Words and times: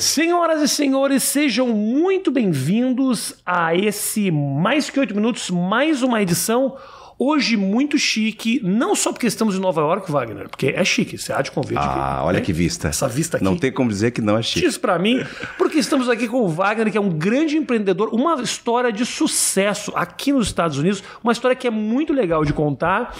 Senhoras 0.00 0.62
e 0.62 0.68
senhores, 0.68 1.22
sejam 1.22 1.68
muito 1.68 2.30
bem-vindos 2.30 3.34
a 3.44 3.74
esse 3.74 4.30
Mais 4.30 4.88
Que 4.88 4.98
Oito 4.98 5.14
Minutos, 5.14 5.50
mais 5.50 6.02
uma 6.02 6.22
edição. 6.22 6.74
Hoje 7.18 7.54
muito 7.54 7.98
chique, 7.98 8.62
não 8.64 8.96
só 8.96 9.12
porque 9.12 9.26
estamos 9.26 9.56
em 9.56 9.58
Nova 9.58 9.82
York, 9.82 10.10
Wagner, 10.10 10.48
porque 10.48 10.68
é 10.68 10.82
chique, 10.86 11.18
você 11.18 11.34
há 11.34 11.42
de 11.42 11.50
convite. 11.50 11.82
Ah, 11.82 12.22
olha 12.24 12.38
né? 12.38 12.44
que 12.44 12.50
vista. 12.50 12.88
Essa 12.88 13.06
vista 13.06 13.36
aqui. 13.36 13.44
Não 13.44 13.58
tem 13.58 13.70
como 13.70 13.90
dizer 13.90 14.12
que 14.12 14.22
não 14.22 14.38
é 14.38 14.42
chique. 14.42 14.64
Diz 14.64 14.78
pra 14.78 14.98
mim, 14.98 15.22
porque 15.58 15.78
estamos 15.78 16.08
aqui 16.08 16.26
com 16.26 16.38
o 16.38 16.48
Wagner, 16.48 16.90
que 16.90 16.96
é 16.96 17.00
um 17.00 17.10
grande 17.10 17.58
empreendedor, 17.58 18.08
uma 18.14 18.40
história 18.40 18.90
de 18.90 19.04
sucesso 19.04 19.92
aqui 19.94 20.32
nos 20.32 20.46
Estados 20.46 20.78
Unidos, 20.78 21.04
uma 21.22 21.34
história 21.34 21.54
que 21.54 21.66
é 21.66 21.70
muito 21.70 22.14
legal 22.14 22.42
de 22.42 22.54
contar. 22.54 23.14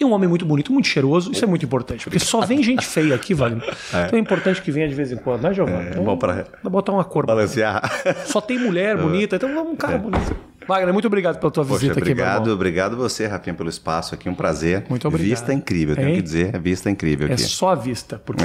E 0.00 0.04
um 0.04 0.12
homem 0.12 0.28
muito 0.28 0.44
bonito, 0.44 0.72
muito 0.72 0.88
cheiroso, 0.88 1.32
isso 1.32 1.44
é 1.44 1.48
muito 1.48 1.64
importante, 1.64 2.04
porque 2.04 2.18
só 2.18 2.40
vem 2.40 2.62
gente 2.62 2.84
feia 2.86 3.14
aqui, 3.14 3.34
Wagner. 3.34 3.62
Então 4.06 4.18
é 4.18 4.22
importante 4.22 4.60
que 4.62 4.70
venha 4.70 4.88
de 4.88 4.94
vez 4.94 5.12
em 5.12 5.16
quando, 5.16 5.42
né, 5.42 5.52
Giovanni? 5.54 5.88
É 5.90 5.94
bom 5.96 6.16
pra- 6.16 6.44
botar 6.64 6.92
uma 6.92 7.04
cor. 7.04 7.26
Balancear. 7.26 7.82
Só 8.26 8.40
tem 8.40 8.58
mulher 8.58 8.96
bonita, 9.00 9.36
então 9.36 9.52
vamos 9.54 9.72
um 9.72 9.76
cara 9.76 9.98
bonito. 9.98 10.34
Wagner, 10.68 10.92
muito 10.92 11.06
obrigado 11.06 11.38
pela 11.38 11.50
tua 11.50 11.64
Poxa, 11.64 11.78
visita 11.80 11.92
aqui, 12.00 12.08
meu 12.08 12.12
obrigado, 12.14 12.40
irmão. 12.42 12.54
obrigado 12.54 12.96
você, 12.96 13.26
Rafinha, 13.26 13.54
pelo 13.54 13.68
espaço 13.68 14.14
aqui, 14.14 14.28
um 14.28 14.34
prazer. 14.34 14.84
Muito 14.88 15.06
obrigado. 15.06 15.28
Vista 15.30 15.52
incrível, 15.52 15.94
tenho 15.96 16.08
Hein? 16.08 16.16
que 16.16 16.22
dizer, 16.22 16.58
vista 16.60 16.90
incrível 16.90 17.28
É 17.28 17.32
aqui. 17.34 17.42
só 17.42 17.70
a 17.70 17.74
vista, 17.74 18.20
porque 18.24 18.42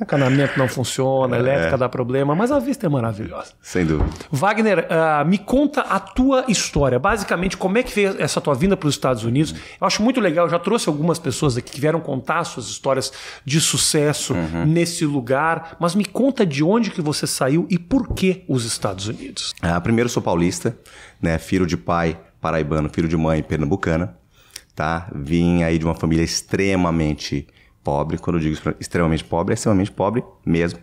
o 0.00 0.06
canamento 0.06 0.58
não 0.58 0.68
funciona, 0.68 1.36
a 1.36 1.38
elétrica 1.40 1.76
dá 1.76 1.88
problema, 1.88 2.34
mas 2.34 2.52
a 2.52 2.58
vista 2.58 2.86
é 2.86 2.88
maravilhosa. 2.88 3.52
Sem 3.60 3.84
dúvida. 3.86 4.10
Wagner, 4.30 4.86
ah, 4.90 5.24
me 5.24 5.38
conta 5.38 5.80
a 5.82 5.98
tua 5.98 6.44
história. 6.48 6.98
Basicamente, 6.98 7.56
como 7.56 7.78
é 7.78 7.82
que 7.82 7.92
veio 7.94 8.14
essa 8.20 8.40
tua 8.40 8.54
vinda 8.54 8.76
para 8.76 8.88
os 8.88 8.94
Estados 8.94 9.24
Unidos? 9.24 9.54
Eu 9.80 9.86
acho 9.86 10.02
muito 10.02 10.20
legal, 10.20 10.46
eu 10.46 10.50
já 10.50 10.58
trouxe 10.58 10.88
algumas 10.88 11.18
pessoas 11.18 11.56
aqui 11.56 11.72
que 11.72 11.80
vieram 11.80 12.00
contar 12.00 12.44
suas 12.44 12.66
histórias 12.68 13.12
de 13.44 13.60
sucesso 13.60 14.34
nesse 14.66 15.04
lugar, 15.04 15.76
mas 15.80 15.94
me 15.94 16.04
conta 16.04 16.44
de 16.46 16.62
onde 16.62 16.90
que 16.90 17.00
você 17.00 17.26
saiu 17.26 17.66
e 17.70 17.78
por 17.78 18.12
que 18.14 18.44
os 18.48 18.64
Estados 18.64 19.08
Unidos. 19.08 19.52
Ah, 19.60 19.80
primeiro, 19.80 20.06
eu 20.06 20.12
sou 20.12 20.22
paulista, 20.22 20.76
né? 21.22 21.38
Filho 21.38 21.66
de 21.66 21.76
pai 21.76 22.18
paraibano, 22.40 22.90
filho 22.92 23.08
de 23.08 23.16
mãe 23.16 23.42
pernambucana, 23.42 24.16
tá? 24.74 25.08
Vim 25.14 25.62
aí 25.62 25.78
de 25.78 25.84
uma 25.84 25.94
família 25.94 26.24
extremamente 26.24 27.46
pobre. 27.84 28.18
Quando 28.18 28.36
eu 28.36 28.40
digo 28.40 28.56
extremamente 28.80 29.24
pobre, 29.24 29.52
é 29.52 29.54
extremamente 29.54 29.92
pobre 29.92 30.22
mesmo. 30.44 30.78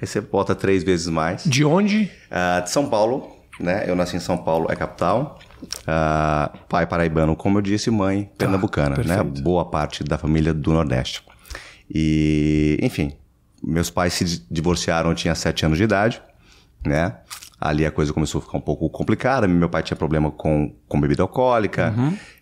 Aí 0.00 0.06
você 0.06 0.20
bota 0.20 0.54
três 0.54 0.82
vezes 0.82 1.06
mais. 1.08 1.44
De 1.44 1.64
onde? 1.64 2.10
Ah, 2.30 2.60
de 2.60 2.70
São 2.70 2.88
Paulo, 2.88 3.30
né? 3.60 3.84
Eu 3.86 3.94
nasci 3.94 4.16
em 4.16 4.20
São 4.20 4.36
Paulo, 4.38 4.66
é 4.70 4.74
capital. 4.76 5.38
Ah, 5.86 6.50
pai 6.68 6.86
paraibano, 6.86 7.36
como 7.36 7.58
eu 7.58 7.62
disse, 7.62 7.90
mãe 7.90 8.30
pernambucana, 8.36 8.96
né? 8.96 9.04
perfeito. 9.16 9.42
Boa 9.42 9.64
parte 9.64 10.02
da 10.04 10.18
família 10.18 10.52
do 10.52 10.72
Nordeste. 10.72 11.22
E, 11.90 12.78
enfim, 12.82 13.12
meus 13.62 13.90
pais 13.90 14.12
se 14.14 14.24
di- 14.24 14.46
divorciaram, 14.50 15.10
eu 15.10 15.14
tinha 15.14 15.34
sete 15.34 15.64
anos 15.64 15.78
de 15.78 15.84
idade, 15.84 16.20
né? 16.84 17.16
Ali 17.64 17.86
a 17.86 17.90
coisa 17.90 18.12
começou 18.12 18.40
a 18.40 18.42
ficar 18.42 18.58
um 18.58 18.60
pouco 18.60 18.90
complicada. 18.90 19.48
Meu 19.48 19.70
pai 19.70 19.82
tinha 19.82 19.96
problema 19.96 20.30
com, 20.30 20.70
com 20.86 21.00
bebida 21.00 21.22
alcoólica. 21.22 21.94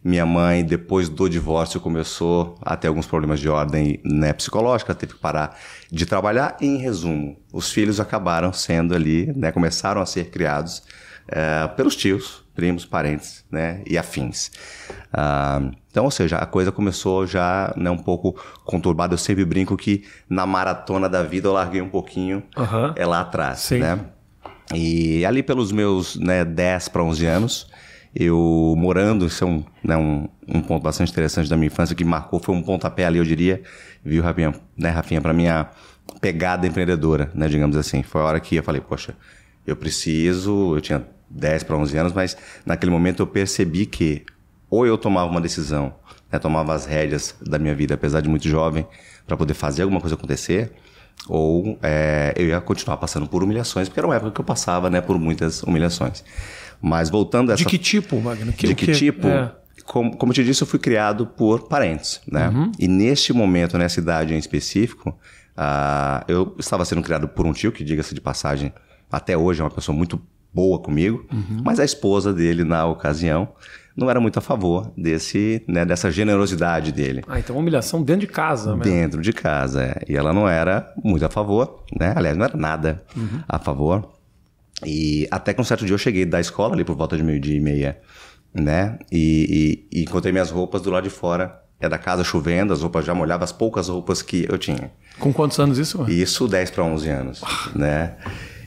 Minha 0.03 0.27
mãe, 0.27 0.65
depois 0.65 1.09
do 1.09 1.29
divórcio, 1.29 1.79
começou 1.79 2.57
a 2.61 2.77
ter 2.77 2.89
alguns 2.89 3.07
problemas 3.07 3.39
de 3.39 3.49
ordem 3.49 4.01
né, 4.05 4.33
psicológica, 4.33 4.93
teve 4.97 5.13
que 5.15 5.21
parar 5.21 5.57
de 5.89 6.05
trabalhar. 6.07 6.57
E, 6.61 6.67
em 6.67 6.77
resumo, 6.77 7.37
os 7.53 7.71
filhos 7.71 8.01
acabaram 8.01 8.53
sendo 8.53 8.97
ali, 8.97 9.33
né, 9.37 9.53
começaram 9.53 10.01
a 10.01 10.07
ser 10.07 10.29
criados 10.29 10.83
eh, 11.29 11.69
pelos 11.77 11.95
tios, 11.95 12.45
primos, 12.53 12.85
parentes 12.85 13.45
né, 13.49 13.81
e 13.87 13.97
afins. 13.97 14.51
Ah, 15.13 15.63
então, 15.89 16.05
ou 16.05 16.11
seja, 16.11 16.39
a 16.39 16.47
coisa 16.47 16.73
começou 16.73 17.29
já 17.29 17.73
né, 17.77 17.91
um 17.91 17.97
pouco 17.97 18.35
conturbada. 18.65 19.15
Eu 19.15 19.19
sempre 19.19 19.45
brinco 19.45 19.77
que 19.77 20.05
na 20.29 20.47
maratona 20.47 21.09
da 21.09 21.23
vida 21.23 21.47
eu 21.47 21.53
larguei 21.53 21.81
um 21.81 21.89
pouquinho 21.89 22.43
Aham. 22.57 22.93
é 22.97 23.07
lá 23.07 23.21
atrás, 23.21 23.61
Sim. 23.61 23.79
né? 23.79 24.01
E 24.75 25.25
ali 25.25 25.43
pelos 25.43 25.73
meus 25.73 26.17
né, 26.17 26.45
10 26.45 26.89
para 26.89 27.03
11 27.03 27.27
anos, 27.27 27.67
eu 28.15 28.75
morando, 28.77 29.27
isso 29.27 29.45
é 29.45 29.47
um, 29.47 29.65
né, 29.83 29.97
um, 29.97 30.29
um 30.47 30.61
ponto 30.61 30.83
bastante 30.83 31.11
interessante 31.11 31.49
da 31.49 31.57
minha 31.57 31.69
infância 31.69 31.95
que 31.95 32.05
marcou, 32.05 32.41
foi 32.41 32.55
um 32.55 32.63
pontapé 32.63 33.07
ali, 33.07 33.19
eu 33.19 33.25
diria, 33.25 33.63
viu, 34.05 34.23
Rafinha, 34.23 34.55
né, 34.77 34.91
Rafinha, 34.91 35.21
para 35.21 35.33
minha 35.33 35.71
pegada 36.21 36.67
empreendedora, 36.67 37.31
né, 37.35 37.49
digamos 37.49 37.77
assim. 37.77 38.03
Foi 38.03 38.21
a 38.21 38.25
hora 38.25 38.41
que 38.41 38.57
eu 38.57 38.63
falei, 38.63 38.81
poxa, 38.81 39.15
eu 39.67 39.77
preciso, 39.77 40.77
eu 40.77 40.81
tinha 40.81 41.07
10 41.31 41.63
para 41.63 41.77
11 41.77 41.97
anos, 41.97 42.13
mas 42.13 42.37
naquele 42.67 42.93
momento 42.93 43.23
eu 43.23 43.27
percebi 43.27 43.87
que 43.87 44.25
ou 44.69 44.87
eu 44.87 44.97
tomava 44.97 45.31
uma 45.31 45.41
decisão, 45.41 45.95
né, 46.31 46.39
tomava 46.39 46.75
as 46.75 46.87
rédeas 46.87 47.35
da 47.41 47.59
minha 47.59 47.75
vida, 47.75 47.95
apesar 47.95 48.21
de 48.21 48.29
muito 48.29 48.49
jovem, 48.49 48.87
para 49.27 49.37
poder 49.37 49.55
fazer 49.55 49.83
alguma 49.83 50.01
coisa 50.01 50.15
acontecer, 50.17 50.73
ou 51.29 51.79
é, 51.83 52.33
eu 52.37 52.49
ia 52.49 52.61
continuar 52.61 52.97
passando 52.97 53.27
por 53.27 53.43
humilhações, 53.43 53.89
porque 53.89 54.01
era 54.01 54.07
uma 54.07 54.17
época 54.17 54.33
que 54.33 54.41
eu 54.41 54.45
passava 54.45 54.91
né, 54.91 55.01
por 55.01 55.19
muitas 55.19 55.63
humilhações. 55.63 56.25
Mas 56.81 57.09
voltando 57.11 57.51
a 57.51 57.55
essa 57.55 57.63
De 57.63 57.69
que 57.69 57.79
tipo, 57.79 58.19
Wagner? 58.21 58.55
de 58.55 58.67
o 58.73 58.75
que 58.77 58.93
tipo? 58.93 59.29
É. 59.29 59.53
Como, 59.85 60.17
como 60.17 60.31
eu 60.31 60.35
te 60.35 60.45
disse, 60.45 60.63
eu 60.63 60.67
fui 60.67 60.79
criado 60.79 61.27
por 61.27 61.69
parentes, 61.69 62.21
né? 62.31 62.49
Uhum. 62.49 62.71
E 62.79 62.87
neste 62.89 63.33
momento, 63.33 63.77
nessa 63.79 63.99
idade 64.01 64.33
em 64.35 64.39
específico, 64.39 65.17
ah, 65.57 66.25
eu 66.29 66.55
estava 66.59 66.85
sendo 66.85 67.03
criado 67.03 67.29
por 67.29 67.47
um 67.47 67.53
tio, 67.53 67.73
que 67.73 67.83
diga-se 67.85 68.15
de 68.15 68.21
passagem, 68.21 68.73
até 69.11 69.37
hoje 69.37 69.61
é 69.61 69.65
uma 69.65 69.71
pessoa 69.71 69.97
muito 69.97 70.21
boa 70.55 70.79
comigo, 70.79 71.27
Uhum. 71.33 71.63
mas 71.65 71.81
a 71.81 71.85
esposa 71.85 72.33
dele, 72.33 72.63
na 72.65 72.85
ocasião, 72.87 73.49
não 73.97 74.09
era 74.11 74.21
muito 74.21 74.39
a 74.39 74.43
favor 74.43 74.91
desse, 74.97 75.63
né, 75.69 75.85
dessa 75.85 76.11
generosidade 76.11 76.93
dele 76.93 77.23
Ah, 77.29 77.39
então 77.39 77.57
humilhação 77.57 78.03
dentro 78.03 78.23
de 78.23 78.27
casa, 78.33 78.75
né? 78.77 78.83
dentro 78.85 79.21
de 79.21 79.33
casa. 79.33 79.83
é. 79.85 80.03
E 80.09 80.17
ela 80.17 80.33
não 80.33 80.49
era 80.49 80.93
muito 81.05 81.25
a 81.25 81.29
favor, 81.29 81.85
né? 81.99 82.13
Aliás, 82.17 82.37
não 82.37 82.45
era 82.45 82.57
nada 82.57 83.03
a 83.49 83.59
favor. 83.59 84.09
E 84.85 85.29
até 85.31 85.55
que 85.55 85.61
um 85.61 85.65
certo 85.65 85.85
dia 85.85 85.95
eu 85.95 85.99
cheguei 85.99 86.25
da 86.25 86.41
escola, 86.41 86.75
ali 86.75 86.85
por 86.85 86.97
volta 86.97 87.17
de 87.17 87.23
meio-dia 87.23 87.57
e 87.57 87.61
meia, 87.61 87.99
né? 88.53 88.99
E, 89.13 89.87
e- 89.93 89.99
e 90.01 90.03
encontrei 90.03 90.33
minhas 90.33 90.51
roupas 90.51 90.83
do 90.83 90.91
lado 90.91 91.05
de 91.05 91.11
fora. 91.11 91.59
É 91.81 91.89
da 91.89 91.99
casa 91.99 92.23
chovendo, 92.23 92.73
as 92.73 92.81
roupas 92.81 93.05
já 93.05 93.13
molhavam, 93.13 93.43
as 93.43 93.51
poucas 93.51 93.89
roupas 93.89 94.23
que 94.23 94.47
eu 94.49 94.57
tinha. 94.57 94.93
Com 95.19 95.33
quantos 95.33 95.59
anos 95.59 95.79
isso? 95.79 96.05
Isso 96.09 96.47
10 96.47 96.71
para 96.71 96.85
11 96.85 97.09
anos, 97.09 97.43
né? 97.75 98.15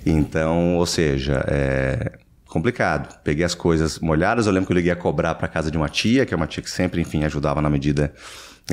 Então, 0.05 0.75
ou 0.75 0.85
seja, 0.85 1.41
é 1.47 2.11
complicado. 2.55 3.19
Peguei 3.21 3.43
as 3.43 3.53
coisas 3.53 3.99
molhadas, 3.99 4.47
eu 4.47 4.53
lembro 4.53 4.67
que 4.67 4.71
eu 4.71 4.77
liguei 4.77 4.91
a 4.91 4.95
cobrar 4.95 5.35
para 5.35 5.45
casa 5.45 5.69
de 5.69 5.77
uma 5.77 5.89
tia, 5.89 6.25
que 6.25 6.33
é 6.33 6.38
uma 6.38 6.47
tia 6.47 6.63
que 6.63 6.71
sempre, 6.71 7.01
enfim, 7.01 7.25
ajudava 7.25 7.61
na 7.61 7.69
medida 7.69 8.13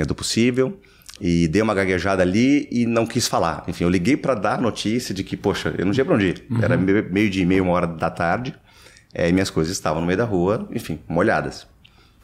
do 0.07 0.15
possível. 0.15 0.79
E 1.19 1.49
dei 1.49 1.61
uma 1.61 1.73
gaguejada 1.73 2.23
ali 2.23 2.67
e 2.71 2.85
não 2.85 3.05
quis 3.05 3.27
falar. 3.27 3.65
Enfim, 3.67 3.83
eu 3.83 3.89
liguei 3.89 4.15
para 4.15 4.35
dar 4.35 4.61
notícia 4.61 5.13
de 5.13 5.21
que, 5.21 5.35
poxa, 5.35 5.75
eu 5.77 5.85
não 5.85 5.91
tinha 5.91 6.05
para 6.05 6.15
onde 6.15 6.27
ir. 6.27 6.45
Era 6.61 6.77
meio 6.77 7.11
meio 7.11 7.29
dia 7.29 7.43
e 7.43 7.45
meia, 7.45 7.61
uma 7.61 7.73
hora 7.73 7.85
da 7.85 8.09
tarde. 8.09 8.55
é, 9.13 9.29
e 9.29 9.33
minhas 9.33 9.49
coisas 9.49 9.71
estavam 9.73 9.99
no 10.01 10.07
meio 10.07 10.17
da 10.17 10.25
rua, 10.25 10.67
enfim, 10.71 10.99
molhadas. 11.07 11.67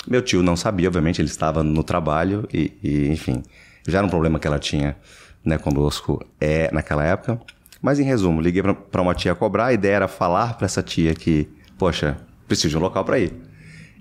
Meu 0.08 0.22
tio 0.22 0.42
não 0.42 0.56
sabia, 0.56 0.88
obviamente, 0.88 1.22
ele 1.22 1.28
estava 1.28 1.62
no 1.62 1.84
trabalho 1.84 2.48
e, 2.54 2.74
e, 2.82 3.08
enfim, 3.10 3.44
já 3.88 4.00
era 4.00 4.08
um 4.08 4.10
problema 4.10 4.40
que 4.40 4.48
ela 4.48 4.58
tinha 4.58 4.96
né, 5.44 5.58
conosco 5.58 6.26
é, 6.40 6.72
naquela 6.72 7.06
época. 7.06 7.40
Mas, 7.82 8.00
em 8.00 8.04
resumo, 8.04 8.42
liguei 8.42 8.62
para 8.92 9.02
uma 9.02 9.14
tia 9.16 9.34
cobrar, 9.34 9.68
a 9.68 9.74
ideia 9.74 9.96
era 9.96 10.08
falar 10.08 10.56
para 10.58 10.66
essa 10.66 10.84
tia 10.84 11.14
que, 11.14 11.48
poxa, 11.78 12.18
preciso 12.48 12.70
de 12.70 12.78
um 12.78 12.82
local 12.82 13.06
para 13.06 13.20
ir. 13.20 13.34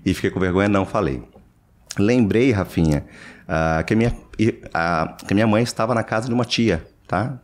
E 0.05 0.13
fiquei 0.13 0.29
com 0.29 0.39
vergonha, 0.39 0.67
não 0.67 0.85
falei. 0.85 1.23
Lembrei, 1.97 2.51
Rafinha, 2.51 3.05
ah, 3.47 3.83
que, 3.85 3.93
a 3.93 3.97
minha, 3.97 4.15
a- 4.73 5.15
que 5.25 5.33
a 5.33 5.35
minha 5.35 5.47
mãe 5.47 5.63
estava 5.63 5.93
na 5.95 6.03
casa 6.03 6.27
de 6.27 6.33
uma 6.33 6.45
tia, 6.45 6.85
tá? 7.07 7.39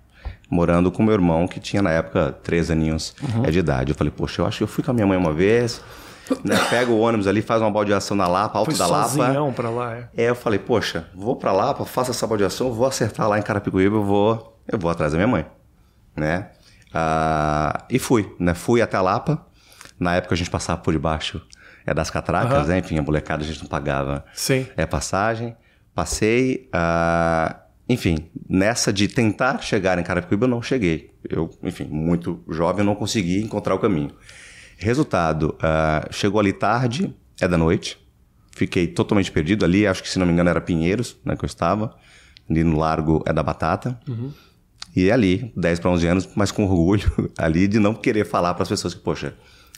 Morando 0.50 0.92
com 0.92 1.02
meu 1.04 1.14
irmão, 1.14 1.48
que 1.48 1.60
tinha 1.60 1.82
na 1.82 1.90
época 1.92 2.32
três 2.44 2.70
aninhos 2.70 3.16
Uhum. 3.22 3.44
de 3.44 3.60
idade. 3.60 3.92
Eu 3.92 3.96
falei, 3.96 4.12
poxa, 4.16 4.42
eu 4.42 4.46
acho 4.46 4.58
que 4.60 4.64
eu 4.64 4.68
fui 4.68 4.84
com 4.84 4.92
a 4.92 4.94
minha 4.94 5.08
mãe 5.08 5.18
uma 5.18 5.34
vez, 5.34 5.82
né? 6.44 6.56
Pega 6.70 6.92
o 6.92 7.00
ônibus 7.00 7.28
ali, 7.28 7.42
faz 7.42 7.62
uma 7.62 7.72
baldeação 7.72 8.16
na 8.16 8.28
Lapa, 8.28 8.60
Alto 8.60 8.72
Foi 8.72 8.78
da 8.80 8.86
Lapa. 8.88 9.52
pra 9.56 9.70
lá, 9.70 9.96
é. 9.96 10.10
É, 10.16 10.30
eu 10.30 10.36
falei, 10.36 10.60
poxa, 10.60 11.08
vou 11.16 11.36
pra 11.36 11.52
Lapa, 11.52 11.84
faço 11.86 12.12
essa 12.12 12.28
baldeação, 12.28 12.72
vou 12.72 12.86
acertar 12.86 13.28
lá 13.28 13.40
em 13.40 13.42
Carapicuíba, 13.42 13.96
eu 13.96 14.04
vou, 14.04 14.60
eu 14.72 14.78
vou 14.78 14.92
atrás 14.92 15.12
da 15.12 15.18
minha 15.18 15.28
mãe, 15.28 15.46
né? 16.16 16.50
Ah, 16.94 17.86
e 17.90 18.00
fui, 18.00 18.34
né? 18.40 18.54
Fui 18.54 18.82
até 18.82 18.98
a 18.98 19.02
Lapa. 19.02 19.46
Na 20.00 20.16
época 20.16 20.34
a 20.34 20.38
gente 20.38 20.50
passava 20.50 20.82
por 20.82 20.94
debaixo 20.94 21.42
é, 21.86 21.94
das 21.94 22.10
catracas, 22.10 22.54
Aham. 22.54 22.68
né? 22.68 22.80
Enfim, 22.80 22.98
a 22.98 23.02
molecada 23.02 23.44
a 23.44 23.48
gente 23.48 23.62
não 23.62 23.68
pagava 23.68 24.26
Sim. 24.34 24.66
é, 24.76 24.86
passagem. 24.86 25.56
Passei, 25.94 26.70
ah, 26.74 27.58
enfim, 27.88 28.30
nessa 28.50 28.92
de 28.92 29.08
tentar 29.08 29.62
chegar 29.62 29.98
em 29.98 30.04
Carapicuíba 30.04 30.46
eu 30.46 30.50
não 30.50 30.62
cheguei. 30.62 31.14
Eu, 31.30 31.50
enfim, 31.64 31.86
muito 31.86 32.44
jovem, 32.50 32.86
não 32.86 32.96
consegui 32.96 33.42
encontrar 33.42 33.76
o 33.76 33.80
caminho. 33.80 34.12
Resultado, 34.78 35.56
ah, 35.62 36.06
chegou 36.12 36.40
ali 36.40 36.52
tarde, 36.52 37.16
é 37.40 37.48
da 37.48 37.58
noite. 37.58 37.98
Fiquei 38.52 38.88
totalmente 38.88 39.32
perdido 39.32 39.66
ali, 39.66 39.86
acho 39.86 40.02
que 40.02 40.10
se 40.10 40.18
não 40.18 40.26
me 40.26 40.32
engano 40.32 40.50
era 40.50 40.62
Pinheiros, 40.62 41.18
né, 41.26 41.36
que 41.36 41.44
eu 41.44 41.48
estava. 41.48 41.96
Ali 42.50 42.64
no 42.64 42.78
Largo 42.78 43.24
é 43.26 43.34
da 43.34 43.44
Batata. 43.44 44.00
E 44.96 45.12
ali, 45.12 45.52
10 45.58 45.80
para 45.80 45.92
11 45.92 46.08
anos, 46.08 46.30
mas 46.36 46.52
com 46.52 46.64
orgulho 46.64 47.12
ali 47.38 47.68
de 47.68 47.80
não 47.80 47.94
querer 47.94 48.26
falar 48.26 48.54
para 48.54 48.64
as 48.64 48.70
pessoas 48.70 48.94
que, 48.94 49.02
poxa, 49.02 49.34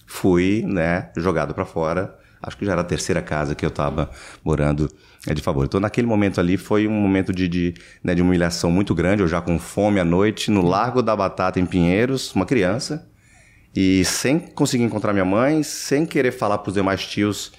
fui, 0.06 0.64
né, 0.66 1.12
jogado 1.18 1.54
para 1.54 1.66
fora 1.66 2.18
acho 2.42 2.58
que 2.58 2.66
já 2.66 2.74
era 2.74 2.82
a 2.82 2.84
terceira 2.84 3.22
casa 3.22 3.56
que 3.56 3.66
eu 3.66 3.70
estava 3.70 4.10
morando 4.44 4.90
é, 5.26 5.34
de 5.34 5.42
favor. 5.42 5.66
Então, 5.66 5.80
naquele 5.80 6.08
momento 6.08 6.40
ali, 6.40 6.58
foi 6.58 6.88
um 6.88 6.92
momento 6.92 7.34
de, 7.34 7.48
de, 7.48 7.74
né, 8.04 8.14
de 8.14 8.22
humilhação 8.22 8.72
muito 8.72 8.94
grande. 8.94 9.22
Eu 9.22 9.28
já 9.28 9.42
com 9.42 9.58
fome 9.60 10.00
à 10.00 10.06
noite, 10.06 10.52
no 10.52 10.62
Largo 10.62 11.02
da 11.02 11.16
Batata, 11.16 11.60
em 11.60 11.66
Pinheiros, 11.66 12.34
uma 12.34 12.46
criança, 12.46 13.08
e 13.76 14.04
sem 14.06 14.40
conseguir 14.40 14.84
encontrar 14.84 15.14
minha 15.14 15.26
mãe, 15.26 15.64
sem 15.64 16.06
querer 16.06 16.32
falar 16.32 16.60
para 16.60 16.70
os 16.70 16.76
demais 16.76 17.06
tios, 17.06 17.52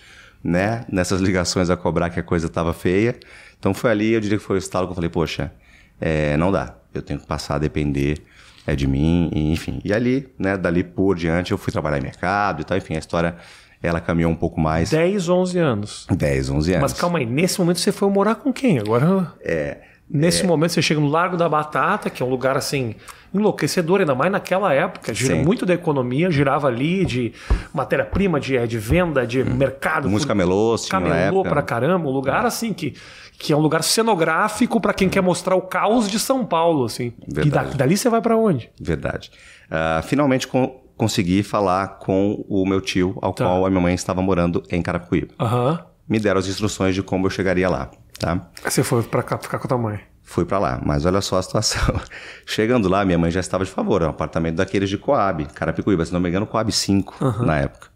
né, 0.43 0.85
nessas 0.91 1.21
ligações 1.21 1.71
a 1.71 1.77
cobrar 1.77 2.11
que 2.11 2.21
a 2.21 2.23
coisa 2.23 2.47
estava 2.47 2.73
feia. 2.73 3.19
Então, 3.59 3.75
foi 3.75 3.91
ali, 3.91 4.13
eu 4.13 4.21
diria 4.21 4.39
que 4.39 4.45
foi 4.45 4.57
o 4.57 4.59
estalo 4.59 4.87
que 4.87 4.93
eu 4.93 4.95
falei, 4.95 5.11
poxa, 5.11 5.53
é, 6.01 6.37
não 6.37 6.53
dá. 6.53 6.78
Eu 6.93 7.03
tenho 7.03 7.21
que 7.21 7.27
passar 7.27 7.57
a 7.57 7.59
depender 7.59 8.23
é, 8.67 8.75
de 8.75 8.87
mim, 8.87 9.31
e, 9.35 9.53
enfim. 9.53 9.81
E 9.85 9.93
ali, 9.93 10.29
né, 10.39 10.57
dali 10.57 10.85
por 10.85 11.17
diante, 11.17 11.53
eu 11.53 11.59
fui 11.59 11.73
trabalhar 11.73 11.99
em 11.99 12.03
mercado 12.03 12.63
e 12.63 12.65
tal, 12.65 12.77
enfim, 12.77 12.95
a 12.95 12.99
história 12.99 13.37
ela 13.83 14.01
caminhou 14.01 14.31
um 14.31 14.37
pouco 14.37 14.61
mais. 14.61 14.91
10, 14.91 15.29
11 15.29 15.59
anos. 15.59 16.07
10, 16.11 16.51
11 16.51 16.73
anos. 16.73 16.83
Mas 16.83 17.01
calma 17.01 17.19
aí, 17.19 17.27
nesse 17.27 17.59
momento 17.61 17.79
você 17.79 17.93
foi 17.93 18.11
morar 18.11 18.35
com 18.35 18.53
quem? 18.53 18.79
Agora. 18.79 19.33
É. 19.41 19.79
Nesse 20.11 20.43
é... 20.43 20.47
momento 20.47 20.73
você 20.73 20.83
chega 20.83 21.01
no 21.01 21.09
Largo 21.09 21.37
da 21.37 21.49
Batata, 21.49 22.09
que 22.09 22.23
é 22.23 22.27
um 22.27 22.31
lugar 22.31 22.57
assim 22.57 22.95
enlouquecedor, 23.33 24.01
ainda 24.01 24.15
mais 24.15 24.33
naquela 24.33 24.73
época. 24.73 25.13
Gira 25.13 25.37
Sim. 25.37 25.45
muito 25.45 25.67
da 25.67 25.75
economia, 25.75 26.31
girava 26.31 26.69
ali 26.69 27.05
de 27.05 27.33
matéria-prima, 27.75 28.41
de, 28.41 28.67
de 28.67 28.79
venda, 28.79 29.27
de 29.27 29.43
hum. 29.43 29.55
mercado. 29.55 30.09
Música 30.09 30.29
camelô, 30.29 30.77
camelô 30.89 31.43
pra 31.43 31.63
caramba. 31.63 32.09
Um 32.09 32.13
lugar 32.13 32.47
assim 32.47 32.73
que, 32.73 32.95
que 33.39 33.53
é 33.53 33.57
um 33.57 33.61
lugar 33.61 33.83
cenográfico 33.83 34.81
para 34.81 34.95
quem 34.95 35.09
quer 35.09 35.21
mostrar 35.21 35.57
o 35.57 35.63
caos 35.63 36.11
de 36.11 36.19
São 36.19 36.45
Paulo. 36.45 36.85
assim. 36.85 37.13
Verdade. 37.27 37.69
E 37.69 37.71
da, 37.73 37.77
dali 37.77 37.97
você 37.97 38.09
vai 38.09 38.21
para 38.21 38.37
onde? 38.37 38.71
Verdade. 38.81 39.31
Uh, 39.71 40.03
finalmente 40.03 40.47
com, 40.47 40.81
consegui 40.97 41.43
falar 41.43 41.99
com 41.99 42.45
o 42.49 42.67
meu 42.67 42.81
tio, 42.81 43.17
ao 43.21 43.33
tá. 43.33 43.45
qual 43.45 43.67
a 43.67 43.71
minha 43.71 43.81
mãe 43.81 43.95
estava 43.95 44.23
morando 44.23 44.63
em 44.71 44.81
Carapicuíba. 44.81 45.35
Uhum. 45.41 45.79
Me 46.09 46.19
deram 46.19 46.39
as 46.39 46.49
instruções 46.49 46.95
de 46.95 47.03
como 47.03 47.27
eu 47.27 47.31
chegaria 47.31 47.69
lá, 47.69 47.91
tá? 48.19 48.49
Você 48.65 48.83
foi 48.83 49.03
para 49.03 49.23
cá 49.23 49.39
ficar 49.39 49.59
com 49.59 49.67
a 49.67 49.69
tua 49.69 49.79
mãe? 49.79 50.01
Fui 50.23 50.45
para 50.45 50.59
lá, 50.59 50.81
mas 50.85 51.07
olha 51.07 51.21
só 51.23 51.39
a 51.39 51.43
situação. 51.43 51.81
Chegando 52.45 52.89
lá, 52.89 53.05
minha 53.05 53.19
mãe 53.19 53.31
já 53.31 53.41
estava 53.41 53.65
de 53.65 53.71
favor, 53.71 54.03
é 54.03 54.07
um 54.07 54.11
apartamento 54.11 54.57
daqueles 54.57 54.91
de 54.91 54.99
Coab, 54.99 55.47
Carapicuíba, 55.47 56.05
se 56.05 56.13
não 56.13 56.21
me 56.21 56.29
engano, 56.29 56.47
Coab 56.47 56.71
5 56.71 57.25
uhum. 57.25 57.47
na 57.47 57.61
época. 57.61 57.89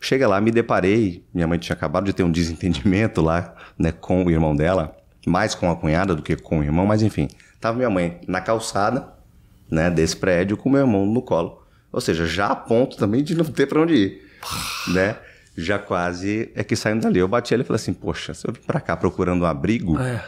Chega 0.00 0.28
lá, 0.28 0.40
me 0.40 0.50
deparei, 0.50 1.24
minha 1.32 1.46
mãe 1.46 1.58
tinha 1.58 1.74
acabado 1.74 2.04
de 2.04 2.12
ter 2.12 2.22
um 2.22 2.30
desentendimento 2.30 3.22
lá, 3.22 3.54
né, 3.78 3.90
com 3.90 4.22
o 4.24 4.30
irmão 4.30 4.54
dela, 4.54 4.94
mais 5.26 5.54
com 5.54 5.70
a 5.70 5.74
cunhada 5.74 6.14
do 6.14 6.22
que 6.22 6.36
com 6.36 6.60
o 6.60 6.62
irmão, 6.62 6.86
mas 6.86 7.02
enfim, 7.02 7.28
tava 7.60 7.76
minha 7.76 7.90
mãe 7.90 8.20
na 8.28 8.40
calçada, 8.40 9.08
né, 9.70 9.90
desse 9.90 10.16
prédio 10.16 10.56
com 10.56 10.68
meu 10.68 10.82
irmão 10.82 11.06
no 11.06 11.22
colo. 11.22 11.62
Ou 11.90 12.00
seja, 12.00 12.26
já 12.26 12.48
a 12.48 12.56
ponto 12.56 12.96
também 12.96 13.22
de 13.24 13.34
não 13.34 13.44
ter 13.44 13.66
para 13.66 13.80
onde 13.80 13.94
ir, 13.94 14.22
né? 14.92 15.16
Já 15.56 15.78
quase 15.78 16.50
é 16.54 16.64
que 16.64 16.74
saindo 16.74 17.02
dali. 17.02 17.18
Eu 17.18 17.28
bati 17.28 17.54
ali 17.54 17.62
e 17.62 17.66
falei 17.66 17.80
assim, 17.80 17.92
poxa, 17.92 18.34
se 18.34 18.46
eu 18.46 18.52
vim 18.52 18.60
para 18.60 18.80
cá 18.80 18.96
procurando 18.96 19.42
um 19.42 19.46
abrigo, 19.46 19.98
é. 19.98 20.24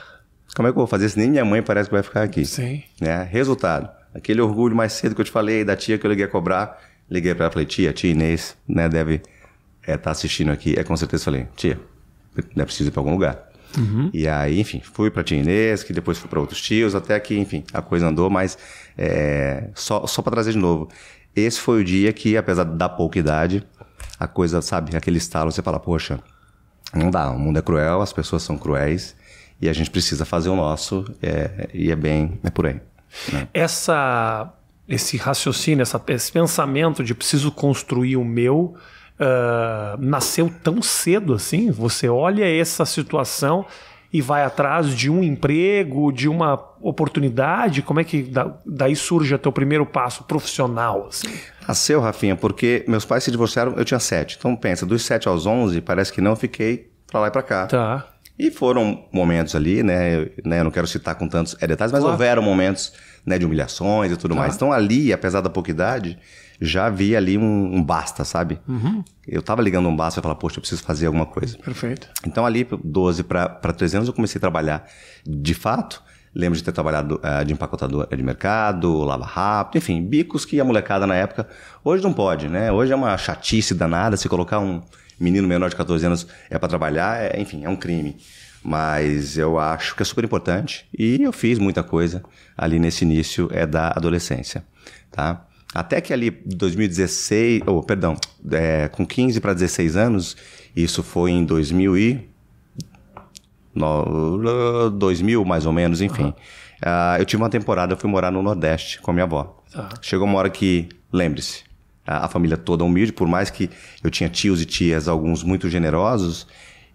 como 0.54 0.68
é 0.68 0.72
que 0.72 0.76
eu 0.76 0.80
vou 0.80 0.86
fazer 0.86 1.08
se 1.08 1.18
nem 1.18 1.30
minha 1.30 1.44
mãe 1.44 1.62
parece 1.62 1.88
que 1.88 1.94
vai 1.94 2.02
ficar 2.02 2.22
aqui? 2.22 2.44
Sim. 2.46 2.82
Né? 3.00 3.22
Resultado, 3.24 3.88
aquele 4.14 4.40
orgulho 4.40 4.76
mais 4.76 4.92
cedo 4.92 5.14
que 5.14 5.20
eu 5.20 5.24
te 5.24 5.30
falei, 5.30 5.64
da 5.64 5.74
tia 5.74 5.98
que 5.98 6.06
eu 6.06 6.10
liguei 6.10 6.26
a 6.26 6.28
cobrar, 6.28 6.80
liguei 7.10 7.34
para 7.34 7.46
ela 7.46 7.50
e 7.50 7.54
falei, 7.54 7.66
tia, 7.66 7.92
tia 7.92 8.10
Inês, 8.10 8.56
né, 8.68 8.88
deve 8.88 9.14
estar 9.14 9.92
é, 9.92 9.96
tá 9.96 10.10
assistindo 10.12 10.50
aqui. 10.52 10.74
É 10.78 10.84
com 10.84 10.96
certeza 10.96 11.24
falei, 11.24 11.48
tia, 11.56 11.78
é 12.56 12.64
preciso 12.64 12.90
ir 12.90 12.92
para 12.92 13.00
algum 13.00 13.12
lugar. 13.12 13.46
Uhum. 13.76 14.10
E 14.14 14.28
aí, 14.28 14.60
enfim, 14.60 14.80
fui 14.80 15.10
para 15.10 15.24
tia 15.24 15.38
Inês, 15.38 15.82
que 15.82 15.92
depois 15.92 16.18
fui 16.18 16.30
para 16.30 16.38
outros 16.38 16.60
tios, 16.60 16.94
até 16.94 17.18
que, 17.18 17.36
enfim, 17.36 17.64
a 17.72 17.82
coisa 17.82 18.06
andou, 18.06 18.30
mas 18.30 18.56
é, 18.96 19.70
só, 19.74 20.06
só 20.06 20.22
para 20.22 20.32
trazer 20.32 20.52
de 20.52 20.58
novo 20.58 20.88
esse 21.36 21.60
foi 21.60 21.82
o 21.82 21.84
dia 21.84 22.10
que, 22.14 22.34
apesar 22.34 22.64
da 22.64 22.88
pouca 22.88 23.18
idade, 23.18 23.62
a 24.18 24.26
coisa, 24.26 24.62
sabe, 24.62 24.96
aquele 24.96 25.18
estalo, 25.18 25.52
você 25.52 25.62
fala, 25.62 25.78
poxa, 25.78 26.18
não 26.94 27.10
dá, 27.10 27.30
o 27.30 27.38
mundo 27.38 27.58
é 27.58 27.62
cruel, 27.62 28.00
as 28.00 28.12
pessoas 28.12 28.42
são 28.42 28.56
cruéis 28.56 29.14
e 29.60 29.68
a 29.68 29.72
gente 29.72 29.90
precisa 29.90 30.24
fazer 30.24 30.48
o 30.48 30.56
nosso 30.56 31.04
é, 31.22 31.68
e 31.72 31.90
é 31.90 31.96
bem, 31.96 32.38
é 32.42 32.50
por 32.50 32.66
aí. 32.66 32.80
Né? 33.32 33.48
Essa, 33.52 34.52
esse 34.88 35.16
raciocínio, 35.16 35.82
essa, 35.82 36.02
esse 36.08 36.30
pensamento 36.30 37.02
de 37.02 37.14
preciso 37.14 37.50
construir 37.50 38.16
o 38.16 38.24
meu 38.24 38.74
uh, 39.20 39.96
nasceu 39.98 40.52
tão 40.62 40.82
cedo 40.82 41.34
assim? 41.34 41.70
Você 41.70 42.08
olha 42.08 42.44
essa 42.44 42.84
situação 42.84 43.66
e 44.12 44.20
vai 44.20 44.44
atrás 44.44 44.94
de 44.94 45.10
um 45.10 45.22
emprego, 45.22 46.12
de 46.12 46.28
uma 46.28 46.54
oportunidade? 46.80 47.82
Como 47.82 48.00
é 48.00 48.04
que 48.04 48.30
daí 48.64 48.94
surge 48.94 49.34
o 49.34 49.38
teu 49.38 49.52
primeiro 49.52 49.84
passo 49.84 50.24
profissional? 50.24 51.08
Assim? 51.08 51.32
Nasceu, 51.66 52.00
Rafinha, 52.00 52.36
porque 52.36 52.84
meus 52.86 53.04
pais 53.04 53.24
se 53.24 53.30
divorciaram, 53.30 53.74
eu 53.76 53.84
tinha 53.84 54.00
sete. 54.00 54.36
Então 54.38 54.54
pensa, 54.54 54.86
dos 54.86 55.04
sete 55.04 55.28
aos 55.28 55.46
onze, 55.46 55.80
parece 55.80 56.12
que 56.12 56.20
não, 56.20 56.36
fiquei 56.36 56.90
pra 57.06 57.20
lá 57.20 57.28
e 57.28 57.30
pra 57.30 57.42
cá. 57.42 57.66
Tá. 57.66 58.06
E 58.38 58.50
foram 58.50 59.06
momentos 59.10 59.54
ali, 59.54 59.82
né? 59.82 60.14
Eu, 60.14 60.30
né, 60.44 60.60
eu 60.60 60.64
não 60.64 60.70
quero 60.70 60.86
citar 60.86 61.14
com 61.14 61.26
tantos 61.26 61.56
é, 61.60 61.66
detalhes, 61.66 61.90
mas 61.90 62.00
claro. 62.00 62.12
houveram 62.12 62.42
momentos 62.42 62.92
né, 63.24 63.38
de 63.38 63.46
humilhações 63.46 64.12
e 64.12 64.16
tudo 64.16 64.34
tá. 64.34 64.40
mais. 64.40 64.54
Então 64.54 64.72
ali, 64.72 65.12
apesar 65.12 65.40
da 65.40 65.48
pouca 65.48 65.70
idade, 65.70 66.18
já 66.60 66.88
vi 66.90 67.16
ali 67.16 67.38
um, 67.38 67.76
um 67.76 67.82
basta, 67.82 68.24
sabe? 68.24 68.60
Uhum. 68.68 69.02
Eu 69.26 69.42
tava 69.42 69.62
ligando 69.62 69.88
um 69.88 69.96
basta 69.96 70.20
e 70.20 70.22
falava, 70.22 70.38
poxa, 70.38 70.58
eu 70.58 70.60
preciso 70.60 70.82
fazer 70.82 71.06
alguma 71.06 71.26
coisa. 71.26 71.56
Perfeito. 71.58 72.08
Então 72.26 72.44
ali, 72.44 72.66
12 72.84 73.22
para 73.24 73.48
13 73.48 73.96
anos, 73.96 74.08
eu 74.08 74.14
comecei 74.14 74.38
a 74.38 74.40
trabalhar 74.40 74.86
de 75.26 75.54
fato. 75.54 76.02
Lembro 76.36 76.58
de 76.58 76.62
ter 76.62 76.70
trabalhado 76.70 77.14
uh, 77.14 77.42
de 77.46 77.54
empacotador 77.54 78.06
de 78.14 78.22
mercado, 78.22 79.02
lava 79.04 79.24
rápido, 79.24 79.78
enfim, 79.78 80.02
bicos 80.02 80.44
que 80.44 80.60
a 80.60 80.64
molecada 80.64 81.06
na 81.06 81.14
época. 81.14 81.48
Hoje 81.82 82.02
não 82.02 82.12
pode, 82.12 82.46
né? 82.46 82.70
Hoje 82.70 82.92
é 82.92 82.96
uma 82.96 83.16
chatice 83.16 83.72
danada 83.72 84.18
se 84.18 84.28
colocar 84.28 84.58
um 84.58 84.82
menino 85.18 85.48
menor 85.48 85.70
de 85.70 85.76
14 85.76 86.04
anos 86.04 86.26
é 86.50 86.58
para 86.58 86.68
trabalhar, 86.68 87.22
é, 87.22 87.40
enfim, 87.40 87.64
é 87.64 87.70
um 87.70 87.74
crime. 87.74 88.18
Mas 88.62 89.38
eu 89.38 89.58
acho 89.58 89.96
que 89.96 90.02
é 90.02 90.04
super 90.04 90.24
importante 90.24 90.86
e 90.92 91.22
eu 91.22 91.32
fiz 91.32 91.58
muita 91.58 91.82
coisa 91.82 92.22
ali 92.54 92.78
nesse 92.78 93.06
início 93.06 93.48
é 93.50 93.64
da 93.64 93.88
adolescência, 93.88 94.62
tá? 95.10 95.42
Até 95.72 96.02
que 96.02 96.12
ali 96.12 96.30
2016, 96.44 97.62
ou 97.66 97.78
oh, 97.78 97.82
perdão, 97.82 98.14
é, 98.52 98.88
com 98.88 99.06
15 99.06 99.40
para 99.40 99.54
16 99.54 99.96
anos, 99.96 100.36
isso 100.76 101.02
foi 101.02 101.30
em 101.30 101.46
2000 101.46 101.96
e 101.96 102.35
no, 103.76 104.90
2000 104.90 105.44
mais 105.44 105.66
ou 105.66 105.72
menos, 105.72 106.00
enfim. 106.00 106.34
Uh, 106.82 107.18
eu 107.18 107.24
tive 107.24 107.42
uma 107.42 107.48
temporada, 107.48 107.92
eu 107.92 107.96
fui 107.96 108.10
morar 108.10 108.30
no 108.30 108.42
Nordeste 108.42 109.00
com 109.00 109.10
a 109.10 109.14
minha 109.14 109.24
avó. 109.24 109.62
Chegou 110.00 110.26
uma 110.26 110.38
hora 110.38 110.50
que, 110.50 110.88
lembre-se, 111.12 111.64
a, 112.06 112.26
a 112.26 112.28
família 112.28 112.56
toda 112.56 112.84
humilde, 112.84 113.12
por 113.12 113.28
mais 113.28 113.50
que 113.50 113.70
eu 114.02 114.10
tinha 114.10 114.28
tios 114.28 114.60
e 114.62 114.66
tias, 114.66 115.08
alguns 115.08 115.42
muito 115.42 115.68
generosos, 115.68 116.46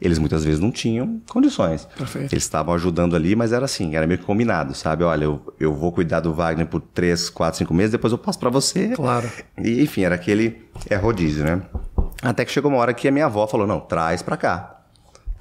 eles 0.01 0.17
muitas 0.17 0.43
vezes 0.43 0.59
não 0.59 0.71
tinham 0.71 1.21
condições. 1.29 1.85
Perfeito. 1.95 2.33
Eles 2.33 2.43
estavam 2.43 2.73
ajudando 2.73 3.15
ali, 3.15 3.35
mas 3.35 3.53
era 3.53 3.65
assim, 3.65 3.95
era 3.95 4.07
meio 4.07 4.19
que 4.19 4.25
combinado, 4.25 4.73
sabe? 4.73 5.03
Olha, 5.03 5.25
eu, 5.25 5.53
eu 5.59 5.73
vou 5.75 5.91
cuidar 5.91 6.21
do 6.21 6.33
Wagner 6.33 6.65
por 6.65 6.81
três, 6.81 7.29
quatro, 7.29 7.59
cinco 7.59 7.73
meses, 7.73 7.91
depois 7.91 8.11
eu 8.11 8.17
passo 8.17 8.39
para 8.39 8.49
você. 8.49 8.89
Claro. 8.89 9.29
E, 9.59 9.83
enfim, 9.83 10.01
era 10.01 10.15
aquele 10.15 10.65
é 10.89 10.95
rodízio, 10.95 11.43
né? 11.43 11.61
Até 12.23 12.43
que 12.43 12.51
chegou 12.51 12.71
uma 12.71 12.79
hora 12.79 12.93
que 12.93 13.07
a 13.07 13.11
minha 13.11 13.25
avó 13.25 13.45
falou: 13.45 13.67
não, 13.67 13.79
traz 13.79 14.23
para 14.23 14.37
cá. 14.37 14.80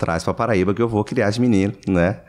Traz 0.01 0.25
para 0.25 0.33
Paraíba 0.33 0.73
que 0.73 0.81
eu 0.81 0.89
vou 0.89 1.05
criar 1.05 1.29
esse 1.29 1.39
menino, 1.39 1.75
né? 1.87 2.21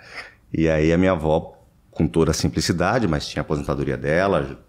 E 0.53 0.67
aí 0.67 0.91
a 0.91 0.97
minha 0.97 1.13
avó, 1.13 1.57
com 1.89 2.05
toda 2.05 2.31
a 2.31 2.33
simplicidade, 2.33 3.07
mas 3.07 3.25
tinha 3.25 3.39
a 3.39 3.43
aposentadoria 3.45 3.95
dela, 3.95 4.59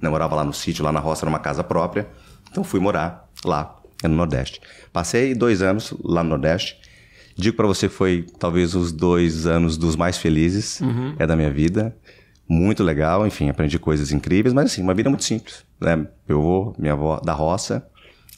morava 0.00 0.36
lá 0.36 0.44
no 0.44 0.52
sítio, 0.52 0.84
lá 0.84 0.92
na 0.92 1.00
roça, 1.00 1.26
numa 1.26 1.40
casa 1.40 1.64
própria. 1.64 2.06
Então 2.48 2.62
fui 2.62 2.78
morar 2.78 3.28
lá, 3.44 3.74
no 4.04 4.14
Nordeste. 4.14 4.60
Passei 4.92 5.34
dois 5.34 5.62
anos 5.62 5.92
lá 6.04 6.22
no 6.22 6.30
Nordeste. 6.30 6.78
Digo 7.36 7.56
para 7.56 7.66
você 7.66 7.88
foi 7.88 8.24
talvez 8.38 8.76
os 8.76 8.92
dois 8.92 9.48
anos 9.48 9.76
dos 9.76 9.96
mais 9.96 10.16
felizes 10.16 10.80
uhum. 10.80 11.16
é 11.18 11.26
da 11.26 11.34
minha 11.34 11.50
vida. 11.50 11.92
Muito 12.48 12.84
legal, 12.84 13.26
enfim, 13.26 13.48
aprendi 13.48 13.80
coisas 13.80 14.12
incríveis, 14.12 14.54
mas 14.54 14.66
assim, 14.66 14.80
uma 14.80 14.94
vida 14.94 15.10
muito 15.10 15.24
simples. 15.24 15.64
Né? 15.80 16.06
Eu 16.28 16.40
vou, 16.40 16.76
minha 16.78 16.92
avó 16.92 17.18
da 17.18 17.32
roça, 17.32 17.84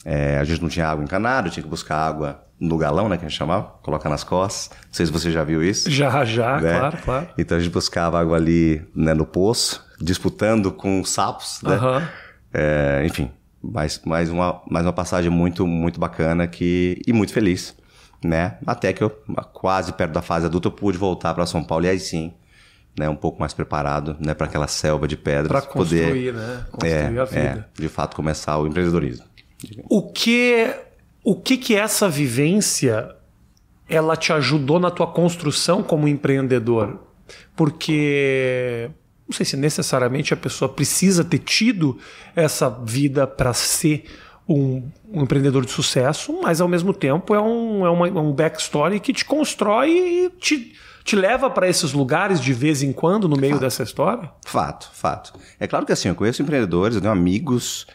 é, 0.03 0.39
a 0.39 0.43
gente 0.43 0.59
não 0.59 0.69
tinha 0.69 0.87
água 0.87 1.03
encanada, 1.03 1.51
tinha 1.51 1.61
que 1.61 1.69
buscar 1.69 1.97
água 1.97 2.46
no 2.59 2.77
galão, 2.77 3.07
né, 3.07 3.17
que 3.17 3.25
a 3.25 3.27
gente 3.29 3.37
chamava, 3.37 3.63
colocar 3.81 4.09
nas 4.09 4.23
costas. 4.23 4.69
Não 4.87 4.93
sei 4.93 5.05
se 5.05 5.11
você 5.11 5.31
já 5.31 5.43
viu 5.43 5.63
isso. 5.63 5.89
Já, 5.89 6.25
já, 6.25 6.59
né? 6.59 6.79
claro, 6.79 6.97
claro. 7.03 7.29
Então 7.37 7.57
a 7.57 7.59
gente 7.59 7.71
buscava 7.71 8.19
água 8.19 8.37
ali 8.37 8.83
né, 8.95 9.13
no 9.13 9.25
poço, 9.25 9.85
disputando 9.99 10.71
com 10.71 11.03
sapos, 11.03 11.61
né? 11.63 11.77
Uhum. 11.77 12.07
É, 12.53 13.03
enfim, 13.05 13.29
mais, 13.61 14.01
mais, 14.05 14.29
uma, 14.29 14.61
mais 14.69 14.85
uma 14.85 14.93
passagem 14.93 15.29
muito, 15.29 15.67
muito 15.67 15.99
bacana 15.99 16.47
que, 16.47 17.01
e 17.05 17.13
muito 17.13 17.33
feliz 17.33 17.75
né? 18.23 18.57
Até 18.65 18.93
que 18.93 19.03
eu, 19.03 19.09
quase 19.53 19.93
perto 19.93 20.11
da 20.11 20.21
fase 20.21 20.45
adulta, 20.45 20.67
eu 20.67 20.71
pude 20.71 20.97
voltar 20.97 21.33
para 21.33 21.45
São 21.45 21.63
Paulo 21.63 21.85
e 21.85 21.89
aí 21.89 21.99
sim, 21.99 22.33
né, 22.97 23.07
um 23.07 23.15
pouco 23.15 23.39
mais 23.39 23.53
preparado, 23.53 24.15
né, 24.19 24.33
para 24.33 24.47
aquela 24.47 24.67
selva 24.67 25.07
de 25.07 25.15
pedras, 25.15 25.47
para 25.47 25.61
construir, 25.61 26.33
poder, 26.33 26.33
né, 26.33 26.65
construir 26.71 27.17
é, 27.17 27.19
a 27.19 27.25
vida. 27.25 27.69
É, 27.77 27.81
de 27.81 27.87
fato 27.87 28.15
começar 28.15 28.57
o 28.57 28.67
empreendedorismo. 28.67 29.25
O 29.89 30.11
que 30.11 30.73
o 31.27 31.35
que 31.35 31.57
que 31.57 31.75
essa 31.75 32.07
vivência 32.07 33.13
ela 33.89 34.15
te 34.15 34.31
ajudou 34.31 34.79
na 34.79 34.89
tua 34.89 35.07
construção 35.07 35.83
como 35.83 36.07
empreendedor? 36.07 37.01
Porque 37.53 38.89
não 39.27 39.35
sei 39.35 39.45
se 39.45 39.57
necessariamente 39.57 40.33
a 40.33 40.37
pessoa 40.37 40.69
precisa 40.69 41.25
ter 41.25 41.39
tido 41.39 41.97
essa 42.33 42.69
vida 42.69 43.27
para 43.27 43.51
ser 43.51 44.05
um, 44.47 44.89
um, 45.11 45.23
empreendedor 45.23 45.65
de 45.65 45.71
sucesso, 45.71 46.39
mas 46.41 46.61
ao 46.61 46.67
mesmo 46.69 46.93
tempo 46.93 47.35
é 47.35 47.41
um, 47.41 47.85
é 47.85 47.89
uma, 47.89 48.07
um 48.21 48.31
backstory 48.31 48.97
que 49.01 49.11
te 49.11 49.25
constrói 49.25 49.89
e 49.89 50.29
te, 50.29 50.75
te 51.03 51.17
leva 51.17 51.49
para 51.49 51.67
esses 51.67 51.91
lugares 51.91 52.39
de 52.39 52.53
vez 52.53 52.81
em 52.81 52.93
quando 52.93 53.27
no 53.27 53.35
meio 53.35 53.55
fato. 53.55 53.63
dessa 53.63 53.83
história? 53.83 54.31
Fato, 54.45 54.89
fato. 54.93 55.33
É 55.59 55.67
claro 55.67 55.85
que 55.85 55.91
assim, 55.91 56.07
eu 56.07 56.15
conheço 56.15 56.41
empreendedores, 56.41 56.95
eu 56.95 57.01
tenho 57.01 57.11
amigos 57.11 57.85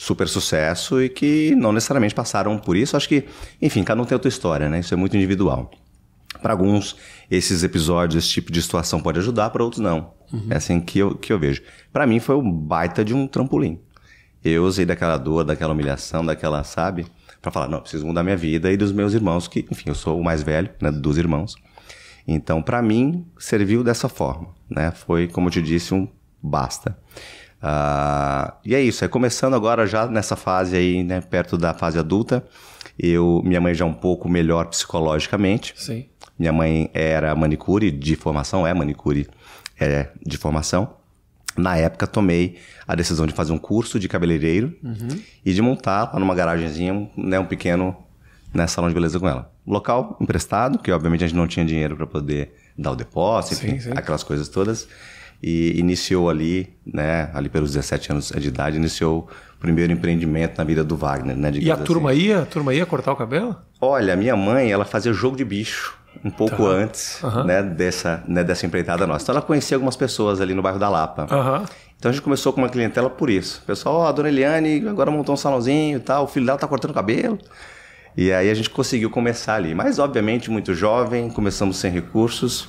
super 0.00 0.26
sucesso 0.26 1.02
e 1.02 1.10
que 1.10 1.54
não 1.54 1.72
necessariamente 1.72 2.14
passaram 2.14 2.56
por 2.56 2.74
isso. 2.74 2.96
Acho 2.96 3.06
que, 3.06 3.26
enfim, 3.60 3.84
cada 3.84 4.00
um 4.00 4.04
tem 4.06 4.16
a 4.16 4.20
sua 4.20 4.30
história, 4.30 4.66
né? 4.70 4.80
Isso 4.80 4.94
é 4.94 4.96
muito 4.96 5.14
individual. 5.14 5.70
Para 6.40 6.54
alguns, 6.54 6.96
esses 7.30 7.62
episódios, 7.62 8.24
esse 8.24 8.32
tipo 8.32 8.50
de 8.50 8.62
situação 8.62 9.02
pode 9.02 9.18
ajudar, 9.18 9.50
para 9.50 9.62
outros 9.62 9.82
não. 9.82 10.14
Uhum. 10.32 10.46
É 10.48 10.56
assim 10.56 10.80
que 10.80 10.98
eu, 10.98 11.14
que 11.14 11.30
eu 11.30 11.38
vejo. 11.38 11.60
Para 11.92 12.06
mim 12.06 12.18
foi 12.18 12.34
um 12.34 12.50
baita 12.50 13.04
de 13.04 13.12
um 13.12 13.26
trampolim. 13.26 13.78
Eu 14.42 14.64
usei 14.64 14.86
daquela 14.86 15.18
dor, 15.18 15.44
daquela 15.44 15.74
humilhação, 15.74 16.24
daquela, 16.24 16.64
sabe? 16.64 17.06
Para 17.42 17.50
falar, 17.50 17.68
não, 17.68 17.82
preciso 17.82 18.06
mudar 18.06 18.22
minha 18.22 18.38
vida 18.38 18.72
e 18.72 18.78
dos 18.78 18.92
meus 18.92 19.12
irmãos, 19.12 19.46
que, 19.48 19.66
enfim, 19.70 19.90
eu 19.90 19.94
sou 19.94 20.18
o 20.18 20.24
mais 20.24 20.42
velho, 20.42 20.70
né, 20.80 20.90
dos 20.90 21.18
irmãos. 21.18 21.56
Então, 22.26 22.62
para 22.62 22.80
mim, 22.80 23.26
serviu 23.38 23.84
dessa 23.84 24.08
forma, 24.08 24.48
né? 24.68 24.92
Foi, 24.92 25.28
como 25.28 25.48
eu 25.48 25.52
te 25.52 25.60
disse, 25.60 25.92
um 25.92 26.08
basta. 26.42 26.96
Uh, 27.62 28.52
e 28.64 28.74
é 28.74 28.80
isso, 28.80 29.04
é 29.04 29.08
começando 29.08 29.54
agora 29.54 29.86
já 29.86 30.06
nessa 30.06 30.34
fase 30.34 30.76
aí, 30.76 31.04
né, 31.04 31.20
perto 31.20 31.58
da 31.58 31.74
fase 31.74 31.98
adulta. 31.98 32.44
Eu, 32.98 33.42
minha 33.44 33.60
mãe 33.60 33.74
já 33.74 33.84
é 33.84 33.88
um 33.88 33.94
pouco 33.94 34.28
melhor 34.28 34.66
psicologicamente. 34.66 35.74
Sim. 35.76 36.06
Minha 36.38 36.52
mãe 36.52 36.90
era 36.94 37.34
manicure 37.34 37.90
de 37.90 38.16
formação, 38.16 38.66
é 38.66 38.72
manicure 38.72 39.28
é, 39.78 40.08
de 40.24 40.36
formação. 40.36 40.96
Na 41.56 41.76
época, 41.76 42.06
tomei 42.06 42.58
a 42.86 42.94
decisão 42.94 43.26
de 43.26 43.32
fazer 43.34 43.52
um 43.52 43.58
curso 43.58 43.98
de 43.98 44.08
cabeleireiro 44.08 44.74
uhum. 44.82 45.20
e 45.44 45.52
de 45.52 45.60
montar 45.60 46.12
lá 46.12 46.20
numa 46.20 46.34
garagenzinha 46.34 47.10
né, 47.16 47.38
um 47.38 47.44
pequeno 47.44 47.96
né, 48.54 48.66
salão 48.66 48.88
de 48.88 48.94
beleza 48.94 49.18
com 49.18 49.28
ela. 49.28 49.52
Local 49.66 50.16
emprestado, 50.20 50.78
que 50.78 50.90
obviamente 50.90 51.24
a 51.24 51.26
gente 51.26 51.36
não 51.36 51.46
tinha 51.46 51.64
dinheiro 51.64 51.96
para 51.96 52.06
poder 52.06 52.54
dar 52.76 52.92
o 52.92 52.96
depósito, 52.96 53.56
sim, 53.56 53.68
enfim, 53.68 53.80
sim. 53.80 53.90
aquelas 53.94 54.22
coisas 54.22 54.48
todas. 54.48 54.88
E 55.42 55.78
iniciou 55.78 56.28
ali, 56.28 56.76
né, 56.84 57.30
ali 57.32 57.48
pelos 57.48 57.72
17 57.72 58.12
anos 58.12 58.30
de 58.30 58.48
idade, 58.48 58.76
iniciou 58.76 59.28
o 59.56 59.60
primeiro 59.60 59.92
empreendimento 59.92 60.58
na 60.58 60.64
vida 60.64 60.84
do 60.84 60.96
Wagner, 60.96 61.36
né? 61.36 61.50
E 61.54 61.70
a 61.70 61.76
turma 61.76 62.10
assim. 62.10 62.20
ia? 62.20 62.42
A 62.42 62.46
turma 62.46 62.74
ia 62.74 62.84
cortar 62.84 63.12
o 63.12 63.16
cabelo? 63.16 63.56
Olha, 63.80 64.14
minha 64.16 64.36
mãe, 64.36 64.70
ela 64.70 64.84
fazia 64.84 65.12
jogo 65.12 65.36
de 65.36 65.44
bicho 65.44 65.98
um 66.24 66.30
pouco 66.30 66.56
tá. 66.56 66.64
antes 66.64 67.22
uhum. 67.22 67.44
né, 67.44 67.62
dessa, 67.62 68.22
né, 68.26 68.44
dessa 68.44 68.66
empreitada 68.66 69.06
nossa. 69.06 69.24
Então 69.24 69.34
ela 69.34 69.42
conhecia 69.42 69.76
algumas 69.76 69.96
pessoas 69.96 70.40
ali 70.40 70.54
no 70.54 70.60
bairro 70.60 70.78
da 70.78 70.88
Lapa. 70.88 71.22
Uhum. 71.30 71.64
Então 71.96 72.10
a 72.10 72.12
gente 72.12 72.22
começou 72.22 72.52
com 72.52 72.60
uma 72.60 72.68
clientela 72.68 73.08
por 73.08 73.30
isso. 73.30 73.60
O 73.62 73.66
pessoal, 73.66 73.94
ó, 73.96 74.04
oh, 74.04 74.06
a 74.06 74.12
dona 74.12 74.28
Eliane 74.28 74.86
agora 74.88 75.10
montou 75.10 75.34
um 75.34 75.38
salãozinho 75.38 75.98
e 75.98 76.00
tal, 76.00 76.24
o 76.24 76.26
filho 76.26 76.46
dela 76.46 76.58
tá 76.58 76.66
cortando 76.66 76.94
cabelo. 76.94 77.38
E 78.16 78.32
aí 78.32 78.50
a 78.50 78.54
gente 78.54 78.70
conseguiu 78.70 79.10
começar 79.10 79.54
ali. 79.54 79.74
Mas, 79.74 79.98
obviamente, 79.98 80.50
muito 80.50 80.74
jovem, 80.74 81.30
começamos 81.30 81.76
sem 81.76 81.90
recursos. 81.90 82.68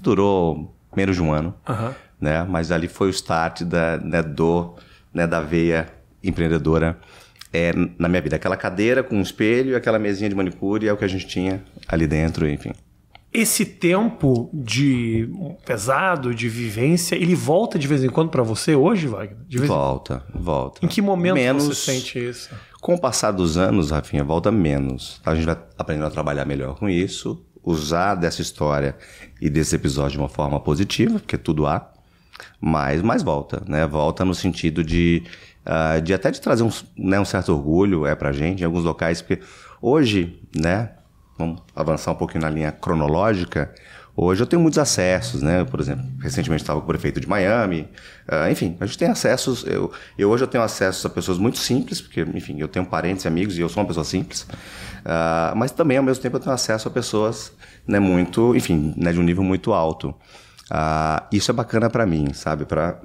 Durou 0.00 0.73
menos 0.96 1.16
de 1.16 1.22
um 1.22 1.32
ano. 1.32 1.54
Uhum. 1.68 1.94
Né? 2.20 2.44
Mas 2.44 2.72
ali 2.72 2.88
foi 2.88 3.08
o 3.08 3.10
start 3.10 3.62
da, 3.62 3.98
né, 3.98 4.22
do, 4.22 4.74
né, 5.12 5.26
da 5.26 5.40
veia 5.40 5.88
empreendedora 6.22 6.98
é, 7.52 7.72
na 7.98 8.08
minha 8.08 8.20
vida. 8.20 8.36
Aquela 8.36 8.56
cadeira 8.56 9.02
com 9.02 9.16
um 9.16 9.22
espelho, 9.22 9.76
aquela 9.76 9.98
mesinha 9.98 10.28
de 10.28 10.34
manicure 10.34 10.88
é 10.88 10.92
o 10.92 10.96
que 10.96 11.04
a 11.04 11.08
gente 11.08 11.26
tinha 11.26 11.62
ali 11.86 12.06
dentro, 12.06 12.48
enfim. 12.48 12.72
Esse 13.32 13.66
tempo 13.66 14.48
de 14.52 15.28
pesado, 15.66 16.32
de 16.32 16.48
vivência, 16.48 17.16
ele 17.16 17.34
volta 17.34 17.76
de 17.76 17.88
vez 17.88 18.04
em 18.04 18.08
quando 18.08 18.30
para 18.30 18.44
você 18.44 18.76
hoje, 18.76 19.08
Wagner? 19.08 19.66
volta, 19.66 20.24
em... 20.32 20.40
volta. 20.40 20.86
Em 20.86 20.88
que 20.88 21.02
momento 21.02 21.34
menos, 21.34 21.64
você 21.64 21.92
sente 21.92 22.28
isso? 22.28 22.50
Com 22.80 22.94
o 22.94 23.00
passar 23.00 23.32
dos 23.32 23.56
anos, 23.56 23.90
Rafinha, 23.90 24.22
volta 24.22 24.52
menos. 24.52 25.20
A 25.26 25.34
gente 25.34 25.46
vai 25.46 25.58
aprendendo 25.76 26.06
a 26.06 26.10
trabalhar 26.10 26.44
melhor 26.44 26.78
com 26.78 26.88
isso, 26.88 27.44
usar 27.64 28.14
dessa 28.14 28.42
história 28.42 28.96
e 29.40 29.48
desse 29.48 29.74
episódio 29.74 30.12
de 30.12 30.18
uma 30.18 30.28
forma 30.28 30.60
positiva, 30.60 31.18
porque 31.18 31.38
tudo 31.38 31.66
há, 31.66 31.90
mas, 32.60 33.02
mas 33.02 33.22
volta, 33.22 33.62
né? 33.66 33.86
Volta 33.86 34.24
no 34.24 34.34
sentido 34.34 34.82
de 34.82 35.22
uh, 35.64 36.00
de 36.00 36.12
até 36.12 36.30
de 36.30 36.40
trazer 36.40 36.62
um, 36.62 36.70
né, 36.96 37.18
um 37.18 37.24
certo 37.24 37.52
orgulho 37.52 38.06
é 38.06 38.14
pra 38.14 38.32
gente 38.32 38.62
em 38.62 38.64
alguns 38.64 38.84
locais, 38.84 39.22
porque 39.22 39.42
hoje, 39.80 40.40
né, 40.54 40.90
vamos 41.38 41.62
avançar 41.74 42.12
um 42.12 42.16
pouquinho 42.16 42.42
na 42.42 42.50
linha 42.50 42.72
cronológica, 42.72 43.74
Hoje 44.16 44.42
eu 44.42 44.46
tenho 44.46 44.62
muitos 44.62 44.78
acessos, 44.78 45.42
né? 45.42 45.64
Por 45.64 45.80
exemplo, 45.80 46.04
recentemente 46.20 46.62
estava 46.62 46.78
com 46.80 46.84
o 46.84 46.88
prefeito 46.88 47.20
de 47.20 47.28
Miami. 47.28 47.88
Uh, 48.28 48.50
enfim, 48.50 48.76
a 48.78 48.86
gente 48.86 48.96
tem 48.96 49.08
acessos. 49.08 49.64
Eu, 49.66 49.90
eu 50.16 50.30
hoje 50.30 50.44
eu 50.44 50.48
tenho 50.48 50.62
acesso 50.62 51.06
a 51.06 51.10
pessoas 51.10 51.36
muito 51.36 51.58
simples, 51.58 52.00
porque, 52.00 52.20
enfim, 52.20 52.60
eu 52.60 52.68
tenho 52.68 52.86
parentes 52.86 53.24
e 53.24 53.28
amigos 53.28 53.58
e 53.58 53.60
eu 53.60 53.68
sou 53.68 53.82
uma 53.82 53.88
pessoa 53.88 54.04
simples. 54.04 54.42
Uh, 54.42 55.56
mas 55.56 55.72
também, 55.72 55.96
ao 55.96 56.04
mesmo 56.04 56.22
tempo, 56.22 56.36
eu 56.36 56.40
tenho 56.40 56.54
acesso 56.54 56.86
a 56.86 56.90
pessoas, 56.92 57.52
né? 57.86 57.98
Muito, 57.98 58.54
enfim, 58.54 58.94
né, 58.96 59.12
de 59.12 59.18
um 59.18 59.22
nível 59.22 59.42
muito 59.42 59.72
alto. 59.72 60.10
Uh, 60.70 61.26
isso 61.32 61.50
é 61.50 61.54
bacana 61.54 61.90
para 61.90 62.06
mim, 62.06 62.32
sabe? 62.34 62.64
Para 62.64 63.00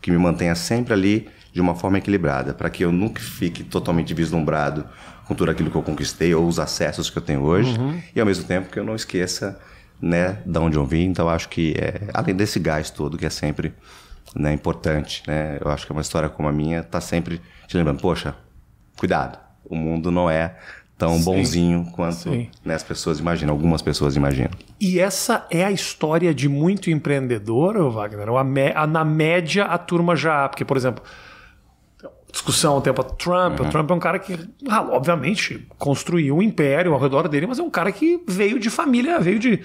que 0.00 0.10
me 0.10 0.16
mantenha 0.16 0.54
sempre 0.54 0.94
ali 0.94 1.28
de 1.52 1.60
uma 1.60 1.74
forma 1.74 1.98
equilibrada, 1.98 2.54
para 2.54 2.70
que 2.70 2.82
eu 2.82 2.90
nunca 2.90 3.20
fique 3.20 3.62
totalmente 3.62 4.14
vislumbrado 4.14 4.86
com 5.26 5.34
tudo 5.34 5.50
aquilo 5.50 5.70
que 5.70 5.76
eu 5.76 5.82
conquistei 5.82 6.34
ou 6.34 6.46
os 6.48 6.58
acessos 6.58 7.10
que 7.10 7.18
eu 7.18 7.22
tenho 7.22 7.42
hoje, 7.42 7.78
uhum. 7.78 8.00
e 8.16 8.18
ao 8.18 8.26
mesmo 8.26 8.44
tempo 8.44 8.70
que 8.70 8.78
eu 8.78 8.84
não 8.84 8.96
esqueça 8.96 9.60
né, 10.02 10.38
de 10.44 10.58
onde 10.58 10.76
eu 10.76 10.84
vim. 10.84 11.04
Então, 11.04 11.28
acho 11.28 11.48
que, 11.48 11.74
é, 11.78 12.08
além 12.12 12.34
desse 12.34 12.58
gás 12.58 12.90
todo, 12.90 13.16
que 13.16 13.24
é 13.24 13.30
sempre 13.30 13.72
né, 14.34 14.52
importante, 14.52 15.22
né, 15.26 15.58
eu 15.60 15.70
acho 15.70 15.86
que 15.86 15.92
uma 15.92 16.00
história 16.00 16.28
como 16.28 16.48
a 16.48 16.52
minha 16.52 16.80
está 16.80 17.00
sempre 17.00 17.40
te 17.68 17.76
lembrando: 17.76 18.00
poxa, 18.00 18.34
cuidado, 18.98 19.38
o 19.64 19.76
mundo 19.76 20.10
não 20.10 20.28
é 20.28 20.56
tão 20.98 21.16
Sim. 21.18 21.24
bonzinho 21.24 21.88
quanto 21.92 22.28
né, 22.64 22.74
as 22.74 22.82
pessoas 22.82 23.18
imaginam, 23.18 23.54
algumas 23.54 23.80
pessoas 23.80 24.16
imaginam. 24.16 24.50
E 24.80 24.98
essa 24.98 25.46
é 25.50 25.64
a 25.64 25.70
história 25.70 26.34
de 26.34 26.48
muito 26.48 26.90
empreendedor, 26.90 27.90
Wagner? 27.90 28.28
A, 28.74 28.86
na 28.86 29.04
média 29.04 29.64
a 29.64 29.78
turma 29.78 30.14
já. 30.16 30.48
Porque, 30.48 30.64
por 30.64 30.76
exemplo 30.76 31.02
discussão 32.32 32.78
um 32.78 32.80
tempo 32.80 33.04
Trump. 33.04 33.60
Uhum. 33.60 33.66
O 33.66 33.70
Trump 33.70 33.90
é 33.90 33.94
um 33.94 33.98
cara 34.00 34.18
que, 34.18 34.38
ah, 34.68 34.82
obviamente, 34.90 35.68
construiu 35.78 36.36
um 36.36 36.42
império 36.42 36.94
ao 36.94 36.98
redor 36.98 37.28
dele, 37.28 37.46
mas 37.46 37.58
é 37.58 37.62
um 37.62 37.70
cara 37.70 37.92
que 37.92 38.20
veio 38.26 38.58
de 38.58 38.70
família, 38.70 39.20
veio 39.20 39.38
de, 39.38 39.60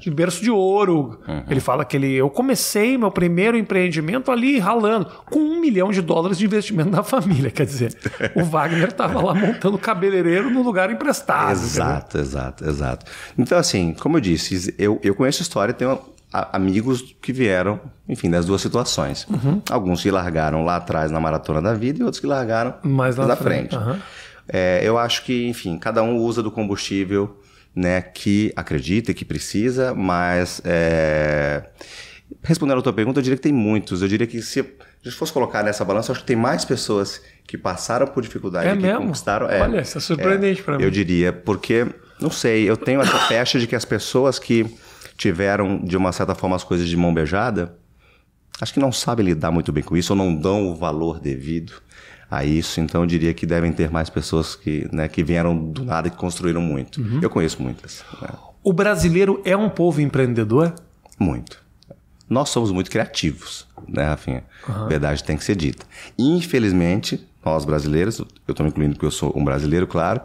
de 0.00 0.10
berço 0.10 0.42
de 0.42 0.50
ouro. 0.50 1.20
Uhum. 1.26 1.44
Ele 1.48 1.60
fala 1.60 1.84
que 1.84 1.96
ele, 1.96 2.12
eu 2.12 2.28
comecei 2.28 2.98
meu 2.98 3.10
primeiro 3.10 3.56
empreendimento 3.56 4.32
ali 4.32 4.58
ralando, 4.58 5.06
com 5.30 5.38
um 5.38 5.60
milhão 5.60 5.90
de 5.90 6.02
dólares 6.02 6.36
de 6.36 6.44
investimento 6.44 6.90
da 6.90 7.04
família. 7.04 7.50
Quer 7.50 7.64
dizer, 7.64 7.96
o 8.34 8.42
Wagner 8.44 8.88
estava 8.88 9.22
lá 9.22 9.32
montando 9.32 9.78
cabeleireiro 9.78 10.50
no 10.50 10.62
lugar 10.62 10.90
emprestado. 10.90 11.52
Exato, 11.52 12.18
entendeu? 12.18 12.26
exato, 12.26 12.64
exato. 12.64 13.06
Então, 13.38 13.56
assim, 13.56 13.94
como 13.94 14.16
eu 14.16 14.20
disse, 14.20 14.74
eu, 14.76 14.98
eu 15.04 15.14
conheço 15.14 15.40
a 15.40 15.44
história, 15.44 15.72
tenho 15.72 15.98
amigos 16.32 17.16
que 17.22 17.32
vieram, 17.32 17.80
enfim, 18.08 18.30
das 18.30 18.44
duas 18.44 18.60
situações. 18.60 19.26
Uhum. 19.28 19.62
Alguns 19.70 20.02
que 20.02 20.10
largaram 20.10 20.64
lá 20.64 20.76
atrás 20.76 21.10
na 21.10 21.18
maratona 21.18 21.62
da 21.62 21.74
vida 21.74 22.00
e 22.00 22.02
outros 22.02 22.20
que 22.20 22.26
largaram 22.26 22.74
mais 22.82 23.16
lá 23.16 23.26
na 23.26 23.36
frente. 23.36 23.74
frente. 23.74 23.76
Uhum. 23.76 23.98
É, 24.48 24.80
eu 24.82 24.98
acho 24.98 25.24
que, 25.24 25.46
enfim, 25.46 25.78
cada 25.78 26.02
um 26.02 26.16
usa 26.16 26.42
do 26.42 26.50
combustível 26.50 27.38
né, 27.74 28.00
que 28.00 28.52
acredita 28.56 29.10
e 29.10 29.14
que 29.14 29.24
precisa, 29.24 29.94
mas 29.94 30.60
é... 30.64 31.64
respondendo 32.42 32.78
a 32.78 32.82
tua 32.82 32.92
pergunta, 32.92 33.18
eu 33.18 33.22
diria 33.22 33.36
que 33.36 33.42
tem 33.42 33.52
muitos. 33.52 34.02
Eu 34.02 34.08
diria 34.08 34.26
que 34.26 34.42
se 34.42 34.60
a 34.60 34.64
gente 35.02 35.16
fosse 35.16 35.32
colocar 35.32 35.62
nessa 35.62 35.84
balança, 35.84 36.10
eu 36.10 36.14
acho 36.14 36.22
que 36.22 36.26
tem 36.26 36.36
mais 36.36 36.64
pessoas 36.64 37.20
que 37.46 37.56
passaram 37.56 38.06
por 38.06 38.22
dificuldade 38.22 38.68
é 38.68 38.76
que 38.76 38.82
mesmo? 38.82 39.02
conquistaram. 39.02 39.48
É, 39.48 39.62
Olha, 39.62 39.80
isso 39.80 39.96
é 39.96 40.00
surpreendente 40.00 40.60
é, 40.60 40.64
para 40.64 40.78
mim. 40.78 40.84
Eu 40.84 40.90
diria, 40.90 41.32
porque, 41.32 41.86
não 42.20 42.30
sei, 42.30 42.68
eu 42.68 42.76
tenho 42.76 43.00
essa 43.00 43.18
pecha 43.28 43.58
de 43.58 43.66
que 43.66 43.76
as 43.76 43.84
pessoas 43.84 44.38
que 44.38 44.66
tiveram, 45.18 45.78
de 45.78 45.96
uma 45.96 46.12
certa 46.12 46.34
forma, 46.34 46.56
as 46.56 46.64
coisas 46.64 46.88
de 46.88 46.96
mão 46.96 47.12
beijada, 47.12 47.76
acho 48.60 48.72
que 48.72 48.80
não 48.80 48.92
sabem 48.92 49.26
lidar 49.26 49.50
muito 49.50 49.72
bem 49.72 49.82
com 49.82 49.96
isso 49.96 50.12
ou 50.12 50.16
não 50.16 50.34
dão 50.34 50.70
o 50.70 50.76
valor 50.76 51.20
devido 51.20 51.74
a 52.30 52.44
isso. 52.44 52.80
Então, 52.80 53.02
eu 53.02 53.06
diria 53.06 53.34
que 53.34 53.44
devem 53.44 53.72
ter 53.72 53.90
mais 53.90 54.08
pessoas 54.08 54.54
que, 54.54 54.88
né, 54.92 55.08
que 55.08 55.22
vieram 55.22 55.56
do 55.56 55.84
nada 55.84 56.08
e 56.08 56.10
que 56.10 56.16
construíram 56.16 56.62
muito. 56.62 57.00
Uhum. 57.00 57.18
Eu 57.20 57.28
conheço 57.28 57.60
muitas. 57.60 58.04
Né? 58.22 58.28
O 58.62 58.72
brasileiro 58.72 59.42
é 59.44 59.56
um 59.56 59.68
povo 59.68 60.00
empreendedor? 60.00 60.72
Muito. 61.18 61.62
Nós 62.30 62.50
somos 62.50 62.70
muito 62.70 62.90
criativos, 62.90 63.66
né, 63.88 64.04
Rafinha? 64.04 64.44
Uhum. 64.68 64.86
Verdade 64.86 65.24
tem 65.24 65.36
que 65.36 65.42
ser 65.42 65.56
dita. 65.56 65.84
Infelizmente, 66.16 67.26
nós 67.44 67.64
brasileiros, 67.64 68.18
eu 68.18 68.26
estou 68.48 68.62
me 68.62 68.70
incluindo 68.70 68.94
porque 68.94 69.06
eu 69.06 69.10
sou 69.10 69.32
um 69.34 69.42
brasileiro, 69.42 69.86
claro, 69.86 70.20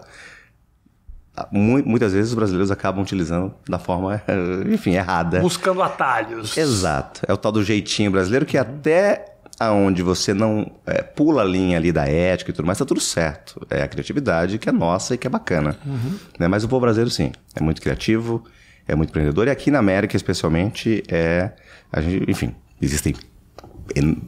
muitas 1.52 2.13
vezes 2.13 2.30
os 2.30 2.36
brasileiros 2.36 2.72
acabam 2.72 3.02
utilizando 3.02 3.54
da 3.68 3.80
forma, 3.80 4.22
enfim, 4.72 4.92
errada. 4.92 5.40
Buscando 5.40 5.82
atalhos. 5.82 6.56
Exato. 6.56 7.22
É 7.28 7.34
o 7.34 7.38
tal 7.38 7.52
do 7.52 7.63
jeitinho 7.63 8.12
brasileiro 8.12 8.46
que 8.46 8.58
até 8.58 9.34
aonde 9.60 10.02
você 10.02 10.34
não 10.34 10.72
é, 10.86 11.02
pula 11.02 11.42
a 11.42 11.46
linha 11.46 11.78
ali 11.78 11.92
da 11.92 12.08
ética 12.08 12.52
e 12.52 12.54
tudo 12.54 12.66
mais, 12.66 12.78
tá 12.78 12.86
tudo 12.86 13.00
certo. 13.00 13.66
É 13.70 13.84
a 13.84 13.88
criatividade 13.88 14.58
que 14.58 14.70
é 14.70 14.72
nossa 14.72 15.16
e 15.16 15.18
que 15.18 15.28
é 15.28 15.30
bacana. 15.30 15.78
Uhum. 15.86 16.18
Né? 16.40 16.48
Mas 16.48 16.63
o 16.63 16.68
povo 16.68 16.82
brasileiro, 16.82 17.10
sim, 17.10 17.32
é 17.56 17.62
muito 17.62 17.82
criativo, 17.82 18.44
é 18.88 18.96
muito 18.96 19.10
empreendedor. 19.10 19.48
E 19.48 19.52
aqui 19.52 19.72
na 19.72 19.80
América, 19.80 20.16
especialmente, 20.16 21.04
é. 21.08 21.52
A 21.92 22.02
gente, 22.02 22.30
enfim, 22.30 22.56
existem 22.82 23.13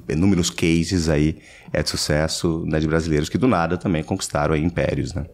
inúmeros 0.10 0.50
cases 0.50 1.10
aí 1.10 1.38
é 1.72 1.82
de 1.82 1.90
sucesso 1.90 2.64
né, 2.66 2.80
de 2.80 2.88
brasileiros 2.88 3.30
que 3.30 3.38
do 3.38 3.48
nada 3.48 3.78
também 3.78 4.04
conquistaram 4.04 4.54
aí 4.54 4.64
impérios, 4.64 5.14
né? 5.14 5.26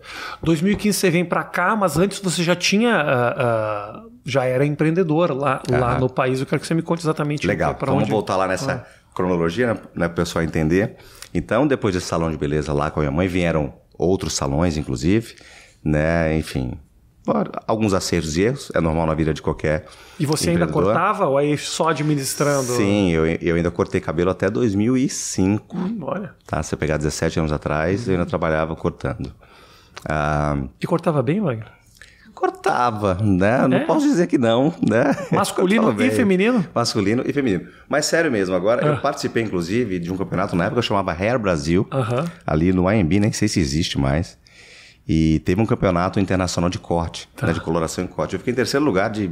2015 0.43 0.97
você 0.97 1.09
vem 1.09 1.25
para 1.25 1.43
cá, 1.43 1.75
mas 1.75 1.97
antes 1.97 2.19
você 2.19 2.43
já 2.43 2.55
tinha 2.55 3.03
uh, 3.03 4.05
uh, 4.05 4.11
já 4.25 4.45
era 4.45 4.65
empreendedor 4.65 5.31
lá, 5.31 5.61
lá 5.69 5.99
no 5.99 6.09
país. 6.09 6.39
Eu 6.39 6.45
quero 6.45 6.61
que 6.61 6.67
você 6.67 6.73
me 6.73 6.81
conte 6.81 7.01
exatamente 7.01 7.45
Legal. 7.45 7.75
para 7.75 7.91
onde. 7.91 8.01
Vamos 8.01 8.09
voltar 8.09 8.35
lá 8.35 8.47
nessa 8.47 8.73
ah. 8.73 9.13
cronologia, 9.13 9.73
né, 9.95 10.07
para 10.07 10.07
o 10.07 10.15
pessoal 10.15 10.43
entender. 10.43 10.95
Então, 11.33 11.65
depois 11.65 11.93
desse 11.93 12.07
salão 12.07 12.29
de 12.29 12.37
beleza 12.37 12.73
lá 12.73 12.91
com 12.91 12.99
a 12.99 13.03
minha 13.03 13.11
mãe, 13.11 13.27
vieram 13.27 13.73
outros 13.97 14.33
salões, 14.33 14.77
inclusive, 14.77 15.35
né? 15.83 16.37
Enfim, 16.37 16.77
alguns 17.67 17.93
acertos 17.93 18.35
e 18.37 18.41
erros, 18.41 18.71
é 18.73 18.81
normal 18.81 19.05
na 19.05 19.13
vida 19.13 19.33
de 19.33 19.41
qualquer. 19.41 19.85
E 20.19 20.25
você 20.25 20.51
ainda 20.51 20.67
cortava 20.67 21.27
ou 21.27 21.37
aí 21.37 21.57
só 21.57 21.89
administrando? 21.89 22.73
Sim, 22.73 23.11
eu, 23.11 23.25
eu 23.25 23.55
ainda 23.55 23.69
cortei 23.69 24.01
cabelo 24.01 24.31
até 24.31 24.49
2005. 24.49 25.77
Hum, 25.77 25.99
olha. 26.01 26.33
Tá, 26.45 26.63
se 26.63 26.73
eu 26.73 26.79
pegar 26.79 26.97
17 26.97 27.39
anos 27.39 27.51
atrás, 27.51 28.07
eu 28.07 28.13
ainda 28.13 28.25
trabalhava 28.25 28.75
cortando. 28.75 29.31
Ah, 30.07 30.57
e 30.81 30.87
cortava 30.87 31.21
bem, 31.21 31.39
Wagner? 31.39 31.67
Cortava, 32.33 33.19
né? 33.21 33.67
Não 33.67 33.77
é? 33.77 33.79
posso 33.81 34.07
dizer 34.07 34.25
que 34.25 34.37
não, 34.37 34.73
né? 34.81 35.15
Masculino 35.31 35.93
e 36.01 36.09
feminino? 36.09 36.65
Masculino 36.73 37.23
e 37.25 37.31
feminino. 37.31 37.67
Mas 37.87 38.07
sério 38.07 38.31
mesmo, 38.31 38.55
agora 38.55 38.83
eu 38.83 38.93
ah. 38.93 38.97
participei 38.97 39.43
inclusive 39.43 39.99
de 39.99 40.11
um 40.11 40.17
campeonato 40.17 40.55
na 40.55 40.65
época 40.65 40.81
chamava 40.81 41.11
Hair 41.11 41.37
Brasil, 41.37 41.87
uh 41.91 41.97
-huh. 41.97 42.31
ali 42.47 42.73
no 42.73 42.91
IMB, 42.91 43.19
nem 43.19 43.31
sei 43.31 43.47
se 43.47 43.59
existe 43.59 43.99
mais. 43.99 44.39
E 45.07 45.39
teve 45.39 45.61
um 45.61 45.65
campeonato 45.65 46.19
internacional 46.19 46.69
de 46.69 46.79
corte, 46.79 47.27
tá. 47.35 47.47
né, 47.47 47.53
de 47.53 47.61
coloração 47.61 48.03
em 48.03 48.07
corte. 48.07 48.33
Eu 48.33 48.39
fiquei 48.39 48.53
em 48.53 48.55
terceiro 48.55 48.85
lugar 48.85 49.09
de 49.09 49.31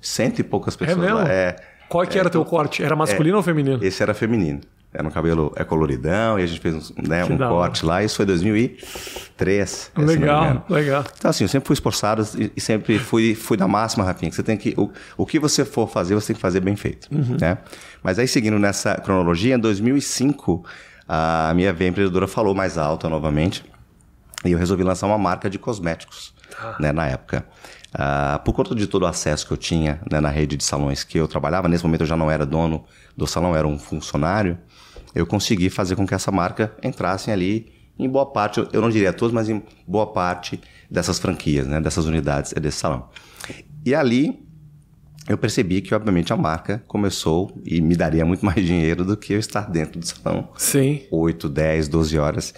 cento 0.00 0.38
e 0.38 0.42
poucas 0.42 0.76
pessoas. 0.76 0.98
É 0.98 1.00
mesmo? 1.00 1.18
Lá. 1.18 1.28
É, 1.28 1.56
Qual 1.88 2.06
que 2.06 2.16
é, 2.16 2.20
era 2.20 2.28
o 2.28 2.30
teu 2.30 2.44
corte? 2.44 2.82
Era 2.82 2.96
masculino 2.96 3.34
é, 3.34 3.38
ou 3.38 3.42
feminino? 3.42 3.84
Esse 3.84 4.02
era 4.02 4.14
feminino. 4.14 4.60
Era 4.94 5.08
um 5.08 5.10
cabelo 5.10 5.50
é 5.56 5.64
coloridão 5.64 6.38
e 6.38 6.42
a 6.42 6.46
gente 6.46 6.60
fez 6.60 6.92
né, 6.96 7.24
um 7.24 7.38
corte 7.38 7.84
lá. 7.84 8.04
Isso 8.04 8.16
foi 8.16 8.26
2003. 8.26 9.90
Legal, 9.96 10.66
legal. 10.68 11.04
Então 11.16 11.30
assim, 11.30 11.44
eu 11.44 11.48
sempre 11.48 11.66
fui 11.66 11.72
esforçado 11.72 12.22
e, 12.54 12.60
sempre 12.60 12.98
fui, 12.98 13.34
fui 13.34 13.56
da 13.56 13.66
máxima, 13.66 14.04
Rafinha. 14.04 14.28
Que 14.28 14.36
você 14.36 14.42
tem 14.42 14.56
que 14.56 14.74
o, 14.76 14.90
o 15.16 15.24
que 15.24 15.38
você 15.38 15.64
for 15.64 15.88
fazer, 15.88 16.14
você 16.14 16.28
tem 16.28 16.36
que 16.36 16.42
fazer 16.42 16.60
bem 16.60 16.76
feito, 16.76 17.08
uhum. 17.10 17.38
né? 17.40 17.56
Mas 18.02 18.18
aí 18.18 18.28
seguindo 18.28 18.58
nessa 18.58 18.96
cronologia, 18.96 19.54
em 19.54 19.58
2005 19.58 20.62
a 21.08 21.52
minha 21.54 21.72
veia 21.72 21.88
empreendedora 21.88 22.28
falou 22.28 22.54
mais 22.54 22.76
alto 22.76 23.08
novamente 23.08 23.64
e 24.44 24.52
eu 24.52 24.58
resolvi 24.58 24.82
lançar 24.82 25.06
uma 25.06 25.18
marca 25.18 25.48
de 25.48 25.58
cosméticos, 25.58 26.34
ah. 26.58 26.76
né, 26.78 26.92
na 26.92 27.06
época. 27.06 27.46
Uh, 27.94 28.42
por 28.42 28.54
conta 28.54 28.74
de 28.74 28.86
todo 28.86 29.02
o 29.02 29.06
acesso 29.06 29.46
que 29.46 29.52
eu 29.52 29.56
tinha 29.56 30.00
né, 30.10 30.18
na 30.18 30.30
rede 30.30 30.56
de 30.56 30.64
salões 30.64 31.04
que 31.04 31.18
eu 31.18 31.28
trabalhava, 31.28 31.68
nesse 31.68 31.84
momento 31.84 32.02
eu 32.02 32.06
já 32.06 32.16
não 32.16 32.30
era 32.30 32.46
dono 32.46 32.84
do 33.16 33.26
salão, 33.26 33.54
era 33.54 33.68
um 33.68 33.78
funcionário, 33.78 34.58
eu 35.14 35.26
consegui 35.26 35.68
fazer 35.68 35.94
com 35.94 36.06
que 36.06 36.14
essa 36.14 36.32
marca 36.32 36.74
entrasse 36.82 37.30
ali 37.30 37.70
em 37.98 38.08
boa 38.08 38.24
parte, 38.24 38.66
eu 38.72 38.80
não 38.80 38.88
diria 38.88 39.12
todos, 39.12 39.34
mas 39.34 39.48
em 39.48 39.62
boa 39.86 40.06
parte 40.06 40.58
dessas 40.90 41.18
franquias, 41.18 41.66
né, 41.66 41.80
dessas 41.80 42.06
unidades 42.06 42.52
desse 42.54 42.78
salão. 42.78 43.08
E 43.84 43.94
ali 43.94 44.42
eu 45.28 45.38
percebi 45.38 45.80
que, 45.80 45.94
obviamente, 45.94 46.32
a 46.32 46.36
marca 46.36 46.82
começou 46.88 47.52
e 47.64 47.80
me 47.80 47.94
daria 47.94 48.24
muito 48.24 48.44
mais 48.46 48.64
dinheiro 48.64 49.04
do 49.04 49.16
que 49.16 49.32
eu 49.34 49.38
estar 49.38 49.70
dentro 49.70 50.00
do 50.00 50.06
salão. 50.06 50.48
Sim. 50.56 51.02
8, 51.10 51.48
10, 51.48 51.88
12 51.88 52.18
horas 52.18 52.54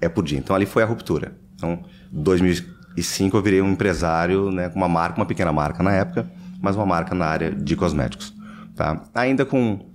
é 0.00 0.08
por 0.08 0.24
dia. 0.24 0.38
Então 0.38 0.54
ali 0.54 0.66
foi 0.66 0.82
a 0.82 0.86
ruptura. 0.86 1.36
Então, 1.54 1.82
2005 2.12 3.36
eu 3.36 3.42
virei 3.42 3.62
um 3.62 3.72
empresário, 3.72 4.50
né, 4.50 4.68
com 4.68 4.76
uma 4.76 4.88
marca, 4.88 5.18
uma 5.18 5.26
pequena 5.26 5.52
marca 5.52 5.82
na 5.82 5.92
época, 5.92 6.30
mas 6.60 6.76
uma 6.76 6.86
marca 6.86 7.14
na 7.14 7.26
área 7.26 7.50
de 7.50 7.76
cosméticos, 7.76 8.34
tá? 8.74 9.02
Ainda 9.14 9.44
com 9.44 9.86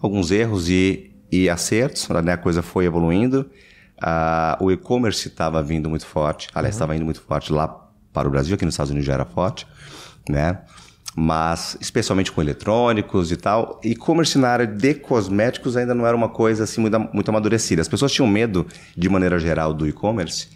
alguns 0.00 0.30
erros 0.30 0.68
e, 0.68 1.10
e 1.30 1.48
acertos, 1.48 2.08
né, 2.24 2.32
a 2.32 2.38
coisa 2.38 2.62
foi 2.62 2.84
evoluindo. 2.84 3.50
Uh, 3.98 4.64
o 4.64 4.72
e-commerce 4.72 5.28
estava 5.28 5.62
vindo 5.62 5.90
muito 5.90 6.06
forte, 6.06 6.48
aliás, 6.54 6.74
estava 6.74 6.92
uhum. 6.92 6.96
indo 6.96 7.04
muito 7.04 7.20
forte 7.20 7.52
lá 7.52 7.68
para 8.12 8.26
o 8.26 8.30
Brasil, 8.30 8.54
aqui 8.54 8.64
nos 8.64 8.74
Estados 8.74 8.90
Unidos 8.90 9.06
já 9.06 9.12
era 9.12 9.26
forte, 9.26 9.66
né? 10.28 10.60
Mas 11.14 11.76
especialmente 11.80 12.30
com 12.30 12.40
eletrônicos 12.40 13.32
e 13.32 13.36
tal. 13.36 13.80
E-commerce 13.82 14.38
na 14.38 14.48
área 14.48 14.66
de 14.66 14.94
cosméticos 14.94 15.76
ainda 15.76 15.94
não 15.94 16.06
era 16.06 16.16
uma 16.16 16.28
coisa 16.28 16.64
assim 16.64 16.80
muito, 16.80 16.98
muito 17.12 17.28
amadurecida. 17.28 17.82
As 17.82 17.88
pessoas 17.88 18.12
tinham 18.12 18.28
medo, 18.28 18.66
de 18.96 19.08
maneira 19.08 19.38
geral, 19.38 19.74
do 19.74 19.86
e-commerce, 19.86 20.48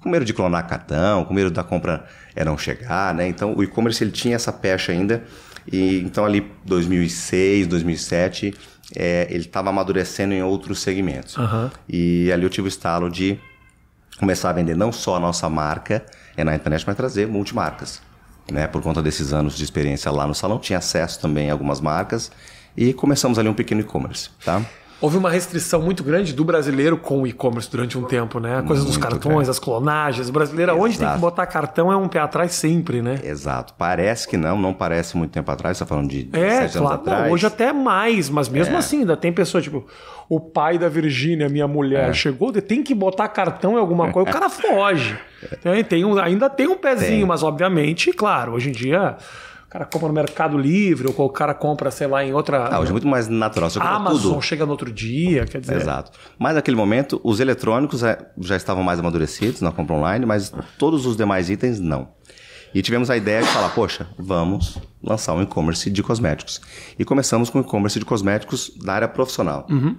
com 0.00 0.08
medo 0.08 0.24
de 0.24 0.32
clonar 0.32 0.66
cartão, 0.66 1.24
com 1.24 1.32
medo 1.32 1.50
da 1.50 1.62
compra 1.62 2.06
é, 2.34 2.44
não 2.44 2.58
chegar, 2.58 3.14
né? 3.14 3.28
Então 3.28 3.54
o 3.56 3.62
e-commerce 3.62 4.02
ele 4.02 4.10
tinha 4.10 4.36
essa 4.36 4.52
pecha 4.52 4.92
ainda. 4.92 5.22
E 5.70 6.00
então 6.00 6.24
ali 6.24 6.50
2006, 6.64 7.66
2007, 7.68 8.54
é, 8.96 9.28
ele 9.30 9.44
estava 9.44 9.70
amadurecendo 9.70 10.34
em 10.34 10.42
outros 10.42 10.80
segmentos. 10.80 11.36
Uhum. 11.36 11.70
E 11.88 12.32
ali 12.32 12.42
eu 12.42 12.50
tive 12.50 12.66
o 12.66 12.68
estalo 12.68 13.08
de 13.08 13.38
começar 14.18 14.50
a 14.50 14.52
vender 14.52 14.76
não 14.76 14.90
só 14.90 15.16
a 15.16 15.20
nossa 15.20 15.48
marca 15.48 16.04
é 16.36 16.42
na 16.42 16.54
internet, 16.54 16.84
mas 16.86 16.96
trazer 16.96 17.28
multimarcas 17.28 18.09
né, 18.50 18.66
por 18.66 18.82
conta 18.82 19.02
desses 19.02 19.32
anos 19.32 19.56
de 19.56 19.64
experiência 19.64 20.10
lá 20.10 20.26
no 20.26 20.34
salão, 20.34 20.58
tinha 20.58 20.78
acesso 20.78 21.20
também 21.20 21.50
a 21.50 21.52
algumas 21.52 21.80
marcas 21.80 22.30
e 22.76 22.92
começamos 22.92 23.38
ali 23.38 23.48
um 23.48 23.54
pequeno 23.54 23.80
e-commerce, 23.80 24.30
tá? 24.44 24.64
Houve 25.00 25.16
uma 25.16 25.30
restrição 25.30 25.80
muito 25.80 26.04
grande 26.04 26.34
do 26.34 26.44
brasileiro 26.44 26.96
com 26.98 27.22
o 27.22 27.26
e-commerce 27.26 27.70
durante 27.70 27.96
um 27.96 28.02
tempo, 28.02 28.38
né? 28.38 28.58
A 28.58 28.62
coisa 28.62 28.82
muito 28.82 28.88
dos 28.88 28.96
cartões, 28.98 29.48
as 29.48 29.58
clonagens. 29.58 30.28
O 30.28 30.32
brasileiro, 30.32 30.72
Exato. 30.72 30.84
onde 30.84 30.98
tem 30.98 31.12
que 31.12 31.18
botar 31.18 31.46
cartão, 31.46 31.90
é 31.90 31.96
um 31.96 32.06
pé 32.06 32.18
atrás 32.18 32.52
sempre, 32.52 33.00
né? 33.00 33.18
Exato. 33.24 33.72
Parece 33.78 34.28
que 34.28 34.36
não, 34.36 34.58
não 34.58 34.74
parece 34.74 35.16
muito 35.16 35.30
tempo 35.30 35.50
atrás, 35.50 35.78
você 35.78 35.84
tá 35.84 35.88
falando 35.88 36.10
de 36.10 36.28
é, 36.34 36.50
sete 36.68 36.72
claro, 36.72 36.86
anos 36.86 37.00
atrás. 37.00 37.24
Não, 37.24 37.32
hoje 37.32 37.46
até 37.46 37.72
mais, 37.72 38.28
mas 38.28 38.50
mesmo 38.50 38.74
é. 38.74 38.78
assim, 38.78 39.00
ainda 39.00 39.16
tem 39.16 39.32
pessoa, 39.32 39.62
tipo, 39.62 39.86
o 40.28 40.38
pai 40.38 40.76
da 40.76 40.88
Virgínia, 40.88 41.48
minha 41.48 41.66
mulher, 41.66 42.10
é. 42.10 42.12
chegou, 42.12 42.52
tem 42.52 42.82
que 42.82 42.94
botar 42.94 43.26
cartão 43.28 43.76
em 43.76 43.80
alguma 43.80 44.12
coisa, 44.12 44.28
o 44.28 44.32
cara 44.32 44.50
foge. 44.50 45.18
Tem, 45.62 45.82
tem 45.82 46.04
um, 46.04 46.18
ainda 46.18 46.50
tem 46.50 46.68
um 46.68 46.76
pezinho, 46.76 47.20
tem. 47.20 47.24
mas 47.24 47.42
obviamente, 47.42 48.12
claro, 48.12 48.52
hoje 48.52 48.68
em 48.68 48.72
dia 48.72 49.16
cara 49.70 49.86
compra 49.86 50.08
no 50.08 50.14
Mercado 50.14 50.58
Livre, 50.58 51.06
ou 51.06 51.26
o 51.26 51.30
cara 51.30 51.54
compra, 51.54 51.92
sei 51.92 52.08
lá, 52.08 52.24
em 52.24 52.34
outra. 52.34 52.68
Ah, 52.70 52.80
hoje 52.80 52.90
é 52.90 52.92
muito 52.92 53.06
mais 53.06 53.28
natural. 53.28 53.70
Você 53.70 53.78
Amazon 53.78 54.32
tudo. 54.32 54.42
chega 54.42 54.66
no 54.66 54.72
outro 54.72 54.92
dia, 54.92 55.46
quer 55.46 55.60
dizer. 55.60 55.76
Exato. 55.76 56.10
Mas 56.36 56.56
naquele 56.56 56.76
momento, 56.76 57.20
os 57.22 57.38
eletrônicos 57.38 58.02
é, 58.02 58.18
já 58.40 58.56
estavam 58.56 58.82
mais 58.82 58.98
amadurecidos 58.98 59.60
na 59.60 59.70
compra 59.70 59.94
online, 59.94 60.26
mas 60.26 60.52
todos 60.76 61.06
os 61.06 61.16
demais 61.16 61.48
itens 61.48 61.78
não. 61.78 62.08
E 62.74 62.82
tivemos 62.82 63.10
a 63.10 63.16
ideia 63.16 63.42
de 63.42 63.48
falar, 63.48 63.68
poxa, 63.70 64.08
vamos 64.18 64.76
lançar 65.02 65.34
um 65.34 65.42
e-commerce 65.42 65.88
de 65.88 66.02
cosméticos. 66.02 66.60
E 66.98 67.04
começamos 67.04 67.48
com 67.48 67.58
o 67.58 67.60
e-commerce 67.62 67.98
de 67.98 68.04
cosméticos 68.04 68.72
da 68.76 68.94
área 68.94 69.08
profissional. 69.08 69.66
Uhum. 69.70 69.96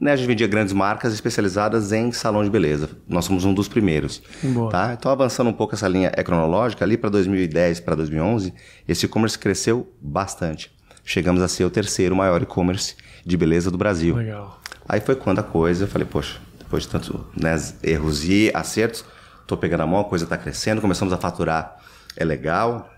Né, 0.00 0.12
a 0.12 0.16
gente 0.16 0.26
vendia 0.26 0.46
grandes 0.46 0.72
marcas 0.72 1.12
especializadas 1.12 1.92
em 1.92 2.10
salão 2.12 2.42
de 2.42 2.50
beleza. 2.50 2.90
Nós 3.06 3.24
somos 3.24 3.44
um 3.44 3.52
dos 3.52 3.68
primeiros. 3.68 4.22
Boa. 4.42 4.70
Tá? 4.70 4.94
Então, 4.94 5.10
avançando 5.10 5.48
um 5.48 5.52
pouco 5.52 5.74
essa 5.74 5.86
linha 5.86 6.10
cronológica, 6.10 6.84
ali 6.84 6.96
para 6.96 7.10
2010, 7.10 7.80
para 7.80 7.94
2011, 7.94 8.52
esse 8.86 9.06
e-commerce 9.06 9.38
cresceu 9.38 9.92
bastante. 10.00 10.70
Chegamos 11.04 11.42
a 11.42 11.48
ser 11.48 11.64
o 11.64 11.70
terceiro 11.70 12.14
maior 12.14 12.42
e-commerce 12.42 12.94
de 13.24 13.36
beleza 13.36 13.70
do 13.70 13.78
Brasil. 13.78 14.16
Legal. 14.16 14.60
Aí 14.88 15.00
foi 15.00 15.14
quando 15.14 15.38
a 15.40 15.42
coisa, 15.42 15.84
eu 15.84 15.88
falei, 15.88 16.06
poxa, 16.10 16.38
depois 16.58 16.84
de 16.84 16.88
tantos 16.88 17.10
né, 17.36 17.56
erros 17.82 18.24
e 18.24 18.50
acertos, 18.54 19.04
estou 19.40 19.56
pegando 19.56 19.82
a 19.82 19.86
mão, 19.86 20.00
a 20.00 20.04
coisa 20.04 20.24
está 20.24 20.36
crescendo, 20.36 20.80
começamos 20.80 21.12
a 21.12 21.18
faturar, 21.18 21.76
é 22.16 22.24
legal. 22.24 22.90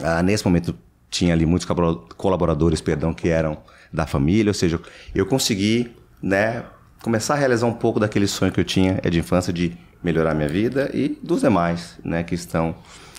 Ah, 0.00 0.22
nesse 0.22 0.44
momento 0.44 0.74
tinha 1.10 1.34
ali 1.34 1.44
muitos 1.44 1.68
colaboradores, 2.16 2.80
perdão, 2.80 3.12
que 3.12 3.28
eram 3.28 3.58
da 3.92 4.06
família, 4.06 4.50
ou 4.50 4.54
seja, 4.54 4.80
eu 5.14 5.26
consegui, 5.26 5.90
né, 6.22 6.64
começar 7.02 7.34
a 7.34 7.36
realizar 7.36 7.66
um 7.66 7.74
pouco 7.74 8.00
daquele 8.00 8.26
sonho 8.26 8.52
que 8.52 8.60
eu 8.60 8.64
tinha 8.64 9.00
é 9.02 9.10
de 9.10 9.18
infância 9.18 9.52
de 9.52 9.76
melhorar 10.02 10.34
minha 10.34 10.48
vida 10.48 10.90
e 10.94 11.18
dos 11.22 11.40
demais, 11.40 11.98
né, 12.04 12.22
que 12.22 12.34
estão 12.34 12.74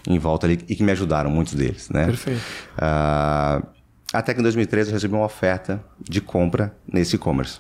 em 0.08 0.20
volta 0.20 0.48
ali 0.48 0.60
e 0.68 0.76
que 0.76 0.84
me 0.84 0.92
ajudaram, 0.92 1.30
muitos 1.30 1.54
deles, 1.54 1.90
né? 1.90 2.06
Perfeito. 2.06 2.42
Uh, 2.78 3.66
até 4.12 4.34
que 4.34 4.40
em 4.40 4.44
2013 4.44 4.90
eu 4.90 4.94
recebi 4.94 5.14
uma 5.14 5.26
oferta 5.26 5.84
de 6.00 6.20
compra 6.20 6.76
nesse 6.92 7.16
e-commerce. 7.16 7.60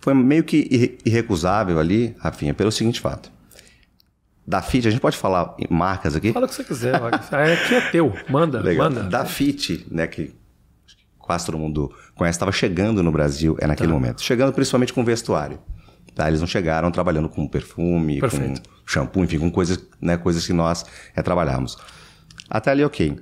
Foi 0.00 0.14
meio 0.14 0.44
que 0.44 0.98
irrecusável 1.04 1.78
ali, 1.78 2.14
Rafinha, 2.18 2.54
pelo 2.54 2.70
seguinte 2.70 3.00
fato. 3.00 3.30
Da 4.46 4.62
FIT, 4.62 4.88
a 4.88 4.90
gente 4.90 5.00
pode 5.00 5.16
falar 5.16 5.54
marcas 5.68 6.16
aqui? 6.16 6.32
Fala 6.32 6.46
o 6.46 6.48
que 6.48 6.54
você 6.54 6.64
quiser, 6.64 6.94
aqui 6.96 7.74
é 7.74 7.80
teu, 7.90 8.12
manda, 8.28 8.60
Legal. 8.60 8.90
manda. 8.90 9.04
Da 9.04 9.24
FIT, 9.24 9.86
né, 9.90 10.06
que 10.06 10.34
quase 11.30 11.46
todo 11.46 11.56
mundo 11.56 11.92
conhece, 12.16 12.34
estava 12.34 12.50
chegando 12.50 13.04
no 13.04 13.12
Brasil 13.12 13.56
é 13.60 13.66
naquele 13.68 13.88
tá. 13.88 13.94
momento. 13.94 14.20
Chegando 14.20 14.52
principalmente 14.52 14.92
com 14.92 15.04
vestuário. 15.04 15.60
Tá? 16.12 16.26
Eles 16.26 16.40
não 16.40 16.46
chegaram 16.46 16.90
trabalhando 16.90 17.28
com 17.28 17.46
perfume, 17.46 18.18
Perfeito. 18.18 18.62
com 18.62 18.76
shampoo, 18.84 19.22
enfim, 19.22 19.38
com 19.38 19.48
coisas, 19.48 19.78
né, 20.02 20.16
coisas 20.16 20.44
que 20.44 20.52
nós 20.52 20.84
é, 21.14 21.22
trabalhamos. 21.22 21.78
Até 22.48 22.72
ali, 22.72 22.84
ok. 22.84 23.10
Uh, 23.12 23.16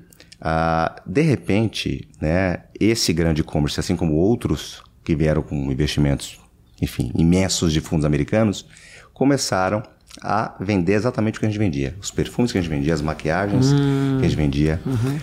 de 1.04 1.20
repente, 1.20 2.08
né, 2.18 2.60
esse 2.80 3.12
grande 3.12 3.42
e-commerce, 3.42 3.78
assim 3.78 3.94
como 3.94 4.14
outros 4.14 4.82
que 5.04 5.14
vieram 5.14 5.42
com 5.42 5.70
investimentos, 5.70 6.40
enfim, 6.80 7.12
imensos 7.14 7.74
de 7.74 7.82
fundos 7.82 8.06
americanos, 8.06 8.66
começaram 9.12 9.82
a 10.22 10.56
vender 10.58 10.94
exatamente 10.94 11.36
o 11.36 11.40
que 11.40 11.46
a 11.46 11.48
gente 11.50 11.58
vendia. 11.58 11.94
Os 12.00 12.10
perfumes 12.10 12.52
que 12.52 12.58
a 12.58 12.60
gente 12.62 12.70
vendia, 12.70 12.94
as 12.94 13.02
maquiagens 13.02 13.70
hum. 13.70 14.16
que 14.18 14.24
a 14.24 14.28
gente 14.28 14.36
vendia. 14.38 14.80
Uhum. 14.86 15.18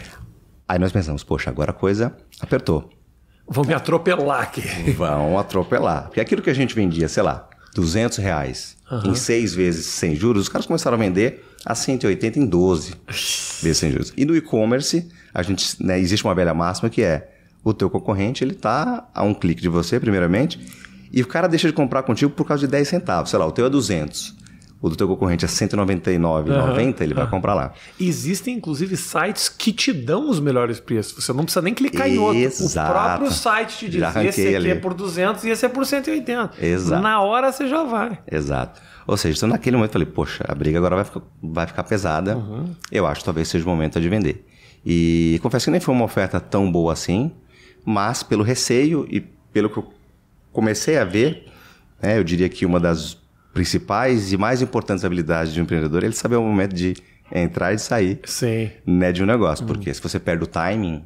Aí 0.67 0.79
nós 0.79 0.91
pensamos, 0.91 1.23
poxa, 1.23 1.49
agora 1.49 1.71
a 1.71 1.73
coisa 1.73 2.15
apertou. 2.39 2.89
Vão 3.47 3.63
me 3.63 3.73
atropelar 3.73 4.41
aqui. 4.41 4.61
Vão 4.91 5.37
atropelar. 5.37 6.05
Porque 6.05 6.19
aquilo 6.19 6.41
que 6.41 6.49
a 6.49 6.53
gente 6.53 6.73
vendia, 6.73 7.07
sei 7.07 7.21
lá, 7.21 7.47
200 7.75 8.17
reais 8.17 8.75
uhum. 8.89 9.11
em 9.11 9.15
seis 9.15 9.53
vezes 9.53 9.85
sem 9.85 10.15
juros, 10.15 10.43
os 10.43 10.49
caras 10.49 10.65
começaram 10.65 10.95
a 10.95 10.99
vender 10.99 11.45
a 11.63 11.75
180 11.75 12.39
em 12.39 12.45
12 12.45 12.95
vezes 13.61 13.77
sem 13.77 13.91
juros. 13.91 14.13
E 14.17 14.25
no 14.25 14.35
e-commerce, 14.35 15.07
a 15.33 15.43
gente, 15.43 15.83
né, 15.83 15.99
existe 15.99 16.25
uma 16.25 16.33
velha 16.33 16.53
máxima 16.53 16.89
que 16.89 17.03
é 17.03 17.31
o 17.63 17.73
teu 17.73 17.89
concorrente, 17.89 18.43
ele 18.43 18.53
tá 18.53 19.07
a 19.13 19.23
um 19.23 19.33
clique 19.33 19.61
de 19.61 19.69
você, 19.69 19.99
primeiramente, 19.99 20.59
e 21.11 21.21
o 21.21 21.27
cara 21.27 21.47
deixa 21.47 21.67
de 21.67 21.73
comprar 21.73 22.03
contigo 22.03 22.31
por 22.31 22.45
causa 22.45 22.65
de 22.65 22.71
10 22.71 22.87
centavos. 22.87 23.29
Sei 23.29 23.39
lá, 23.39 23.45
o 23.45 23.51
teu 23.51 23.65
é 23.65 23.69
200 23.69 24.35
o 24.81 24.89
do 24.89 24.95
teu 24.95 25.07
concorrente 25.07 25.45
é 25.45 25.47
199,90, 25.47 26.47
uhum, 26.47 26.95
ele 26.99 27.13
vai 27.13 27.27
comprar 27.27 27.53
lá. 27.53 27.73
Existem, 27.99 28.55
inclusive, 28.55 28.95
sites 28.95 29.49
que 29.49 29.71
te 29.71 29.91
dão 29.91 30.29
os 30.29 30.39
melhores 30.39 30.79
preços. 30.79 31.23
Você 31.23 31.33
não 31.33 31.43
precisa 31.43 31.61
nem 31.61 31.73
clicar 31.73 32.07
em 32.07 32.17
outro. 32.17 32.37
Exato. 32.37 32.91
O 32.91 32.93
próprio 32.93 33.31
site 33.31 33.77
te 33.77 33.89
diz, 33.89 34.03
esse 34.03 34.41
aqui 34.41 34.55
ali. 34.55 34.69
é 34.69 34.75
por 34.75 34.93
200 34.93 35.43
e 35.43 35.49
esse 35.49 35.65
é 35.65 35.69
por 35.69 35.85
180. 35.85 36.51
Exato. 36.61 37.01
Na 37.01 37.21
hora 37.21 37.51
você 37.51 37.67
já 37.67 37.83
vai. 37.83 38.19
Exato. 38.31 38.81
Ou 39.07 39.17
seja, 39.17 39.37
então 39.37 39.49
naquele 39.49 39.75
momento 39.75 39.89
eu 39.89 39.93
falei, 39.93 40.07
poxa, 40.07 40.43
a 40.47 40.53
briga 40.53 40.77
agora 40.77 40.95
vai 40.95 41.05
ficar, 41.05 41.21
vai 41.41 41.67
ficar 41.67 41.83
pesada. 41.83 42.37
Uhum. 42.37 42.75
Eu 42.91 43.07
acho 43.07 43.21
que 43.21 43.25
talvez 43.25 43.47
seja 43.47 43.65
o 43.65 43.67
momento 43.67 43.99
de 43.99 44.09
vender. 44.09 44.45
E 44.85 45.39
confesso 45.41 45.65
que 45.65 45.71
nem 45.71 45.79
foi 45.79 45.95
uma 45.95 46.05
oferta 46.05 46.39
tão 46.39 46.71
boa 46.71 46.93
assim, 46.93 47.31
mas 47.83 48.21
pelo 48.21 48.43
receio 48.43 49.07
e 49.09 49.19
pelo 49.19 49.69
que 49.69 49.77
eu 49.77 49.91
comecei 50.51 50.97
a 50.97 51.03
ver, 51.03 51.47
né, 52.01 52.17
eu 52.19 52.23
diria 52.23 52.47
que 52.49 52.65
uma 52.65 52.79
das 52.79 53.17
principais 53.55 54.33
e 54.33 54.37
mais 54.37 54.61
importantes 54.61 55.05
habilidades 55.05 55.53
de 55.53 55.61
um 55.61 55.63
empreendedor 55.63 56.03
é 56.03 56.07
ele 56.07 56.13
saber 56.13 56.35
o 56.35 56.43
momento 56.43 56.75
de 56.75 56.93
entrar 57.31 57.73
e 57.73 57.79
sair 57.79 58.19
Sim. 58.25 58.69
Né, 58.85 59.13
de 59.13 59.23
um 59.23 59.25
negócio. 59.25 59.65
Porque 59.65 59.91
se 59.93 60.01
você 60.01 60.19
perde 60.19 60.43
o 60.43 60.47
timing 60.47 61.05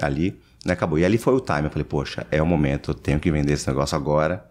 ali, 0.00 0.38
né, 0.64 0.74
acabou. 0.74 0.96
E 0.96 1.04
ali 1.04 1.18
foi 1.18 1.34
o 1.34 1.40
timing. 1.40 1.64
Eu 1.64 1.70
falei, 1.70 1.84
poxa, 1.84 2.24
é 2.30 2.40
o 2.40 2.46
momento, 2.46 2.92
eu 2.92 2.94
tenho 2.94 3.18
que 3.18 3.32
vender 3.32 3.54
esse 3.54 3.66
negócio 3.66 3.96
agora. 3.96 4.44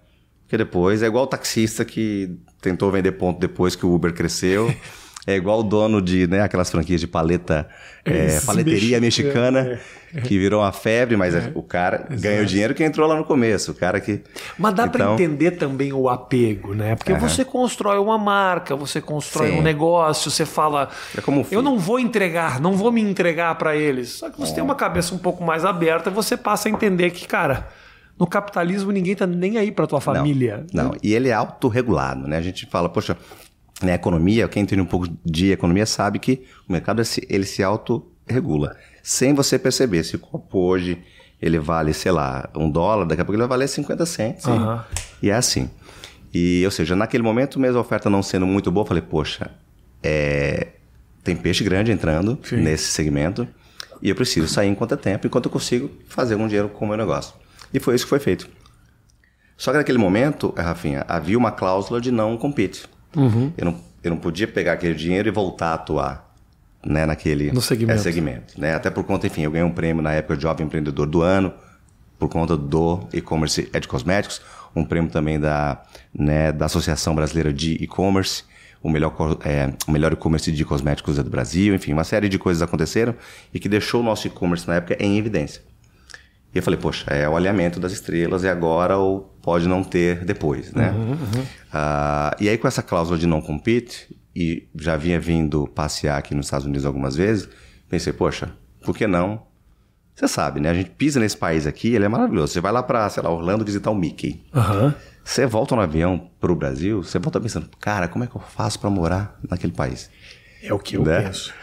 Porque 0.44 0.58
depois 0.58 1.02
é 1.02 1.08
igual 1.08 1.24
o 1.24 1.28
taxista 1.28 1.86
que 1.86 2.38
tentou 2.62 2.92
vender 2.92 3.14
ponto 3.14 3.40
depois 3.40 3.78
que 3.78 3.86
o 3.86 3.94
Uber 3.94 4.14
cresceu. 4.14 4.74
É 5.28 5.36
igual 5.36 5.60
o 5.60 5.64
dono 5.64 6.02
de 6.02 6.26
né, 6.26 6.42
aquelas 6.42 6.72
franquias 6.72 7.02
de 7.02 7.08
paleta, 7.08 7.68
é, 8.06 8.40
paleteria 8.40 9.02
mexicana, 9.02 9.78
é, 10.14 10.20
é. 10.20 10.22
que 10.22 10.40
virou 10.40 10.62
uma 10.62 10.72
febre, 10.72 11.18
mas 11.18 11.36
é. 11.36 11.52
o 11.54 11.62
cara 11.62 12.08
Exato. 12.10 12.22
ganhou 12.22 12.46
dinheiro 12.46 12.74
que 12.74 12.82
entrou 12.82 13.06
lá 13.06 13.18
no 13.18 13.26
começo. 13.26 13.72
O 13.72 13.76
cara 13.76 14.00
que. 14.00 14.22
Mas 14.58 14.74
dá 14.74 14.86
então... 14.86 14.92
para 14.92 15.14
entender 15.14 15.52
também 15.52 15.92
o 15.92 16.08
apego, 16.08 16.74
né? 16.74 16.96
Porque 16.96 17.12
uhum. 17.12 17.20
você 17.20 17.44
constrói 17.44 17.98
uma 17.98 18.18
marca, 18.18 18.74
você 18.74 19.02
constrói 19.02 19.52
Sim. 19.52 19.60
um 19.60 19.62
negócio, 19.62 20.32
você 20.32 20.46
fala. 20.46 20.88
É 21.14 21.22
eu 21.52 21.62
não 21.62 21.78
vou 21.78 22.00
entregar, 22.00 22.62
não 22.62 22.72
vou 22.72 22.90
me 22.90 23.02
entregar 23.02 23.54
para 23.56 23.76
eles. 23.76 24.12
Só 24.12 24.30
que 24.30 24.40
você 24.40 24.56
tem 24.56 24.64
uma 24.64 24.76
cabeça 24.76 25.14
um 25.14 25.18
pouco 25.18 25.44
mais 25.44 25.66
aberta, 25.66 26.10
você 26.10 26.38
passa 26.38 26.70
a 26.70 26.72
entender 26.72 27.12
que, 27.12 27.28
cara. 27.28 27.68
No 28.20 28.26
capitalismo, 28.26 28.92
ninguém 28.92 29.16
tá 29.16 29.28
nem 29.28 29.60
aí 29.60 29.72
para 29.72 29.86
tua 29.86 30.02
família. 30.02 30.66
Não, 30.74 30.86
não, 30.86 30.96
e 31.04 31.14
ele 31.14 31.30
é 31.30 31.34
autorregulado, 31.34 32.28
né? 32.28 32.38
A 32.38 32.42
gente 32.42 32.66
fala, 32.66 32.90
poxa, 32.90 33.16
né, 33.82 33.94
economia, 33.94 34.48
quem 34.48 34.64
entende 34.64 34.82
um 34.82 34.86
pouco 34.86 35.08
de 35.24 35.52
economia 35.52 35.86
sabe 35.86 36.20
que 36.20 36.44
o 36.68 36.72
mercado 36.72 37.02
ele 37.30 37.46
se 37.46 37.64
autorregula, 37.64 38.76
sem 39.04 39.34
você 39.34 39.60
perceber. 39.60 40.04
Se 40.04 40.16
o 40.16 40.20
copo 40.20 40.60
hoje 40.60 40.98
ele 41.42 41.60
vale, 41.60 41.94
sei 41.94 42.12
lá, 42.12 42.50
um 42.56 42.70
dólar, 42.70 43.06
daqui 43.06 43.22
a 43.22 43.26
pouco 43.26 43.34
ele 43.34 43.48
vai 43.48 43.50
valer 43.50 43.68
50 43.68 44.06
centos. 44.06 44.46
Uhum. 44.46 44.80
E, 45.22 45.28
e, 45.28 45.30
é 45.30 45.36
assim. 45.36 45.70
E, 46.34 46.64
ou 46.66 46.72
seja, 46.72 46.96
naquele 46.96 47.24
momento, 47.24 47.60
mesmo 47.60 47.78
a 47.78 47.82
oferta 47.82 48.10
não 48.10 48.24
sendo 48.24 48.46
muito 48.46 48.72
boa, 48.72 48.84
eu 48.84 48.88
falei, 48.88 49.04
poxa, 49.04 49.52
é, 50.02 50.68
tem 51.24 51.36
peixe 51.36 51.64
grande 51.64 51.92
entrando 51.92 52.40
Sim. 52.44 52.58
nesse 52.58 52.92
segmento 52.92 53.48
e 54.02 54.10
eu 54.10 54.16
preciso 54.16 54.48
sair 54.48 54.70
enquanto 54.70 54.94
é 54.94 54.98
tempo, 54.98 55.28
enquanto 55.28 55.46
eu 55.46 55.52
consigo 55.52 55.92
fazer 56.08 56.34
algum 56.34 56.48
dinheiro 56.48 56.70
com 56.70 56.86
o 56.86 56.88
meu 56.88 56.98
negócio. 56.98 57.34
E 57.74 57.80
foi 57.80 57.96
isso 57.96 58.06
que 58.06 58.10
foi 58.10 58.20
feito. 58.20 58.50
Só 59.56 59.72
que 59.72 59.78
naquele 59.78 59.98
momento, 59.98 60.54
Rafinha, 60.56 61.04
havia 61.08 61.38
uma 61.38 61.52
cláusula 61.52 62.00
de 62.00 62.12
não 62.12 62.38
compete. 62.38 62.88
Uhum. 63.18 63.52
Eu, 63.58 63.66
não, 63.66 63.82
eu 64.04 64.12
não 64.12 64.18
podia 64.18 64.48
pegar 64.48 64.74
aquele 64.74 64.94
dinheiro 64.94 65.28
e 65.28 65.32
voltar 65.32 65.72
a 65.72 65.74
atuar 65.74 66.34
né, 66.86 67.06
naquele 67.06 67.52
no 67.52 67.62
segmento. 67.62 68.00
É, 68.00 68.04
segmento 68.04 68.62
né? 68.62 68.76
Até 68.76 68.90
por 68.90 69.04
conta, 69.04 69.28
enfim, 69.28 69.42
eu 69.42 69.52
ganhei 69.52 69.66
um 69.66 69.74
prêmio 69.74 70.02
na 70.02 70.14
época 70.14 70.38
de 70.38 70.44
Jovem 70.44 70.66
Empreendedor 70.66 71.08
do 71.08 71.22
Ano, 71.22 71.52
por 72.18 72.30
conta 72.30 72.56
do 72.56 73.08
e-commerce 73.14 73.70
é 73.74 73.80
de 73.80 73.88
cosméticos, 73.88 74.42
um 74.76 74.84
prêmio 74.84 75.10
também 75.10 75.40
da, 75.40 75.82
né, 76.14 76.52
da 76.52 76.66
Associação 76.66 77.14
Brasileira 77.16 77.52
de 77.52 77.74
E-Commerce, 77.84 78.44
o 78.82 78.90
melhor, 78.90 79.14
é, 79.44 79.74
o 79.88 79.92
melhor 79.92 80.14
e-commerce 80.14 80.52
de 80.52 80.64
cosméticos 80.64 81.18
é 81.18 81.24
do 81.24 81.30
Brasil, 81.30 81.74
enfim, 81.76 81.94
uma 81.94 82.04
série 82.04 82.30
de 82.30 82.38
coisas 82.38 82.62
aconteceram 82.62 83.16
e 83.54 83.60
que 83.60 83.68
deixou 83.68 84.02
o 84.02 84.04
nosso 84.04 84.28
e-commerce 84.28 84.68
na 84.68 84.76
época 84.76 84.96
em 85.00 85.18
evidência. 85.18 85.62
E 86.58 86.60
eu 86.60 86.64
falei, 86.64 86.80
poxa, 86.80 87.06
é 87.12 87.30
o 87.30 87.38
alinhamento 87.38 87.80
das 87.80 87.92
estrelas 87.92 88.44
e 88.44 88.50
agora 88.50 88.98
ou 88.98 89.22
pode 89.44 89.68
não 89.68 89.84
ter 89.84 90.26
depois, 90.26 90.74
né? 90.74 90.90
Uhum, 90.90 91.12
uhum. 91.12 91.42
Uh, 91.72 92.36
e 92.40 92.50
aí 92.50 92.58
com 92.58 92.68
essa 92.68 92.82
cláusula 92.82 93.16
de 93.16 93.28
não 93.28 93.40
compete, 93.40 94.18
e 94.36 94.68
já 94.76 94.98
vinha 94.98 95.20
vindo 95.20 95.68
passear 95.68 96.18
aqui 96.18 96.34
nos 96.34 96.48
Estados 96.48 96.66
Unidos 96.66 96.84
algumas 96.84 97.16
vezes, 97.16 97.48
pensei, 97.88 98.12
poxa, 98.12 98.50
por 98.84 98.98
que 98.98 99.06
não? 99.06 99.44
Você 100.16 100.28
sabe, 100.28 100.60
né? 100.60 100.72
A 100.72 100.74
gente 100.74 100.90
pisa 100.90 101.20
nesse 101.20 101.38
país 101.38 101.68
aqui, 101.68 101.94
ele 101.94 102.06
é 102.06 102.08
maravilhoso. 102.08 102.54
Você 102.54 102.60
vai 102.60 102.72
lá 102.72 102.82
para, 102.82 103.08
sei 103.12 103.22
lá, 103.22 103.30
Orlando 103.30 103.64
visitar 103.64 103.92
o 103.92 103.96
Mickey. 103.96 104.44
Uhum. 104.56 104.92
Você 105.24 105.46
volta 105.46 105.76
no 105.76 105.82
avião 105.84 106.28
pro 106.40 106.56
Brasil, 106.56 107.04
você 107.04 107.20
volta 107.20 107.40
pensando, 107.40 107.70
cara, 107.80 108.08
como 108.08 108.24
é 108.24 108.28
que 108.28 108.36
eu 108.36 108.42
faço 108.42 108.80
para 108.80 108.90
morar 108.90 109.40
naquele 109.48 109.74
país? 109.74 110.10
É 110.62 110.74
o 110.74 110.80
que 110.80 110.98
eu 110.98 111.04
né? 111.04 111.22
penso. 111.22 111.54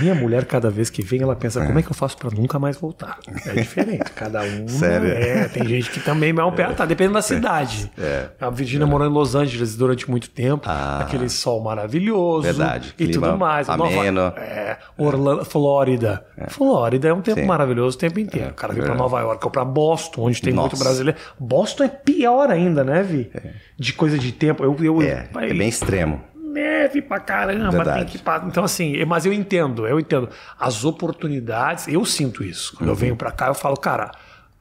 Minha 0.00 0.14
mulher, 0.14 0.44
cada 0.46 0.70
vez 0.70 0.88
que 0.88 1.02
vem, 1.02 1.22
ela 1.22 1.36
pensa: 1.36 1.62
é. 1.62 1.66
como 1.66 1.78
é 1.78 1.82
que 1.82 1.90
eu 1.90 1.94
faço 1.94 2.16
para 2.16 2.30
nunca 2.30 2.58
mais 2.58 2.76
voltar? 2.76 3.18
É 3.46 3.52
diferente. 3.52 4.10
Cada 4.12 4.42
um. 4.42 4.66
Sério? 4.66 5.10
É, 5.10 5.48
tem 5.48 5.66
gente 5.66 5.90
que 5.90 6.00
também 6.00 6.34
é 6.36 6.44
um 6.44 6.52
pé. 6.52 6.64
Tá, 6.72 6.86
dependendo 6.86 7.14
da 7.14 7.22
cidade. 7.22 7.90
É. 7.98 8.28
A 8.40 8.50
Virgínia 8.50 8.84
é. 8.84 8.86
morou 8.86 9.06
em 9.06 9.10
Los 9.10 9.34
Angeles 9.34 9.76
durante 9.76 10.10
muito 10.10 10.30
tempo. 10.30 10.64
Ah, 10.66 11.00
aquele 11.00 11.28
sol 11.28 11.60
maravilhoso. 11.60 12.42
Verdade. 12.42 12.94
E 12.98 13.08
tudo 13.08 13.36
mais. 13.36 13.68
Ameno. 13.68 14.22
Nova, 14.22 14.40
é, 14.40 14.78
Orlando, 14.96 15.44
Flórida. 15.44 16.24
É. 16.36 16.48
Flórida 16.48 17.08
é 17.08 17.12
um 17.12 17.20
tempo 17.20 17.40
Sim. 17.40 17.46
maravilhoso 17.46 17.96
o 17.96 18.00
tempo 18.00 18.18
inteiro. 18.18 18.48
É, 18.48 18.50
o 18.50 18.54
cara 18.54 18.72
vem 18.72 18.82
para 18.82 18.94
Nova 18.94 19.20
York 19.20 19.44
ou 19.44 19.50
para 19.50 19.64
Boston, 19.64 20.22
onde 20.22 20.40
tem 20.40 20.52
Nossa. 20.52 20.70
muito 20.70 20.82
brasileiro. 20.82 21.18
Boston 21.38 21.84
é 21.84 21.88
pior 21.88 22.50
ainda, 22.50 22.82
né, 22.82 23.02
Vi? 23.02 23.30
É. 23.34 23.50
De 23.78 23.92
coisa 23.92 24.18
de 24.18 24.32
tempo. 24.32 24.64
Eu, 24.64 24.76
eu, 24.80 25.02
é, 25.02 25.28
é 25.34 25.54
bem 25.54 25.68
extremo 25.68 26.33
neve 26.54 27.02
pra 27.02 27.18
caramba, 27.18 27.84
tem 27.94 28.04
que 28.04 28.20
Então, 28.46 28.64
assim, 28.64 29.04
mas 29.04 29.26
eu 29.26 29.32
entendo, 29.32 29.86
eu 29.86 29.98
entendo. 29.98 30.28
As 30.58 30.84
oportunidades, 30.84 31.88
eu 31.88 32.04
sinto 32.04 32.44
isso. 32.44 32.76
Quando 32.76 32.88
uhum. 32.88 32.94
eu 32.94 32.96
venho 32.96 33.16
pra 33.16 33.32
cá, 33.32 33.48
eu 33.48 33.54
falo, 33.54 33.76
cara, 33.76 34.12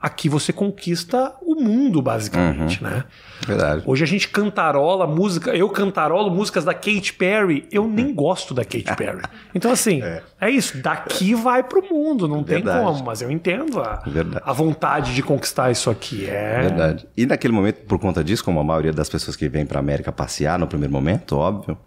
aqui 0.04 0.28
você 0.28 0.52
conquista 0.52 1.34
o 1.42 1.56
mundo, 1.56 2.02
basicamente, 2.02 2.84
uhum. 2.84 2.90
né? 2.90 3.06
Verdade. 3.48 3.84
Hoje 3.86 4.04
a 4.04 4.08
gente 4.08 4.28
cantarola 4.28 5.08
música, 5.08 5.56
eu 5.56 5.70
cantarolo 5.70 6.30
músicas 6.30 6.66
da 6.66 6.74
Katy 6.74 7.14
Perry, 7.14 7.66
eu 7.72 7.88
nem 7.88 8.14
gosto 8.14 8.54
da 8.54 8.66
Katy 8.66 8.98
Perry. 8.98 9.22
Então, 9.56 9.72
assim, 9.72 10.02
é, 10.02 10.24
é 10.42 10.50
isso, 10.50 10.82
daqui 10.82 11.36
vai 11.36 11.62
pro 11.62 11.82
mundo, 11.84 12.28
não 12.28 12.44
Verdade. 12.44 12.80
tem 12.80 12.86
como, 12.86 13.06
mas 13.06 13.22
eu 13.22 13.30
entendo 13.30 13.80
a, 13.80 14.04
a 14.44 14.52
vontade 14.52 15.14
de 15.14 15.22
conquistar 15.22 15.70
isso 15.72 15.92
aqui. 15.92 16.28
É... 16.28 16.62
Verdade. 16.62 17.08
E 17.16 17.26
naquele 17.28 17.54
momento, 17.54 17.86
por 17.86 18.00
conta 18.00 18.24
disso, 18.24 18.44
como 18.44 18.60
a 18.60 18.64
maioria 18.64 18.92
das 18.92 19.08
pessoas 19.08 19.38
que 19.38 19.48
vêm 19.48 19.64
pra 19.64 19.80
América 19.80 20.12
passear 20.12 20.58
no 20.58 20.66
primeiro 20.66 20.92
momento, 20.92 21.38
óbvio, 21.38 21.78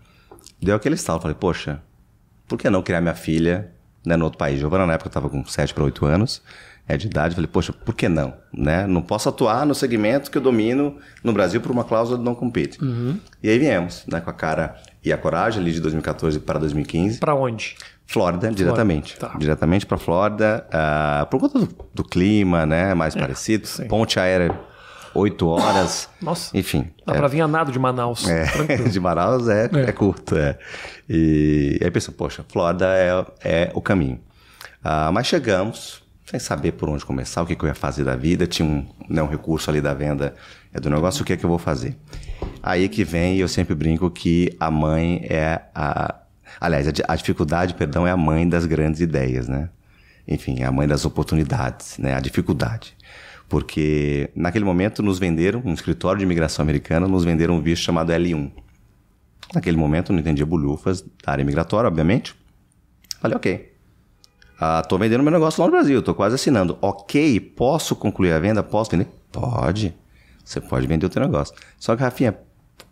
deu 0.62 0.76
aquele 0.76 0.94
estalo. 0.94 1.20
Falei, 1.20 1.36
poxa, 1.38 1.82
por 2.46 2.56
que 2.56 2.70
não 2.70 2.82
criar 2.82 3.00
minha 3.00 3.14
filha 3.14 3.72
né, 4.06 4.16
no 4.16 4.24
outro 4.24 4.38
país? 4.38 4.58
Giovana, 4.58 4.86
na 4.86 4.94
época, 4.94 5.08
estava 5.08 5.28
com 5.28 5.44
7 5.44 5.74
para 5.74 5.84
8 5.84 6.06
anos 6.06 6.42
é, 6.88 6.96
de 6.96 7.06
idade. 7.06 7.34
Falei, 7.34 7.48
poxa, 7.48 7.72
por 7.72 7.94
que 7.94 8.08
não? 8.08 8.34
Né? 8.52 8.86
Não 8.86 9.02
posso 9.02 9.28
atuar 9.28 9.66
no 9.66 9.74
segmento 9.74 10.30
que 10.30 10.38
eu 10.38 10.42
domino 10.42 10.96
no 11.22 11.32
Brasil 11.32 11.60
por 11.60 11.70
uma 11.70 11.84
cláusula 11.84 12.18
de 12.18 12.24
não 12.24 12.34
compete. 12.34 12.82
Uhum. 12.82 13.18
E 13.42 13.50
aí 13.50 13.58
viemos, 13.58 14.04
né, 14.06 14.20
com 14.20 14.30
a 14.30 14.32
cara 14.32 14.76
e 15.04 15.12
a 15.12 15.18
coragem 15.18 15.60
ali 15.60 15.72
de 15.72 15.80
2014 15.80 16.40
para 16.40 16.58
2015. 16.58 17.18
Para 17.18 17.34
onde? 17.34 17.76
Flórida, 18.06 18.50
diretamente. 18.52 19.18
Tá. 19.18 19.34
Diretamente 19.36 19.84
para 19.84 19.98
Flórida, 19.98 20.64
uh, 20.68 21.26
por 21.26 21.40
conta 21.40 21.58
do, 21.58 21.68
do, 21.92 22.04
clima, 22.04 22.64
né, 22.64 22.94
mais 22.94 23.16
é, 23.16 23.20
parecido. 23.20 23.66
Sim. 23.66 23.88
Ponte 23.88 24.18
aérea, 24.20 24.56
oito 25.16 25.48
horas. 25.48 26.08
Nossa. 26.20 26.56
Enfim. 26.56 26.90
Dá 27.06 27.14
é, 27.14 27.16
para 27.18 27.28
vir 27.28 27.40
a 27.40 27.48
nada 27.48 27.72
de 27.72 27.78
Manaus. 27.78 28.28
É, 28.28 28.46
de 28.88 29.00
Manaus 29.00 29.48
é, 29.48 29.70
é. 29.72 29.80
é 29.88 29.92
curto, 29.92 30.36
é. 30.36 30.58
E, 31.08 31.78
aí 31.82 31.90
pensa, 31.90 32.12
poxa, 32.12 32.44
Flórida 32.48 32.86
é, 32.86 33.24
é 33.44 33.70
o 33.74 33.80
caminho. 33.80 34.20
Uh, 34.84 35.12
mas 35.12 35.26
chegamos, 35.26 36.02
sem 36.24 36.38
saber 36.38 36.72
por 36.72 36.88
onde 36.88 37.04
começar, 37.04 37.42
o 37.42 37.46
que, 37.46 37.56
que 37.56 37.64
eu 37.64 37.68
ia 37.68 37.74
fazer 37.74 38.04
da 38.04 38.14
vida, 38.14 38.46
tinha 38.46 38.68
um, 38.68 38.86
né, 39.08 39.22
um 39.22 39.28
recurso 39.28 39.70
ali 39.70 39.80
da 39.80 39.94
venda 39.94 40.34
é 40.72 40.80
do 40.80 40.90
negócio, 40.90 41.22
o 41.22 41.24
que 41.24 41.32
é 41.32 41.36
que 41.36 41.44
eu 41.44 41.48
vou 41.48 41.58
fazer? 41.58 41.96
Aí 42.62 42.88
que 42.88 43.04
vem, 43.04 43.38
eu 43.38 43.48
sempre 43.48 43.74
brinco 43.74 44.10
que 44.10 44.54
a 44.58 44.70
mãe 44.70 45.24
é 45.28 45.60
a. 45.74 46.14
Aliás, 46.60 46.86
a, 46.86 46.90
a 47.08 47.16
dificuldade, 47.16 47.74
perdão, 47.74 48.06
é 48.06 48.10
a 48.10 48.16
mãe 48.16 48.48
das 48.48 48.66
grandes 48.66 49.00
ideias, 49.00 49.48
né? 49.48 49.68
Enfim, 50.26 50.60
é 50.60 50.64
a 50.64 50.72
mãe 50.72 50.86
das 50.86 51.04
oportunidades, 51.04 51.98
né? 51.98 52.14
A 52.14 52.20
dificuldade. 52.20 52.95
Porque 53.48 54.30
naquele 54.34 54.64
momento 54.64 55.02
nos 55.02 55.18
venderam, 55.18 55.62
um 55.64 55.72
escritório 55.72 56.18
de 56.18 56.24
imigração 56.24 56.62
americana, 56.62 57.06
nos 57.06 57.24
venderam 57.24 57.54
um 57.54 57.60
visto 57.60 57.82
chamado 57.82 58.12
L1. 58.12 58.50
Naquele 59.54 59.76
momento 59.76 60.10
eu 60.10 60.14
não 60.14 60.20
entendia 60.20 60.44
bolhufas 60.44 61.02
da 61.02 61.32
área 61.32 61.44
migratória, 61.44 61.86
obviamente. 61.86 62.34
Falei, 63.20 63.36
ok. 63.36 63.72
Ah, 64.58 64.82
tô 64.82 64.98
vendendo 64.98 65.22
meu 65.22 65.32
negócio 65.32 65.60
lá 65.60 65.66
no 65.66 65.72
Brasil, 65.72 66.02
tô 66.02 66.14
quase 66.14 66.34
assinando. 66.34 66.78
Ok, 66.80 67.38
posso 67.40 67.94
concluir 67.94 68.32
a 68.32 68.38
venda? 68.38 68.62
Posso 68.62 68.90
vender? 68.90 69.06
Pode. 69.30 69.94
Você 70.44 70.60
pode 70.60 70.86
vender 70.86 71.06
o 71.06 71.08
teu 71.08 71.22
negócio. 71.22 71.54
Só 71.78 71.94
que, 71.94 72.02
Rafinha, 72.02 72.36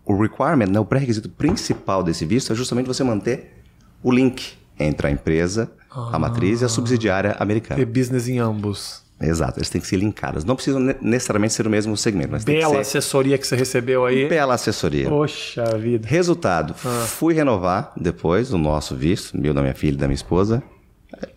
o 0.05 0.21
requirement, 0.21 0.67
né, 0.67 0.79
o 0.79 0.85
pré-requisito 0.85 1.29
principal 1.29 2.03
desse 2.03 2.25
visto 2.25 2.53
é 2.53 2.57
justamente 2.57 2.87
você 2.87 3.03
manter 3.03 3.62
o 4.03 4.12
link 4.12 4.55
entre 4.79 5.07
a 5.07 5.11
empresa, 5.11 5.71
a 5.90 6.19
matriz 6.19 6.61
e 6.61 6.64
a 6.64 6.69
subsidiária 6.69 7.37
americana. 7.38 7.77
Ter 7.77 7.87
business 7.87 8.29
em 8.29 8.38
ambos. 8.38 9.04
Exato, 9.20 9.59
eles 9.59 9.70
têm 9.70 9.81
que 9.81 9.87
ser 9.87 9.96
linkados. 9.96 10.44
Não 10.44 10.57
precisam 10.57 10.81
ne- 10.81 10.96
necessariamente 11.00 11.55
ser 11.55 11.66
o 11.66 11.70
mesmo 11.70 11.96
segmento, 11.96 12.33
mas 12.33 12.44
Bela 12.44 12.61
que 12.62 12.70
ser 12.85 12.98
assessoria 12.98 13.38
que 13.38 13.46
você 13.46 13.55
recebeu 13.57 14.05
aí. 14.05 14.29
bela 14.29 14.55
assessoria. 14.55 15.09
Poxa 15.09 15.64
vida. 15.79 16.07
Resultado, 16.09 16.74
fui 16.74 17.33
renovar 17.33 17.92
depois 17.96 18.53
o 18.53 18.59
nosso 18.59 18.94
visto, 18.96 19.38
meu, 19.38 19.55
da 19.55 19.62
minha 19.62 19.74
filha 19.74 19.94
e 19.94 19.98
da 19.98 20.07
minha 20.09 20.16
esposa. 20.16 20.62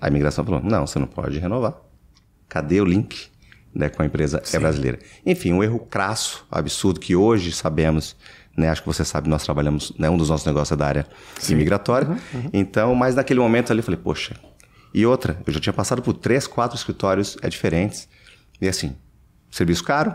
A 0.02 0.08
imigração 0.08 0.44
falou: 0.44 0.60
não, 0.62 0.88
você 0.88 0.98
não 0.98 1.08
pode 1.08 1.38
renovar. 1.38 1.76
Cadê 2.50 2.82
o 2.82 2.86
link 2.86 3.28
né, 3.74 3.90
com 3.90 4.02
a 4.02 4.06
empresa 4.06 4.42
é 4.52 4.60
brasileira? 4.60 4.98
Enfim, 5.26 5.54
um 5.54 5.64
erro 5.64 5.80
crasso, 5.80 6.46
absurdo, 6.50 7.00
que 7.00 7.16
hoje 7.16 7.52
sabemos, 7.52 8.16
né, 8.58 8.70
acho 8.70 8.82
que 8.82 8.88
você 8.88 9.06
sabe, 9.06 9.30
nós 9.30 9.44
trabalhamos, 9.44 9.94
né, 10.00 10.10
um 10.10 10.18
dos 10.18 10.30
nossos 10.30 10.48
negócios 10.48 10.72
é 10.72 10.76
da 10.76 10.88
área 10.88 11.06
imigratória. 11.48 12.08
Então, 12.52 12.96
mas 12.96 13.14
naquele 13.16 13.40
momento 13.40 13.70
ali 13.72 13.80
eu 13.80 13.84
falei: 13.84 14.00
poxa. 14.04 14.34
E 14.94 15.06
outra, 15.06 15.42
eu 15.46 15.54
já 15.54 15.60
tinha 15.60 15.74
passado 15.74 16.02
por 16.02 16.14
três, 16.14 16.48
quatro 16.48 16.78
escritórios 16.78 17.38
é, 17.42 17.50
diferentes. 17.50 18.08
E 18.62 18.68
assim, 18.68 18.96
serviço 19.52 19.84
caro, 19.84 20.14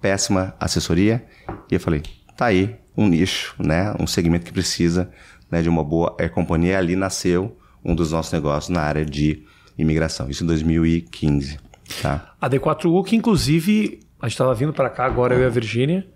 péssima 0.00 0.54
assessoria. 0.58 1.24
E 1.70 1.74
eu 1.74 1.80
falei, 1.80 2.02
tá 2.36 2.46
aí 2.46 2.76
um 2.96 3.08
nicho, 3.08 3.54
né? 3.58 3.94
Um 3.98 4.06
segmento 4.06 4.44
que 4.44 4.52
precisa 4.52 5.10
né, 5.50 5.62
de 5.62 5.68
uma 5.68 5.82
boa 5.82 6.14
é, 6.18 6.28
companhia. 6.28 6.78
Ali 6.78 6.96
nasceu 6.96 7.56
um 7.84 7.94
dos 7.94 8.12
nossos 8.12 8.32
negócios 8.32 8.68
na 8.68 8.82
área 8.82 9.04
de 9.04 9.44
imigração. 9.78 10.28
Isso 10.28 10.44
em 10.44 10.46
2015, 10.46 11.58
tá? 12.02 12.34
A 12.40 12.48
D4U, 12.48 13.04
que 13.04 13.16
inclusive 13.16 14.00
a 14.20 14.26
gente 14.26 14.34
estava 14.34 14.54
vindo 14.54 14.72
para 14.72 14.90
cá 14.90 15.06
agora, 15.06 15.34
eu 15.34 15.40
e 15.40 15.44
a 15.44 15.48
Virgínia. 15.48 16.06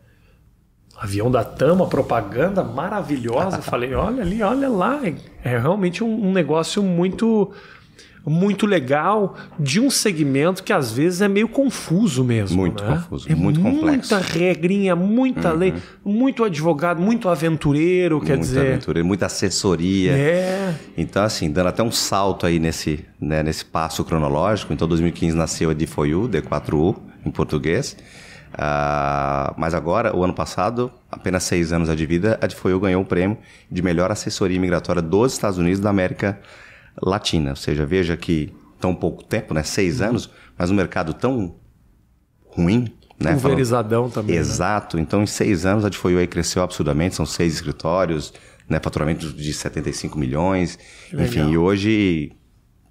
Avião 0.97 1.31
da 1.31 1.43
Tama, 1.43 1.89
propaganda 1.89 2.63
maravilhosa. 2.63 3.61
Falei, 3.61 3.95
olha 3.95 4.23
ali, 4.23 4.43
olha 4.43 4.69
lá. 4.69 5.01
É 5.43 5.59
realmente 5.59 6.05
um, 6.05 6.29
um 6.29 6.33
negócio 6.33 6.83
muito 6.83 7.53
muito 8.27 8.67
legal 8.67 9.35
de 9.59 9.81
um 9.81 9.91
segmento 9.91 10.63
que 10.63 10.73
às 10.73 10.91
vezes 10.91 11.21
é 11.21 11.29
meio 11.29 11.49
confuso 11.49 12.25
mesmo. 12.25 12.57
Muito 12.57 12.83
né? 12.83 12.97
confuso, 12.97 13.31
é 13.31 13.35
muito 13.35 13.61
complexo. 13.61 14.15
Muita 14.15 14.19
regrinha, 14.19 14.97
muita 14.97 15.53
lei, 15.53 15.75
muito 16.05 16.43
advogado, 16.43 17.03
muito 17.03 17.29
aventureiro, 17.29 18.21
quer 18.21 18.37
muita 18.37 18.41
dizer. 18.41 18.73
aventura, 18.73 19.05
muita 19.05 19.27
assessoria. 19.27 20.13
É. 20.13 20.75
Então, 20.97 21.23
assim, 21.23 21.51
dando 21.51 21.69
até 21.69 21.83
um 21.83 21.93
salto 21.93 22.47
aí 22.47 22.59
nesse, 22.59 23.05
né, 23.21 23.43
nesse 23.43 23.65
passo 23.65 24.03
cronológico. 24.05 24.73
Então, 24.73 24.89
2015 24.89 25.37
nasceu 25.37 25.71
a 25.71 25.75
D4U, 25.75 26.29
D4U, 26.29 26.97
em 27.27 27.31
português. 27.31 27.97
Ah, 28.57 29.53
mas 29.59 29.75
agora, 29.75 30.17
o 30.17 30.23
ano 30.23 30.33
passado, 30.33 30.91
apenas 31.11 31.43
seis 31.43 31.73
anos 31.73 31.95
de 31.95 32.07
vida, 32.07 32.39
a 32.41 32.47
D4U 32.47 32.81
ganhou 32.81 33.03
o 33.03 33.05
prêmio 33.05 33.37
de 33.71 33.83
melhor 33.83 34.11
assessoria 34.11 34.59
migratória 34.59 35.03
dos 35.03 35.33
Estados 35.33 35.59
Unidos 35.59 35.81
da 35.81 35.91
América 35.91 36.41
Latina. 37.03 37.51
Ou 37.51 37.57
seja, 37.57 37.85
veja 37.87 38.17
que 38.17 38.53
tão 38.81 38.95
pouco 38.95 39.23
tempo, 39.25 39.55
né? 39.55 39.63
Seis 39.63 40.01
anos, 40.01 40.31
mas 40.59 40.71
um 40.71 40.75
mercado 40.75 41.15
tão 41.15 41.57
ruim, 42.47 42.81
né? 43.19 43.31
Falando- 43.31 43.41
Pulverizadão 43.43 44.11
também. 44.11 44.35
né? 44.35 44.41
Exato. 44.41 44.99
Então, 44.99 45.23
em 45.23 45.27
seis 45.27 45.65
anos, 45.67 45.85
a 45.85 45.89
aí 46.21 46.27
cresceu 46.27 46.63
absurdamente. 46.63 47.15
São 47.15 47.27
seis 47.27 47.55
escritórios, 47.55 48.33
né? 48.69 48.79
faturamento 48.83 49.33
de 49.33 49.53
75 49.53 50.19
milhões. 50.19 50.79
legal. 51.13 51.27
Enfim, 51.27 51.51
e 51.51 51.59
hoje 51.59 52.33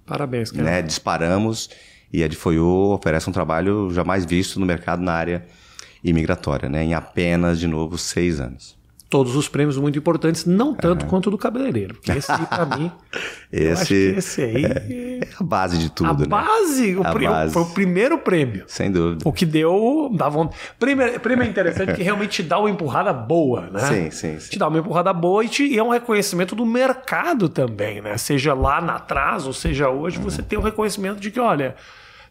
Parabéns, 0.05 0.51
cara. 0.51 0.63
né, 0.63 0.81
disparamos 0.81 1.69
e 2.11 2.21
a 2.21 2.25
Adfoio 2.25 2.65
oferece 2.93 3.29
um 3.29 3.33
trabalho 3.33 3.89
jamais 3.91 4.25
visto 4.25 4.59
no 4.59 4.65
mercado 4.65 5.01
na 5.01 5.13
área 5.13 5.45
imigratória, 6.03 6.67
né? 6.69 6.83
em 6.83 6.93
apenas, 6.93 7.59
de 7.59 7.67
novo, 7.67 7.97
seis 7.97 8.39
anos. 8.39 8.77
Todos 9.13 9.35
os 9.35 9.47
prêmios 9.47 9.77
muito 9.77 9.95
importantes, 9.99 10.43
não 10.43 10.73
tanto 10.73 11.05
quanto 11.05 11.27
o 11.27 11.29
do 11.29 11.37
cabeleireiro. 11.37 11.95
Esse 12.17 12.31
pra 12.47 12.65
mim, 12.65 12.91
eu 13.53 13.73
acho 13.73 13.85
que 13.85 13.93
Esse 13.93 14.41
esse 14.41 14.41
aí. 14.41 14.65
é 15.21 15.27
a 15.39 15.43
base 15.43 15.77
de 15.77 15.85
a 15.85 15.89
tudo, 15.89 16.21
né? 16.21 16.25
base, 16.25 16.95
o 16.95 17.05
A 17.05 17.13
base. 17.13 17.53
foi 17.53 17.61
o 17.61 17.65
primeiro 17.67 18.17
prêmio. 18.17 18.63
Sem 18.67 18.91
dúvida. 18.91 19.21
O 19.23 19.31
que 19.31 19.45
deu. 19.45 20.09
Dá 20.15 20.27
vontade. 20.29 20.59
Prêmio, 20.79 21.19
prêmio 21.19 21.45
é 21.45 21.47
interessante 21.47 21.89
porque 21.89 22.01
realmente 22.01 22.31
te 22.31 22.43
dá 22.43 22.57
uma 22.57 22.71
empurrada 22.71 23.13
boa, 23.13 23.69
né? 23.71 23.81
Sim, 23.81 24.09
sim, 24.09 24.39
sim. 24.39 24.49
Te 24.49 24.57
dá 24.57 24.67
uma 24.67 24.79
empurrada 24.79 25.13
boa 25.13 25.43
e, 25.45 25.47
te- 25.47 25.67
e 25.67 25.77
é 25.77 25.83
um 25.83 25.89
reconhecimento 25.89 26.55
do 26.55 26.65
mercado 26.65 27.47
também, 27.47 28.01
né? 28.01 28.17
Seja 28.17 28.55
lá 28.55 28.81
na 28.81 28.95
atrás 28.95 29.45
ou 29.45 29.53
seja 29.53 29.89
hoje, 29.89 30.17
você 30.17 30.41
tem 30.41 30.57
o 30.57 30.61
reconhecimento 30.63 31.19
de 31.19 31.29
que, 31.29 31.39
olha, 31.39 31.75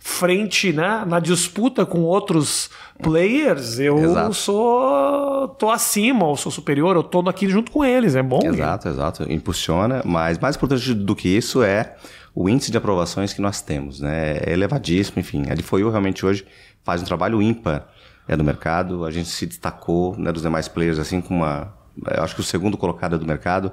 frente, 0.04 0.72
né, 0.72 1.04
na 1.06 1.20
disputa 1.20 1.86
com 1.86 2.00
outros 2.00 2.68
players, 3.00 3.78
eu 3.78 3.98
Exato. 3.98 4.34
sou. 4.34 5.48
tô 5.58 5.70
acima, 5.70 6.26
ou 6.26 6.36
sou 6.36 6.50
superior, 6.50 6.96
eu 6.96 7.02
tô 7.02 7.20
aqui 7.28 7.48
junto 7.48 7.70
com 7.70 7.84
eles. 7.84 8.16
É 8.16 8.22
bom. 8.22 8.40
Exato, 8.42 8.88
exato. 8.88 9.32
Impulsiona, 9.32 10.02
mas 10.04 10.38
mais 10.38 10.56
importante 10.56 10.92
do 10.92 11.14
que 11.14 11.28
isso 11.28 11.62
é 11.62 11.94
o 12.34 12.48
índice 12.48 12.70
de 12.70 12.78
aprovações 12.78 13.32
que 13.32 13.40
nós 13.40 13.60
temos, 13.60 14.00
né? 14.00 14.38
É 14.38 14.52
elevadíssimo, 14.52 15.20
enfim. 15.20 15.44
A 15.48 15.54
Difoio 15.54 15.88
realmente 15.90 16.24
hoje 16.26 16.44
faz 16.82 17.00
um 17.00 17.04
trabalho 17.04 17.40
ímpar 17.40 17.86
é, 18.26 18.36
do 18.36 18.42
mercado. 18.42 19.04
A 19.04 19.10
gente 19.10 19.28
se 19.28 19.46
destacou 19.46 20.16
né, 20.16 20.32
dos 20.32 20.42
demais 20.42 20.66
players, 20.66 20.98
assim, 20.98 21.20
com 21.20 21.34
uma... 21.36 21.74
Eu 22.10 22.24
acho 22.24 22.34
que 22.34 22.40
o 22.40 22.44
segundo 22.44 22.76
colocado 22.76 23.18
do 23.18 23.26
mercado, 23.26 23.70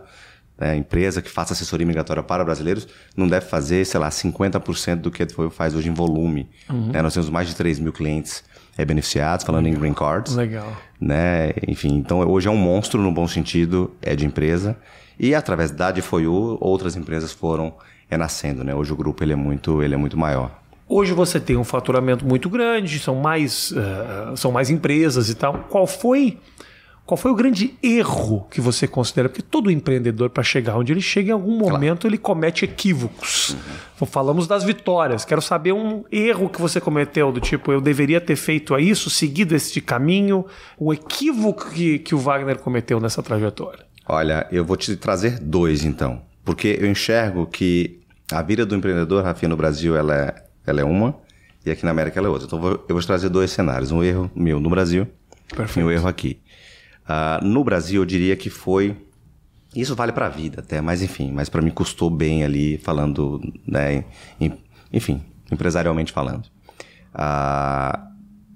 né, 0.60 0.76
empresa 0.76 1.22
que 1.22 1.30
faça 1.30 1.54
assessoria 1.54 1.88
migratória 1.88 2.22
para 2.22 2.44
brasileiros, 2.44 2.88
não 3.16 3.28
deve 3.28 3.46
fazer, 3.46 3.86
sei 3.86 4.00
lá, 4.00 4.10
50% 4.10 4.96
do 4.98 5.10
que 5.10 5.24
a 5.24 5.26
Difoio 5.26 5.50
faz 5.50 5.74
hoje 5.74 5.90
em 5.90 5.94
volume. 5.94 6.50
né? 6.70 7.02
Nós 7.02 7.14
temos 7.14 7.30
mais 7.30 7.48
de 7.48 7.56
3 7.56 7.80
mil 7.80 7.94
clientes 7.94 8.44
é, 8.78 8.86
beneficiados, 8.86 9.46
falando 9.46 9.68
em 9.68 9.74
green 9.74 9.94
cards 9.94 10.36
Legal. 10.36 10.72
né? 11.00 11.52
Enfim, 11.68 11.96
então 11.96 12.20
hoje 12.20 12.48
é 12.48 12.52
um 12.52 12.58
monstro 12.58 13.02
no 13.02 13.12
bom 13.12 13.28
sentido 13.28 13.92
é 14.02 14.16
de 14.16 14.26
empresa 14.26 14.78
e 15.20 15.34
através 15.36 15.72
da 15.72 15.92
Difoiu 15.92 16.58
outras 16.60 16.96
empresas 16.96 17.32
foram 17.32 17.74
é 18.10 18.18
nascendo, 18.18 18.64
né? 18.64 18.74
Hoje 18.74 18.92
o 18.92 18.96
grupo 18.96 19.24
ele 19.24 19.34
é 19.34 19.36
muito 19.36 19.84
ele 19.84 19.94
é 19.94 19.98
muito 19.98 20.18
maior. 20.18 20.60
Hoje 20.88 21.14
você 21.14 21.40
tem 21.40 21.56
um 21.56 21.64
faturamento 21.64 22.26
muito 22.26 22.50
grande, 22.50 22.98
são 22.98 23.14
mais, 23.14 23.72
eh, 23.78 24.36
são 24.36 24.52
mais 24.52 24.72
empresas 24.72 25.30
e 25.30 25.36
tal. 25.36 25.66
Qual 25.70 25.86
foi, 25.86 26.40
qual 27.10 27.18
foi 27.18 27.32
o 27.32 27.36
grande 27.36 27.74
erro 27.82 28.46
que 28.52 28.62
você 28.62 28.88
considera? 28.88 29.28
Porque 29.28 29.42
todo 29.42 29.72
empreendedor, 29.72 30.30
para 30.30 30.44
chegar 30.44 30.78
onde 30.78 30.94
ele 30.94 31.02
chega, 31.02 31.30
em 31.30 31.34
algum 31.34 31.58
momento 31.58 32.06
ele 32.06 32.20
comete 32.20 32.66
equívocos. 32.66 33.56
Então, 33.96 34.08
Falamos 34.08 34.46
das 34.48 34.64
vitórias. 34.64 35.26
Quero 35.26 35.42
saber 35.42 35.72
um 35.74 36.04
erro 36.12 36.48
que 36.50 36.62
você 36.62 36.80
cometeu, 36.80 37.32
do 37.32 37.40
tipo, 37.40 37.72
eu 37.72 37.82
deveria 37.82 38.22
ter 38.22 38.36
feito 38.36 38.78
isso, 38.78 39.10
seguido 39.10 39.56
este 39.56 39.82
caminho, 39.82 40.46
o 40.78 40.94
equívoco 40.94 41.72
que, 41.72 41.98
que 41.98 42.14
o 42.14 42.20
Wagner 42.20 42.60
cometeu 42.60 43.00
nessa 43.00 43.24
trajetória. 43.24 43.86
Olha, 44.08 44.46
eu 44.52 44.64
vou 44.64 44.78
te 44.78 44.96
trazer 44.96 45.40
dois 45.40 45.84
então, 45.84 46.22
porque 46.46 46.78
eu 46.80 46.88
enxergo 46.90 47.48
que 47.48 48.00
a 48.32 48.44
vida 48.44 48.66
do 48.68 48.76
empreendedor, 48.76 49.24
Rafinha, 49.24 49.50
no 49.50 49.58
Brasil 49.58 49.96
ela 49.96 50.16
é, 50.16 50.36
ela 50.68 50.82
é 50.82 50.84
uma 50.84 51.16
e 51.66 51.72
aqui 51.72 51.84
na 51.86 51.90
América 51.92 52.20
ela 52.20 52.28
é 52.28 52.30
outra. 52.30 52.46
Então 52.46 52.60
eu 52.60 52.64
vou- 52.64 52.86
eu 52.88 52.94
vou 52.96 53.02
te 53.02 53.08
trazer 53.08 53.30
dois 53.30 53.50
cenários, 53.50 53.92
um 53.92 54.04
erro 54.04 54.30
meu 54.36 54.60
no 54.60 54.70
Brasil 54.70 55.08
e 55.76 55.84
um 55.84 55.90
erro 55.92 56.08
aqui. 56.08 56.40
Ah, 57.12 57.40
no 57.42 57.64
Brasil 57.64 58.02
eu 58.02 58.06
diria 58.06 58.36
que 58.36 58.50
foi 58.52 58.96
Isso 59.76 59.96
vale 59.96 60.12
para 60.12 60.28
a 60.28 60.30
vida 60.30 60.62
até, 60.62 60.80
mas 60.82 61.02
enfim, 61.02 61.32
mas 61.32 61.50
para 61.50 61.62
mim 61.62 61.72
custou 61.72 62.10
bem 62.10 62.44
ali, 62.44 62.78
falando, 62.78 63.40
né, 63.68 64.04
em- 64.40 64.54
enfim, 64.94 65.22
empresarialmente 65.52 66.12
falando. 66.12 66.44
Ah, 67.14 68.08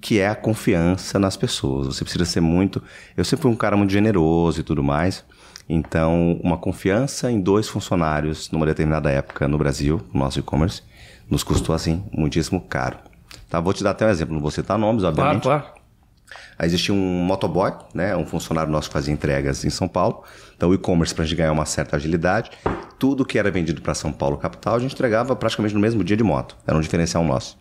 que 0.02 0.20
é 0.20 0.28
a 0.28 0.36
confiança 0.36 1.18
nas 1.18 1.38
pessoas. 1.38 1.88
Você 1.88 2.04
precisa 2.04 2.26
ser 2.26 2.42
muito. 2.42 2.82
Eu 3.16 3.24
sempre 3.24 3.44
fui 3.44 3.52
um 3.52 3.56
cara 3.56 3.78
muito 3.78 3.92
generoso 3.92 4.60
e 4.60 4.64
tudo 4.64 4.84
mais. 4.84 5.24
Então, 5.70 6.40
uma 6.44 6.58
confiança 6.58 7.32
em 7.32 7.40
dois 7.40 7.70
funcionários 7.70 8.52
numa 8.52 8.66
determinada 8.66 9.10
época 9.10 9.48
no 9.48 9.58
Brasil, 9.58 10.02
no 10.14 10.20
nosso 10.20 10.40
e-commerce, 10.40 10.82
nos 11.30 11.42
custou 11.44 11.74
assim 11.74 12.04
muitíssimo 12.12 12.60
caro. 12.60 12.98
Tá, 13.50 13.60
vou 13.62 13.72
te 13.74 13.82
dar 13.84 13.92
até 13.92 14.06
um 14.06 14.10
exemplo, 14.10 14.34
não 14.34 14.42
vou 14.42 14.52
citar 14.52 14.78
nomes, 14.78 15.04
Claro, 15.04 15.18
obviamente. 15.20 15.44
claro. 15.44 15.64
Aí 16.58 16.68
existia 16.68 16.94
um 16.94 17.24
motoboy, 17.24 17.72
né, 17.94 18.16
um 18.16 18.26
funcionário 18.26 18.72
nosso 18.72 18.90
que 18.90 18.94
fazia 18.94 19.14
entregas 19.14 19.64
em 19.66 19.70
São 19.70 19.88
Paulo. 19.88 20.24
Então, 20.56 20.70
o 20.70 20.74
e-commerce, 20.74 21.14
para 21.14 21.24
a 21.24 21.28
gente 21.28 21.38
ganhar 21.38 21.52
uma 21.52 21.66
certa 21.66 21.96
agilidade, 21.96 22.52
tudo 22.98 23.26
que 23.26 23.38
era 23.38 23.52
vendido 23.52 23.82
para 23.82 23.94
São 23.94 24.12
Paulo, 24.12 24.38
capital, 24.38 24.76
a 24.76 24.80
gente 24.80 24.94
entregava 24.94 25.36
praticamente 25.36 25.74
no 25.76 25.82
mesmo 25.82 26.04
dia 26.04 26.18
de 26.18 26.24
moto. 26.24 26.58
Era 26.66 26.78
um 26.78 26.82
diferencial 26.82 27.24
nosso. 27.24 27.58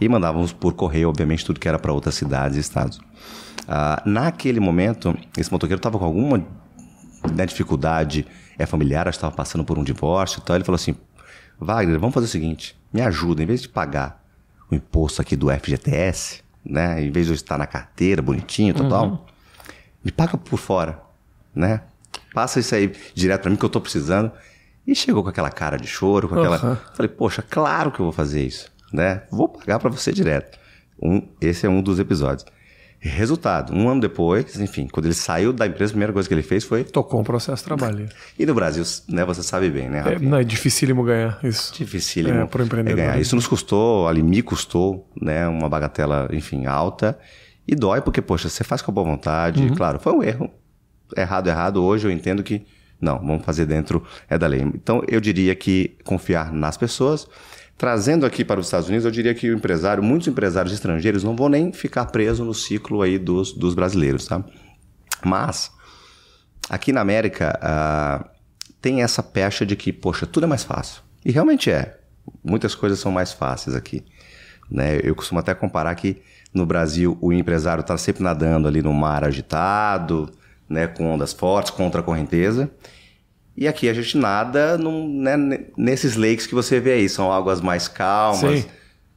E 0.00 0.08
mandávamos 0.08 0.52
por 0.52 0.72
correio, 0.72 1.08
obviamente, 1.08 1.44
tudo 1.44 1.60
que 1.60 1.68
era 1.68 1.78
para 1.78 1.92
outras 1.92 2.14
cidades 2.14 2.56
e 2.56 2.60
estados. 2.60 3.00
Ah, 3.68 4.02
naquele 4.06 4.58
momento, 4.58 5.16
esse 5.36 5.52
motoqueiro 5.52 5.78
estava 5.78 5.98
com 5.98 6.04
alguma 6.04 6.44
né, 7.34 7.46
dificuldade 7.46 8.26
é 8.58 8.66
familiar, 8.66 9.06
estava 9.08 9.34
passando 9.34 9.64
por 9.64 9.78
um 9.78 9.84
divórcio 9.84 10.40
e 10.40 10.42
tal. 10.42 10.56
Ele 10.56 10.64
falou 10.64 10.76
assim: 10.76 10.94
Wagner, 11.58 11.98
vamos 11.98 12.14
fazer 12.14 12.26
o 12.26 12.30
seguinte, 12.30 12.76
me 12.92 13.00
ajuda, 13.00 13.42
em 13.42 13.46
vez 13.46 13.62
de 13.62 13.68
pagar 13.68 14.24
o 14.70 14.74
imposto 14.74 15.20
aqui 15.20 15.36
do 15.36 15.50
FGTS, 15.50 16.42
né, 16.64 17.02
em 17.02 17.10
vez 17.10 17.26
de 17.26 17.32
eu 17.32 17.34
estar 17.34 17.58
na 17.58 17.66
carteira 17.66 18.20
bonitinho, 18.20 18.74
total, 18.74 19.26
me 20.04 20.10
paga 20.10 20.36
por 20.36 20.58
fora, 20.58 21.00
né? 21.54 21.82
Passa 22.32 22.60
isso 22.60 22.74
aí 22.74 22.92
direto 23.14 23.42
para 23.42 23.50
mim 23.50 23.56
que 23.56 23.64
eu 23.64 23.68
estou 23.68 23.82
precisando. 23.82 24.30
E 24.86 24.94
chegou 24.94 25.22
com 25.22 25.28
aquela 25.28 25.50
cara 25.50 25.76
de 25.76 25.86
choro, 25.86 26.28
com 26.28 26.38
aquela. 26.38 26.70
Uhum. 26.70 26.76
Falei, 26.94 27.08
poxa, 27.08 27.42
claro 27.42 27.90
que 27.90 28.00
eu 28.00 28.04
vou 28.04 28.12
fazer 28.12 28.44
isso, 28.44 28.70
né? 28.92 29.22
Vou 29.30 29.48
pagar 29.48 29.78
para 29.78 29.90
você 29.90 30.12
direto. 30.12 30.58
Um, 31.02 31.28
esse 31.40 31.66
é 31.66 31.68
um 31.68 31.82
dos 31.82 31.98
episódios. 31.98 32.44
Resultado, 33.02 33.72
um 33.72 33.88
ano 33.88 33.98
depois, 33.98 34.60
enfim, 34.60 34.86
quando 34.86 35.06
ele 35.06 35.14
saiu 35.14 35.54
da 35.54 35.66
empresa, 35.66 35.90
a 35.90 35.94
primeira 35.94 36.12
coisa 36.12 36.28
que 36.28 36.34
ele 36.34 36.42
fez 36.42 36.64
foi. 36.64 36.84
Tocou 36.84 37.18
um 37.18 37.24
processo 37.24 37.62
de 37.62 37.64
trabalho. 37.64 38.06
e 38.38 38.44
no 38.44 38.52
Brasil, 38.52 38.84
né, 39.08 39.24
você 39.24 39.42
sabe 39.42 39.70
bem, 39.70 39.88
né? 39.88 40.04
É, 40.06 40.18
não, 40.18 40.36
é 40.36 40.44
dificílimo 40.44 41.02
ganhar 41.02 41.38
isso. 41.42 41.72
Dificílimo 41.74 42.40
é, 42.40 42.46
para 42.46 42.62
empreendedor. 42.62 42.98
É 42.98 43.02
ganhar. 43.06 43.18
Isso 43.18 43.34
nos 43.34 43.46
custou, 43.46 44.06
ali 44.06 44.22
me 44.22 44.42
custou, 44.42 45.08
né, 45.18 45.48
uma 45.48 45.66
bagatela, 45.66 46.28
enfim, 46.30 46.66
alta. 46.66 47.18
E 47.66 47.74
dói 47.74 48.02
porque, 48.02 48.20
poxa, 48.20 48.50
você 48.50 48.62
faz 48.62 48.82
com 48.82 48.92
boa 48.92 49.06
vontade. 49.06 49.62
Uhum. 49.62 49.74
Claro, 49.74 49.98
foi 49.98 50.12
um 50.12 50.22
erro. 50.22 50.50
Errado, 51.16 51.48
errado. 51.48 51.82
Hoje 51.82 52.06
eu 52.06 52.10
entendo 52.10 52.42
que 52.42 52.66
não, 53.00 53.18
vamos 53.18 53.44
fazer 53.44 53.64
dentro 53.64 54.04
é 54.28 54.36
da 54.36 54.46
lei. 54.46 54.60
Então 54.60 55.02
eu 55.08 55.20
diria 55.20 55.54
que 55.54 55.96
confiar 56.04 56.52
nas 56.52 56.76
pessoas 56.76 57.26
Trazendo 57.80 58.26
aqui 58.26 58.44
para 58.44 58.60
os 58.60 58.66
Estados 58.66 58.88
Unidos, 58.88 59.06
eu 59.06 59.10
diria 59.10 59.34
que 59.34 59.48
o 59.48 59.56
empresário, 59.56 60.02
muitos 60.02 60.28
empresários 60.28 60.74
estrangeiros 60.74 61.24
não 61.24 61.34
vão 61.34 61.48
nem 61.48 61.72
ficar 61.72 62.04
presos 62.04 62.46
no 62.46 62.52
ciclo 62.52 63.00
aí 63.00 63.18
dos, 63.18 63.54
dos 63.54 63.74
brasileiros, 63.74 64.26
tá? 64.26 64.44
Mas, 65.24 65.72
aqui 66.68 66.92
na 66.92 67.00
América, 67.00 67.58
uh, 67.58 68.28
tem 68.82 69.02
essa 69.02 69.22
pecha 69.22 69.64
de 69.64 69.76
que, 69.76 69.94
poxa, 69.94 70.26
tudo 70.26 70.44
é 70.44 70.46
mais 70.46 70.62
fácil. 70.62 71.00
E 71.24 71.32
realmente 71.32 71.70
é. 71.70 71.98
Muitas 72.44 72.74
coisas 72.74 72.98
são 72.98 73.10
mais 73.10 73.32
fáceis 73.32 73.74
aqui. 73.74 74.04
Né? 74.70 75.00
Eu 75.02 75.14
costumo 75.14 75.40
até 75.40 75.54
comparar 75.54 75.94
que 75.94 76.20
no 76.52 76.66
Brasil 76.66 77.16
o 77.18 77.32
empresário 77.32 77.80
está 77.80 77.96
sempre 77.96 78.22
nadando 78.22 78.68
ali 78.68 78.82
no 78.82 78.92
mar 78.92 79.24
agitado, 79.24 80.30
né, 80.68 80.86
com 80.86 81.10
ondas 81.10 81.32
fortes, 81.32 81.70
contra 81.70 82.02
a 82.02 82.04
correnteza. 82.04 82.70
E 83.60 83.68
aqui 83.68 83.90
a 83.90 83.92
gente 83.92 84.16
nada 84.16 84.78
num, 84.78 85.06
né, 85.06 85.36
nesses 85.76 86.16
lakes 86.16 86.46
que 86.46 86.54
você 86.54 86.80
vê 86.80 86.92
aí. 86.92 87.10
São 87.10 87.30
águas 87.30 87.60
mais 87.60 87.88
calmas, 87.88 88.62
Sim. 88.62 88.64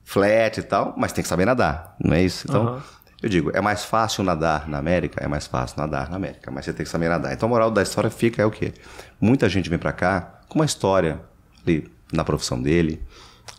flat 0.03 0.59
e 0.59 0.63
tal, 0.63 0.93
mas 0.97 1.13
tem 1.13 1.23
que 1.23 1.29
saber 1.29 1.45
nadar, 1.45 1.95
não 1.97 2.13
é 2.13 2.21
isso? 2.21 2.45
Então, 2.49 2.65
uhum. 2.65 2.81
eu 3.21 3.29
digo, 3.29 3.51
é 3.55 3.61
mais 3.61 3.85
fácil 3.85 4.21
nadar 4.21 4.67
na 4.67 4.77
América? 4.77 5.23
É 5.23 5.29
mais 5.29 5.47
fácil 5.47 5.77
nadar 5.79 6.09
na 6.09 6.17
América, 6.17 6.51
mas 6.51 6.65
você 6.65 6.73
tem 6.73 6.83
que 6.83 6.91
saber 6.91 7.07
nadar. 7.07 7.31
Então 7.31 7.47
a 7.47 7.49
moral 7.49 7.71
da 7.71 7.81
história 7.81 8.09
fica 8.09 8.41
é 8.41 8.45
o 8.45 8.51
quê? 8.51 8.73
Muita 9.19 9.47
gente 9.47 9.69
vem 9.69 9.79
para 9.79 9.93
cá 9.93 10.41
com 10.49 10.59
uma 10.59 10.65
história 10.65 11.21
ali 11.65 11.89
na 12.11 12.25
profissão 12.25 12.61
dele, 12.61 13.01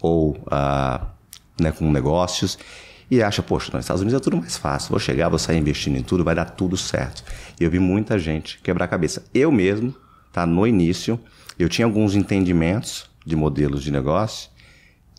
ou 0.03 0.37
ah, 0.51 1.01
né, 1.59 1.73
com 1.73 1.91
negócios, 1.91 2.59
e 3.11 3.23
acha, 3.23 3.43
poxa, 3.43 3.71
nos 3.73 3.87
Estados 3.87 4.03
Unidos 4.03 4.21
é 4.21 4.23
tudo 4.23 4.37
mais 4.37 4.59
fácil. 4.59 4.91
Vou 4.91 5.01
chegar, 5.01 5.31
vou 5.31 5.39
sair 5.39 5.57
investindo 5.57 5.97
em 5.97 6.03
tudo, 6.03 6.23
vai 6.23 6.35
dar 6.35 6.45
tudo 6.45 6.77
certo. 6.77 7.25
E 7.59 7.65
eu 7.65 7.71
vi 7.71 7.79
muita 7.79 8.19
gente 8.19 8.61
quebrar 8.61 8.85
a 8.85 8.89
cabeça. 8.89 9.25
Eu 9.33 9.51
mesmo 9.51 10.04
tá? 10.35 10.45
No 10.45 10.67
início, 10.67 11.19
eu 11.59 11.69
tinha 11.69 11.87
alguns 11.87 12.15
entendimentos 12.17 13.09
de 13.25 13.37
modelos 13.37 13.83
de 13.83 13.91
negócio 13.91 14.51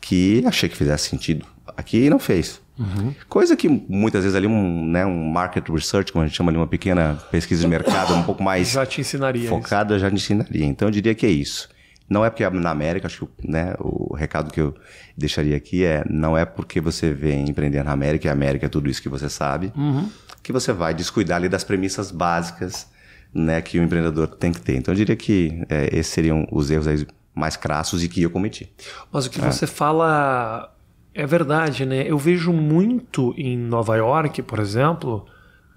que 0.01 0.43
achei 0.45 0.69
que 0.69 0.75
fizesse 0.75 1.09
sentido. 1.09 1.45
Aqui 1.75 2.09
não 2.09 2.19
fez. 2.19 2.61
Uhum. 2.77 3.15
Coisa 3.29 3.55
que 3.55 3.69
muitas 3.69 4.23
vezes 4.23 4.35
ali 4.35 4.45
um, 4.45 4.85
né, 4.85 5.05
um 5.05 5.29
market 5.29 5.67
research, 5.69 6.11
como 6.11 6.23
a 6.23 6.27
gente 6.27 6.35
chama 6.35 6.51
ali, 6.51 6.57
uma 6.57 6.67
pequena 6.67 7.17
pesquisa 7.31 7.61
de 7.61 7.67
mercado, 7.67 8.13
um 8.13 8.23
pouco 8.23 8.43
mais 8.43 8.71
já 8.71 8.85
te 8.85 8.99
ensinaria 8.99 9.47
focada, 9.47 9.95
isso. 9.95 10.01
já 10.01 10.09
te 10.09 10.15
ensinaria. 10.15 10.65
Então 10.65 10.89
eu 10.89 10.91
diria 10.91 11.15
que 11.15 11.25
é 11.25 11.29
isso. 11.29 11.69
Não 12.07 12.23
é 12.23 12.29
porque 12.29 12.47
na 12.49 12.69
América, 12.69 13.07
acho 13.07 13.25
que 13.25 13.49
né, 13.49 13.73
o 13.79 14.13
recado 14.13 14.51
que 14.51 14.61
eu 14.61 14.75
deixaria 15.17 15.55
aqui 15.55 15.83
é 15.85 16.03
não 16.07 16.37
é 16.37 16.45
porque 16.45 16.79
você 16.79 17.11
vem 17.11 17.49
empreender 17.49 17.83
na 17.83 17.93
América 17.93 18.27
e 18.27 18.29
a 18.29 18.33
América 18.33 18.65
é 18.65 18.69
tudo 18.69 18.89
isso 18.89 19.01
que 19.01 19.09
você 19.09 19.29
sabe, 19.29 19.71
uhum. 19.75 20.07
que 20.43 20.51
você 20.51 20.71
vai 20.71 20.93
descuidar 20.93 21.37
ali 21.37 21.49
das 21.49 21.63
premissas 21.63 22.11
básicas 22.11 22.87
né, 23.35 23.61
que 23.61 23.77
o 23.77 23.83
empreendedor 23.83 24.27
tem 24.27 24.53
que 24.53 24.61
ter. 24.61 24.77
Então 24.77 24.93
eu 24.93 24.95
diria 24.97 25.15
que 25.15 25.61
é, 25.67 25.89
esses 25.91 26.13
seriam 26.13 26.47
os 26.49 26.71
erros 26.71 27.05
mais 27.33 27.57
crassos 27.57 28.01
e 28.01 28.07
que 28.07 28.21
eu 28.21 28.29
cometi. 28.29 28.71
Mas 29.11 29.25
o 29.25 29.29
que 29.29 29.41
é. 29.41 29.51
você 29.51 29.67
fala 29.67 30.73
é 31.13 31.25
verdade, 31.27 31.85
né? 31.85 32.09
Eu 32.09 32.17
vejo 32.17 32.53
muito 32.53 33.33
em 33.37 33.57
Nova 33.57 33.97
York, 33.97 34.41
por 34.41 34.59
exemplo, 34.59 35.25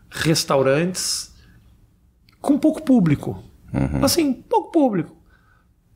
restaurantes 0.09 1.35
com 2.40 2.57
pouco 2.57 2.81
público. 2.81 3.42
Uhum. 3.75 4.05
Assim, 4.05 4.33
pouco 4.33 4.71
público. 4.71 5.16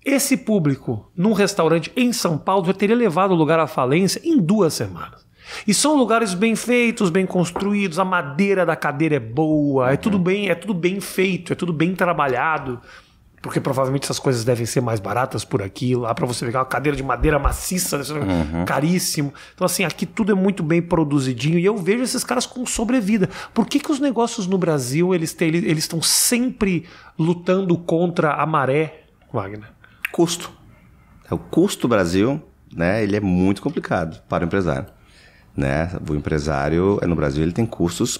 Esse 0.05 0.37
público, 0.37 1.12
num 1.16 1.33
restaurante 1.33 1.92
em 1.94 2.12
São 2.12 2.37
Paulo, 2.37 2.66
já 2.66 2.75
teria 2.75 2.96
levado 2.96 3.31
o 3.31 3.37
lugar 3.37 3.61
à 3.61 3.68
falência 3.68 4.20
em 4.25 4.37
duas 4.37 4.75
semanas. 4.75 5.21
E 5.67 5.75
são 5.75 5.97
lugares 5.97 6.35
bem 6.35 6.57
feitos, 6.57 7.11
bem 7.11 7.27
construídos, 7.27 7.99
a 7.99 8.05
madeira 8.05 8.65
da 8.65 8.77
cadeira 8.77 9.17
é 9.17 9.21
boa, 9.21 9.93
é 9.93 9.97
tudo 9.97 10.19
bem, 10.19 10.49
é 10.49 10.55
tudo 10.55 10.75
bem 10.75 11.01
feito, 11.01 11.53
é 11.53 11.57
tudo 11.57 11.73
bem 11.73 11.95
trabalhado. 11.95 12.81
Porque 13.43 13.61
provavelmente 13.61 14.05
essas 14.05 14.21
coisas 14.21 14.45
devem 14.45 14.65
ser 14.65 14.81
mais 14.81 15.01
baratas 15.01 15.45
por 15.45 15.62
aqui. 15.62 15.97
Lá 15.97 16.15
para 16.15 16.25
você 16.25 16.47
pegar 16.47 16.61
uma 16.61 16.65
cadeira 16.65 16.97
de 16.97 17.03
madeira 17.03 17.41
maciça, 17.41 17.97
uhum. 17.97 18.65
caríssimo. 18.65 19.35
Então, 19.53 19.65
assim, 19.65 19.83
aqui 19.85 20.07
tudo 20.07 20.31
é 20.31 20.35
muito 20.35 20.62
bem 20.62 20.81
produzidinho. 20.81 21.59
E 21.59 21.65
eu 21.65 21.77
vejo 21.77 22.05
esses 22.05 22.23
caras 22.23 22.47
com 22.47 22.65
sobrevida. 22.65 23.29
Por 23.53 23.67
que, 23.67 23.81
que 23.81 23.91
os 23.91 23.99
negócios 23.99 24.47
no 24.47 24.57
Brasil 24.57 25.12
eles 25.12 25.35
têm, 25.35 25.49
eles 25.49 25.85
estão 25.85 26.01
sempre 26.01 26.87
lutando 27.19 27.77
contra 27.77 28.35
a 28.35 28.47
maré, 28.47 29.07
Wagner? 29.33 29.73
Custo. 30.12 30.53
O 31.29 31.38
custo 31.38 31.83
do 31.83 31.88
Brasil, 31.88 32.41
né, 32.73 33.03
ele 33.03 33.17
é 33.17 33.21
muito 33.21 33.61
complicado 33.61 34.23
para 34.29 34.45
o 34.45 34.47
empresário. 34.47 34.87
Né? 35.57 35.91
O 36.09 36.15
empresário 36.15 36.99
no 37.07 37.15
Brasil 37.15 37.43
ele 37.43 37.53
tem 37.53 37.67
custos, 37.67 38.19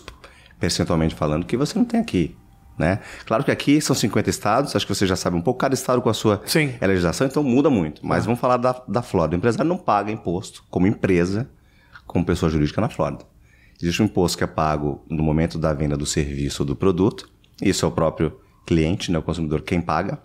percentualmente 0.59 1.15
falando, 1.15 1.47
que 1.47 1.57
você 1.57 1.79
não 1.79 1.85
tem 1.85 2.01
aqui. 2.01 2.37
Né? 2.79 3.01
Claro 3.27 3.45
que 3.45 3.51
aqui 3.51 3.81
são 3.81 3.95
50 3.95 4.31
estados, 4.31 4.75
acho 4.75 4.87
que 4.87 4.95
você 4.95 5.07
já 5.07 5.15
sabe 5.15 5.37
um 5.37 5.41
pouco, 5.41 5.61
cada 5.61 5.75
estado 5.75 6.01
com 6.01 6.09
a 6.09 6.15
sua 6.15 6.43
Sim. 6.47 6.75
legislação, 6.81 7.27
então 7.27 7.43
muda 7.43 7.69
muito. 7.69 8.05
Mas 8.05 8.23
ah. 8.23 8.27
vamos 8.27 8.41
falar 8.41 8.57
da, 8.57 8.83
da 8.89 9.03
Flórida. 9.03 9.37
O 9.37 9.39
empresário 9.39 9.69
não 9.69 9.79
paga 9.79 10.11
imposto 10.11 10.65
como 10.71 10.87
empresa, 10.87 11.49
como 12.07 12.25
pessoa 12.25 12.51
jurídica 12.51 12.81
na 12.81 12.89
Flórida. 12.89 13.25
Existe 13.81 14.03
um 14.03 14.07
imposto 14.07 14.39
que 14.39 14.45
é 14.45 14.47
pago 14.47 15.05
no 15.09 15.23
momento 15.23 15.59
da 15.59 15.73
venda 15.73 15.97
do 15.97 16.07
serviço 16.07 16.63
ou 16.63 16.67
do 16.67 16.77
produto, 16.77 17.29
isso 17.61 17.85
é 17.85 17.89
o 17.89 17.93
próprio 17.93 18.39
cliente, 18.67 19.11
né, 19.11 19.19
o 19.19 19.23
consumidor, 19.23 19.63
quem 19.63 19.81
paga. 19.81 20.19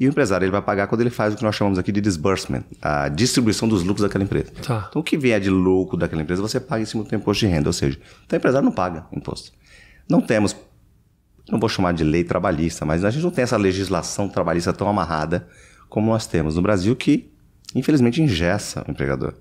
E 0.00 0.06
o 0.06 0.08
empresário 0.08 0.44
ele 0.44 0.52
vai 0.52 0.62
pagar 0.62 0.86
quando 0.86 1.00
ele 1.00 1.10
faz 1.10 1.34
o 1.34 1.36
que 1.36 1.42
nós 1.42 1.56
chamamos 1.56 1.78
aqui 1.78 1.90
de 1.90 2.00
disbursement, 2.00 2.62
a 2.80 3.08
distribuição 3.08 3.68
dos 3.68 3.82
lucros 3.82 4.02
daquela 4.02 4.22
empresa. 4.22 4.52
Tá. 4.62 4.86
Então, 4.88 5.00
o 5.00 5.02
que 5.02 5.16
vier 5.16 5.40
de 5.40 5.50
lucro 5.50 5.96
daquela 5.96 6.22
empresa, 6.22 6.40
você 6.40 6.60
paga 6.60 6.82
em 6.82 6.86
cima 6.86 7.02
do 7.02 7.14
imposto 7.14 7.44
de 7.44 7.52
renda. 7.52 7.68
Ou 7.68 7.72
seja, 7.72 7.98
então, 8.24 8.36
o 8.36 8.38
empresário 8.38 8.64
não 8.64 8.72
paga 8.72 9.06
imposto. 9.12 9.52
Não 10.08 10.20
temos, 10.20 10.54
não 11.50 11.58
vou 11.58 11.68
chamar 11.68 11.92
de 11.92 12.04
lei 12.04 12.22
trabalhista, 12.22 12.84
mas 12.84 13.04
a 13.04 13.10
gente 13.10 13.22
não 13.22 13.30
tem 13.30 13.42
essa 13.42 13.56
legislação 13.56 14.28
trabalhista 14.28 14.72
tão 14.72 14.88
amarrada 14.88 15.48
como 15.88 16.10
nós 16.10 16.26
temos 16.26 16.54
no 16.54 16.62
Brasil, 16.62 16.94
que 16.94 17.30
infelizmente 17.74 18.22
engessa 18.22 18.84
o 18.86 18.90
empregador. 18.90 19.34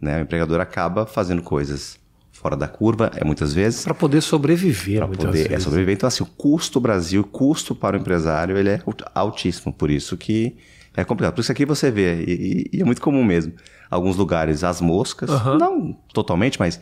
Né? 0.00 0.18
O 0.18 0.22
empregador 0.22 0.60
acaba 0.60 1.04
fazendo 1.04 1.42
coisas 1.42 1.98
fora 2.36 2.56
da 2.56 2.68
curva, 2.68 3.10
é 3.14 3.24
muitas 3.24 3.52
vezes. 3.52 3.84
Para 3.84 3.94
poder 3.94 4.20
sobreviver, 4.20 4.98
para 4.98 5.08
poder 5.08 5.28
é, 5.28 5.30
vezes. 5.32 5.52
É 5.52 5.60
sobreviver. 5.60 5.94
Então, 5.94 6.06
assim, 6.06 6.22
o 6.22 6.26
custo 6.26 6.78
Brasil, 6.78 7.22
o 7.22 7.24
custo 7.24 7.74
para 7.74 7.96
o 7.96 8.00
empresário, 8.00 8.56
ele 8.56 8.70
é 8.70 8.82
altíssimo. 9.14 9.72
Por 9.72 9.90
isso 9.90 10.16
que 10.16 10.56
é 10.96 11.04
complicado. 11.04 11.34
Por 11.34 11.40
isso 11.40 11.52
aqui 11.52 11.64
você 11.64 11.90
vê, 11.90 12.24
e, 12.24 12.70
e 12.72 12.80
é 12.80 12.84
muito 12.84 13.00
comum 13.00 13.24
mesmo, 13.24 13.52
alguns 13.90 14.16
lugares 14.16 14.64
as 14.64 14.80
moscas, 14.80 15.30
uhum. 15.30 15.58
não 15.58 15.96
totalmente, 16.12 16.58
mas 16.58 16.80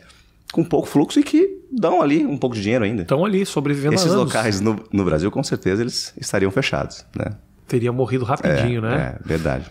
com 0.52 0.64
pouco 0.64 0.86
fluxo 0.86 1.18
e 1.18 1.22
que 1.22 1.62
dão 1.72 2.00
ali 2.00 2.24
um 2.24 2.36
pouco 2.36 2.54
de 2.54 2.62
dinheiro 2.62 2.84
ainda. 2.84 3.02
Estão 3.02 3.24
ali 3.24 3.44
sobrevivendo 3.44 3.94
Esses 3.94 4.12
locais 4.12 4.60
no, 4.60 4.78
no, 4.92 5.04
Brasil, 5.04 5.30
com 5.30 5.42
certeza, 5.42 5.82
eles 5.82 6.14
estariam 6.16 6.50
fechados, 6.50 7.04
né? 7.14 7.32
Teria 7.66 7.92
morrido 7.92 8.24
rapidinho, 8.24 8.84
é, 8.86 8.88
né? 8.88 9.18
É, 9.18 9.26
verdade. 9.26 9.70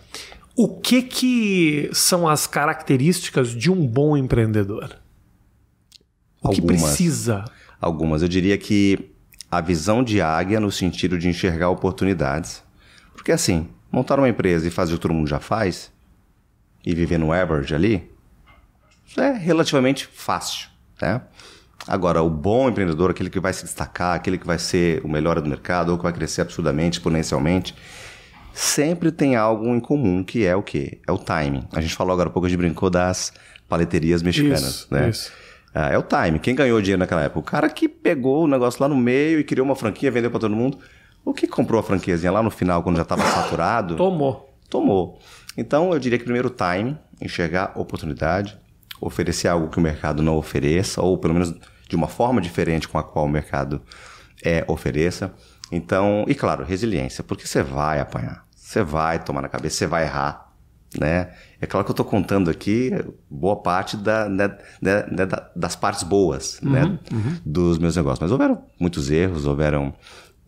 O 0.55 0.67
que 0.67 1.01
que 1.01 1.89
são 1.93 2.27
as 2.27 2.45
características 2.45 3.49
de 3.49 3.71
um 3.71 3.87
bom 3.87 4.17
empreendedor? 4.17 5.02
O 6.43 6.49
algumas, 6.49 6.56
que 6.56 6.62
precisa? 6.62 7.45
Algumas. 7.79 8.21
Eu 8.21 8.27
diria 8.27 8.58
que 8.58 9.12
a 9.49 9.62
visão 9.62 10.03
de 10.03 10.21
águia 10.21 10.60
no 10.60 10.71
sentido 10.71 11.17
de 11.17 11.29
enxergar 11.29 11.69
oportunidades. 11.69 12.63
Porque 13.13 13.32
assim, 13.32 13.69
montar 13.91 14.19
uma 14.19 14.27
empresa 14.27 14.67
e 14.67 14.71
fazer 14.71 14.93
o 14.93 14.97
que 14.97 15.01
todo 15.01 15.13
mundo 15.13 15.27
já 15.27 15.39
faz, 15.39 15.91
e 16.86 16.93
viver 16.93 17.17
no 17.17 17.32
average 17.32 17.73
ali, 17.73 18.12
é 19.17 19.32
relativamente 19.32 20.08
fácil, 20.08 20.69
né? 21.01 21.21
Agora, 21.88 22.21
o 22.21 22.29
bom 22.29 22.69
empreendedor, 22.69 23.12
aquele 23.12 23.29
que 23.29 23.39
vai 23.39 23.51
se 23.51 23.63
destacar, 23.63 24.15
aquele 24.15 24.38
que 24.38 24.47
vai 24.47 24.58
ser 24.58 25.01
o 25.03 25.08
melhor 25.08 25.39
do 25.41 25.49
mercado, 25.49 25.91
ou 25.91 25.97
que 25.97 26.03
vai 26.03 26.13
crescer 26.13 26.41
absurdamente, 26.41 26.97
exponencialmente, 26.97 27.76
sempre 28.53 29.11
tem 29.11 29.36
algo 29.36 29.67
em 29.67 29.80
comum, 29.80 30.24
que 30.24 30.45
é 30.45 30.55
o 30.55 30.63
quê? 30.63 30.99
É 31.05 31.11
o 31.11 31.17
timing. 31.17 31.67
A 31.74 31.82
gente 31.82 31.93
falou 31.93 32.13
agora 32.13 32.30
há 32.30 32.32
pouco, 32.32 32.45
a 32.45 32.49
gente 32.49 32.57
brincou 32.57 32.89
das 32.89 33.34
paleterias 33.67 34.24
mexicanas, 34.24 34.63
isso, 34.63 34.88
né? 34.91 35.09
Isso. 35.09 35.32
Ah, 35.74 35.89
é 35.89 35.97
o 35.97 36.03
time. 36.03 36.39
Quem 36.39 36.53
ganhou 36.53 36.80
dinheiro 36.82 36.99
naquela 36.99 37.24
época? 37.24 37.39
O 37.39 37.43
cara 37.43 37.69
que 37.69 37.89
pegou 37.89 38.43
o 38.43 38.47
negócio 38.47 38.82
lá 38.82 38.88
no 38.88 38.95
meio 38.95 39.39
e 39.39 39.43
criou 39.43 39.65
uma 39.65 39.76
franquia, 39.76 40.11
vendeu 40.11 40.30
para 40.30 40.39
todo 40.39 40.55
mundo. 40.55 40.78
O 41.26 41.34
que 41.34 41.47
comprou 41.47 41.80
a 41.80 41.84
franquiazinha 41.84 42.32
lá 42.32 42.43
no 42.43 42.51
final, 42.51 42.84
quando 42.84 42.97
já 42.97 43.01
estava 43.01 43.24
saturado? 43.24 43.95
Tomou. 43.97 44.53
Tomou. 44.69 45.19
Então, 45.57 45.93
eu 45.93 45.99
diria 45.99 46.17
que 46.17 46.24
primeiro 46.26 46.49
o 46.49 46.51
time, 46.51 46.97
enxergar 47.21 47.74
oportunidade, 47.76 48.57
oferecer 49.01 49.47
algo 49.47 49.69
que 49.69 49.78
o 49.78 49.82
mercado 49.82 50.21
não 50.21 50.36
ofereça, 50.36 51.01
ou 51.01 51.17
pelo 51.17 51.34
menos 51.34 51.53
de 51.88 51.95
uma 51.95 52.07
forma 52.07 52.41
diferente 52.41 52.88
com 52.88 52.97
a 52.97 53.03
qual 53.03 53.26
o 53.26 53.30
mercado 53.30 53.82
é, 54.43 54.63
ofereça. 54.67 55.34
Então, 55.71 56.26
e 56.28 56.36
claro, 56.36 56.63
resiliência, 56.63 57.24
porque 57.24 57.47
você 57.47 57.63
vai 57.63 57.99
apanhar. 57.99 58.45
Você 58.55 58.84
vai 58.84 59.24
tomar 59.24 59.41
na 59.41 59.49
cabeça, 59.49 59.78
você 59.78 59.88
vai 59.88 60.03
errar, 60.03 60.51
né? 60.99 61.32
É 61.64 61.66
claro 61.66 61.86
que 61.86 61.91
eu 61.91 61.93
estou 61.93 62.05
contando 62.05 62.49
aqui 62.49 62.91
boa 63.30 63.55
parte 63.55 63.95
da, 63.95 64.28
né, 64.28 64.49
né, 64.82 65.05
né, 65.09 65.26
das 65.55 65.78
partes 65.78 66.03
boas, 66.03 66.59
uhum, 66.61 66.70
né? 66.70 66.99
Uhum. 67.09 67.38
Dos 67.45 67.78
meus 67.78 67.95
negócios. 67.95 68.20
Mas 68.20 68.32
houveram 68.32 68.66
muitos 68.78 69.09
erros, 69.09 69.45
houveram... 69.45 69.93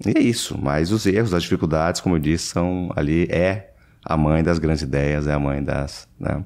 E 0.06 0.10
é 0.10 0.22
isso, 0.22 0.60
mas 0.62 0.92
os 0.92 1.06
erros, 1.06 1.34
as 1.34 1.44
dificuldades, 1.44 2.02
como 2.02 2.18
eu 2.18 2.20
disse, 2.20 2.48
são 2.48 2.92
ali, 2.98 3.30
é 3.32 3.72
a 4.04 4.18
mãe 4.18 4.44
das 4.44 4.60
grandes 4.60 4.84
ideias, 4.84 5.26
é 5.26 5.32
a 5.32 5.40
mãe 5.40 5.64
das... 5.64 6.06
Né? 6.20 6.44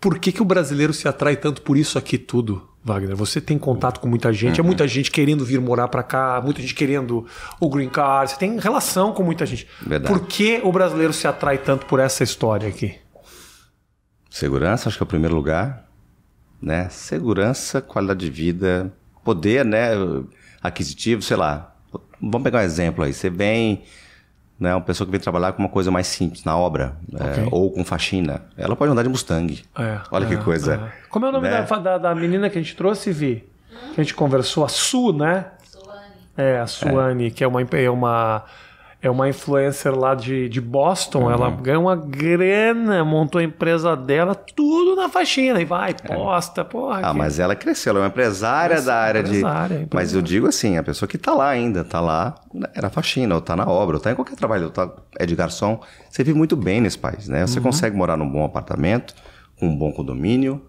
Por 0.00 0.18
que, 0.18 0.32
que 0.32 0.42
o 0.42 0.44
brasileiro 0.44 0.92
se 0.92 1.06
atrai 1.06 1.36
tanto 1.36 1.62
por 1.62 1.76
isso 1.76 1.96
aqui 1.96 2.18
tudo? 2.18 2.68
Wagner, 2.82 3.14
você 3.14 3.40
tem 3.40 3.56
contato 3.56 4.00
com 4.00 4.08
muita 4.08 4.32
gente, 4.32 4.60
uhum. 4.60 4.66
é 4.66 4.66
muita 4.66 4.88
gente 4.88 5.12
querendo 5.12 5.44
vir 5.44 5.60
morar 5.60 5.86
para 5.86 6.02
cá, 6.02 6.40
muita 6.42 6.60
gente 6.60 6.74
querendo 6.74 7.24
o 7.60 7.68
green 7.68 7.88
card, 7.88 8.32
você 8.32 8.36
tem 8.36 8.58
relação 8.58 9.12
com 9.12 9.22
muita 9.22 9.46
gente. 9.46 9.68
Verdade. 9.80 10.12
Por 10.12 10.26
que 10.26 10.60
o 10.64 10.72
brasileiro 10.72 11.12
se 11.12 11.28
atrai 11.28 11.58
tanto 11.58 11.86
por 11.86 12.00
essa 12.00 12.24
história 12.24 12.68
aqui? 12.68 12.96
Segurança, 14.30 14.88
acho 14.88 14.98
que 14.98 15.02
é 15.02 15.06
o 15.06 15.08
primeiro 15.08 15.34
lugar, 15.34 15.84
né? 16.60 16.88
Segurança, 16.88 17.80
qualidade 17.80 18.20
de 18.20 18.30
vida, 18.30 18.92
poder, 19.24 19.64
né, 19.64 19.90
aquisitivo, 20.62 21.22
sei 21.22 21.36
lá. 21.36 21.74
Vamos 22.20 22.42
pegar 22.42 22.58
um 22.58 22.62
exemplo 22.62 23.04
aí. 23.04 23.12
Você 23.12 23.30
vem 23.30 23.84
né, 24.58 24.74
uma 24.74 24.80
pessoa 24.80 25.06
que 25.06 25.12
vem 25.12 25.20
trabalhar 25.20 25.52
com 25.52 25.62
uma 25.62 25.68
coisa 25.68 25.90
mais 25.90 26.06
simples, 26.06 26.44
na 26.44 26.56
obra, 26.56 26.96
é, 27.12 27.30
okay. 27.30 27.44
é, 27.44 27.48
ou 27.52 27.70
com 27.70 27.84
faxina, 27.84 28.42
ela 28.56 28.74
pode 28.74 28.90
andar 28.90 29.02
de 29.02 29.08
Mustang. 29.08 29.62
É, 29.78 30.00
Olha 30.10 30.24
é, 30.24 30.28
que 30.28 30.36
coisa. 30.38 30.74
É. 30.74 31.08
Como 31.08 31.26
é 31.26 31.28
o 31.28 31.32
nome 31.32 31.48
né? 31.48 31.62
da, 31.62 31.78
da, 31.78 31.98
da, 31.98 32.14
menina 32.14 32.50
que 32.50 32.58
a 32.58 32.60
gente 32.60 32.74
trouxe, 32.74 33.12
Vi? 33.12 33.48
Que 33.94 34.00
a 34.00 34.02
gente 34.02 34.14
conversou, 34.14 34.64
a 34.64 34.68
Su, 34.68 35.12
né? 35.12 35.46
Suane. 35.62 36.12
É, 36.36 36.58
a 36.58 36.66
Suane, 36.66 37.30
que 37.30 37.44
é 37.44 37.46
uma, 37.46 37.62
é 37.62 37.90
uma 37.90 38.44
é 39.00 39.08
uma 39.08 39.28
influencer 39.28 39.96
lá 39.96 40.14
de, 40.14 40.48
de 40.48 40.60
Boston. 40.60 41.24
Uhum. 41.24 41.30
Ela 41.30 41.50
ganha 41.50 41.78
uma 41.78 41.94
grana, 41.94 43.04
montou 43.04 43.40
a 43.40 43.44
empresa 43.44 43.96
dela, 43.96 44.34
tudo 44.34 44.96
na 44.96 45.08
faxina. 45.08 45.60
E 45.60 45.64
vai, 45.64 45.90
é. 45.90 45.94
posta, 45.94 46.64
porra. 46.64 47.00
Ah, 47.02 47.12
que... 47.12 47.18
mas 47.18 47.38
ela 47.38 47.54
cresceu, 47.54 47.90
ela 47.90 48.00
é 48.00 48.02
uma 48.02 48.08
empresária 48.08 48.82
da 48.82 48.96
área 48.96 49.20
empresária, 49.20 49.68
de. 49.68 49.78
Empresária. 49.78 49.88
Mas 49.94 50.14
eu 50.14 50.20
digo 50.20 50.48
assim, 50.48 50.76
a 50.76 50.82
pessoa 50.82 51.08
que 51.08 51.16
está 51.16 51.32
lá 51.32 51.48
ainda, 51.48 51.82
está 51.82 52.00
lá, 52.00 52.34
era 52.74 52.90
faxina, 52.90 53.34
ou 53.36 53.38
está 53.38 53.54
na 53.54 53.68
obra, 53.68 53.96
ou 53.96 53.98
está 53.98 54.10
em 54.10 54.16
qualquer 54.16 54.34
trabalho, 54.34 54.64
ou 54.64 54.70
tá, 54.70 54.90
é 55.16 55.24
de 55.24 55.36
garçom. 55.36 55.80
Você 56.10 56.24
vive 56.24 56.36
muito 56.36 56.56
bem 56.56 56.80
nesse 56.80 56.98
país, 56.98 57.28
né? 57.28 57.46
Você 57.46 57.58
uhum. 57.58 57.64
consegue 57.64 57.96
morar 57.96 58.16
num 58.16 58.28
bom 58.28 58.44
apartamento, 58.44 59.14
com 59.56 59.68
um 59.68 59.76
bom 59.76 59.92
condomínio, 59.92 60.60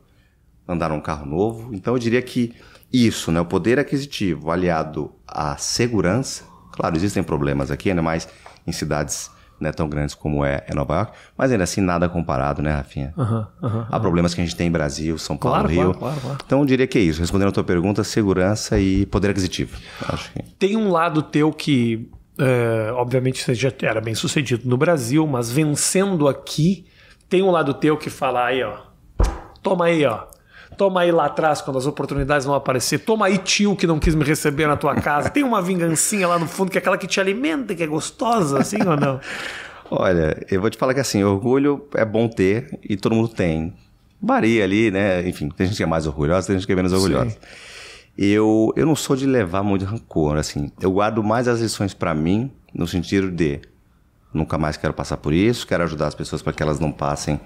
andar 0.67 0.89
num 0.89 1.01
carro 1.01 1.25
novo. 1.25 1.73
Então 1.73 1.95
eu 1.95 1.99
diria 1.99 2.21
que 2.21 2.53
isso, 2.93 3.31
né? 3.31 3.41
O 3.41 3.45
poder 3.45 3.79
aquisitivo 3.79 4.51
aliado 4.51 5.11
à 5.27 5.57
segurança 5.57 6.48
Claro, 6.79 6.95
existem 6.95 7.21
problemas 7.21 7.71
aqui, 7.71 7.89
ainda 7.89 8.01
mais 8.01 8.27
em 8.65 8.71
cidades 8.71 9.29
né, 9.59 9.73
tão 9.73 9.89
grandes 9.89 10.15
como 10.15 10.45
é, 10.45 10.63
é, 10.65 10.73
Nova 10.73 10.95
York, 10.95 11.11
mas 11.37 11.51
ainda 11.51 11.65
assim 11.65 11.81
nada 11.81 12.07
comparado, 12.07 12.61
né, 12.61 12.71
Rafinha? 12.71 13.13
Uhum, 13.17 13.45
uhum, 13.61 13.85
Há 13.91 13.99
problemas 13.99 14.33
que 14.33 14.39
a 14.39 14.43
gente 14.45 14.55
tem 14.55 14.67
em 14.67 14.71
Brasil, 14.71 15.17
São 15.17 15.35
Paulo, 15.35 15.57
claro, 15.57 15.67
Rio. 15.67 15.81
Claro, 15.81 15.99
claro, 15.99 16.21
claro. 16.21 16.37
Então 16.45 16.59
eu 16.59 16.65
diria 16.65 16.87
que 16.87 16.97
é 16.97 17.01
isso. 17.01 17.19
Respondendo 17.19 17.49
a 17.49 17.51
tua 17.51 17.65
pergunta, 17.65 18.01
segurança 18.01 18.79
e 18.79 19.05
poder 19.07 19.31
aquisitivo. 19.31 19.77
Que... 20.33 20.43
Tem 20.57 20.77
um 20.77 20.89
lado 20.89 21.21
teu 21.21 21.51
que, 21.51 22.09
é, 22.37 22.93
obviamente, 22.93 23.43
você 23.43 23.53
já 23.53 23.73
era 23.81 23.99
bem 23.99 24.15
sucedido 24.15 24.69
no 24.69 24.77
Brasil, 24.77 25.27
mas 25.27 25.51
vencendo 25.51 26.29
aqui, 26.29 26.85
tem 27.27 27.43
um 27.43 27.51
lado 27.51 27.73
teu 27.73 27.97
que 27.97 28.09
fala 28.09 28.45
aí, 28.45 28.63
ó. 28.63 28.77
Toma 29.61 29.87
aí, 29.87 30.05
ó. 30.05 30.28
Toma 30.79 31.01
aí 31.01 31.11
lá 31.11 31.25
atrás 31.25 31.61
quando 31.61 31.77
as 31.77 31.85
oportunidades 31.85 32.45
vão 32.45 32.55
aparecer. 32.55 32.99
Toma 32.99 33.25
aí 33.25 33.37
tio 33.37 33.75
que 33.75 33.85
não 33.85 33.99
quis 33.99 34.15
me 34.15 34.23
receber 34.23 34.65
na 34.65 34.77
tua 34.77 34.95
casa. 34.95 35.29
Tem 35.29 35.43
uma 35.43 35.61
vingancinha 35.61 36.25
lá 36.25 36.39
no 36.39 36.47
fundo 36.47 36.71
que 36.71 36.77
é 36.77 36.79
aquela 36.79 36.97
que 36.97 37.05
te 37.05 37.19
alimenta, 37.19 37.75
que 37.75 37.83
é 37.83 37.85
gostosa, 37.85 38.59
assim 38.59 38.77
ou 38.87 38.95
não? 38.95 39.19
Olha, 39.91 40.41
eu 40.49 40.61
vou 40.61 40.69
te 40.69 40.77
falar 40.77 40.93
que 40.93 41.01
assim, 41.01 41.21
orgulho 41.21 41.85
é 41.93 42.05
bom 42.05 42.29
ter 42.29 42.79
e 42.81 42.95
todo 42.95 43.13
mundo 43.13 43.27
tem. 43.27 43.73
Varia 44.21 44.63
ali, 44.63 44.89
né? 44.89 45.27
Enfim, 45.27 45.49
tem 45.49 45.67
gente 45.67 45.75
que 45.75 45.83
é 45.83 45.85
mais 45.85 46.07
orgulhosa, 46.07 46.47
tem 46.47 46.55
gente 46.55 46.65
que 46.65 46.71
é 46.71 46.75
menos 46.77 46.93
orgulhosa. 46.93 47.35
Eu, 48.17 48.71
eu 48.77 48.85
não 48.85 48.95
sou 48.95 49.17
de 49.17 49.25
levar 49.25 49.61
muito 49.61 49.83
rancor, 49.83 50.37
assim. 50.37 50.71
Eu 50.79 50.93
guardo 50.93 51.21
mais 51.21 51.49
as 51.49 51.59
lições 51.59 51.93
para 51.93 52.13
mim, 52.13 52.49
no 52.73 52.87
sentido 52.87 53.29
de 53.29 53.59
nunca 54.33 54.57
mais 54.57 54.77
quero 54.77 54.93
passar 54.93 55.17
por 55.17 55.33
isso, 55.33 55.67
quero 55.67 55.83
ajudar 55.83 56.07
as 56.07 56.15
pessoas 56.15 56.41
para 56.41 56.53
que 56.53 56.63
elas 56.63 56.79
não 56.79 56.89
passem 56.89 57.37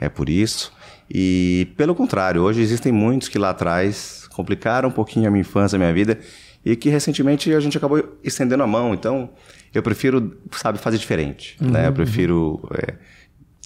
é 0.00 0.08
por 0.08 0.28
isso. 0.28 0.72
E 1.12 1.72
pelo 1.76 1.94
contrário, 1.94 2.42
hoje 2.42 2.60
existem 2.60 2.92
muitos 2.92 3.28
que 3.28 3.38
lá 3.38 3.50
atrás 3.50 4.28
complicaram 4.32 4.88
um 4.88 4.92
pouquinho 4.92 5.26
a 5.26 5.30
minha 5.30 5.40
infância, 5.40 5.76
a 5.76 5.78
minha 5.78 5.92
vida, 5.92 6.18
e 6.64 6.76
que 6.76 6.88
recentemente 6.88 7.52
a 7.52 7.60
gente 7.60 7.76
acabou 7.76 8.18
estendendo 8.22 8.62
a 8.62 8.66
mão. 8.66 8.94
Então, 8.94 9.30
eu 9.74 9.82
prefiro, 9.82 10.38
sabe, 10.52 10.78
fazer 10.78 10.98
diferente, 10.98 11.56
uhum, 11.60 11.70
né? 11.70 11.88
Eu 11.88 11.92
prefiro 11.92 12.60
é, 12.74 12.94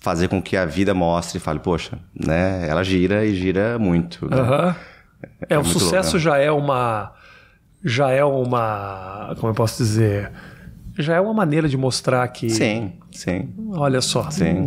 fazer 0.02 0.28
com 0.28 0.40
que 0.40 0.56
a 0.56 0.64
vida 0.64 0.94
mostre 0.94 1.38
e 1.38 1.40
fale, 1.40 1.58
poxa, 1.58 1.98
né? 2.14 2.66
Ela 2.68 2.82
gira 2.82 3.26
e 3.26 3.34
gira 3.34 3.78
muito. 3.78 4.28
Né? 4.28 4.40
Uhum. 4.40 4.74
É, 5.48 5.54
é, 5.54 5.58
o 5.58 5.64
sucesso 5.64 6.16
louco, 6.16 6.16
né? 6.16 6.20
já 6.20 6.38
é 6.38 6.50
uma 6.50 7.12
já 7.84 8.10
é 8.10 8.24
uma, 8.24 9.34
como 9.38 9.50
eu 9.50 9.54
posso 9.54 9.82
dizer, 9.82 10.32
já 10.98 11.16
é 11.16 11.20
uma 11.20 11.34
maneira 11.34 11.68
de 11.68 11.76
mostrar 11.76 12.26
que. 12.28 12.48
Sim, 12.50 12.92
sim. 13.10 13.52
Olha 13.72 14.00
só, 14.00 14.30
sim. 14.30 14.64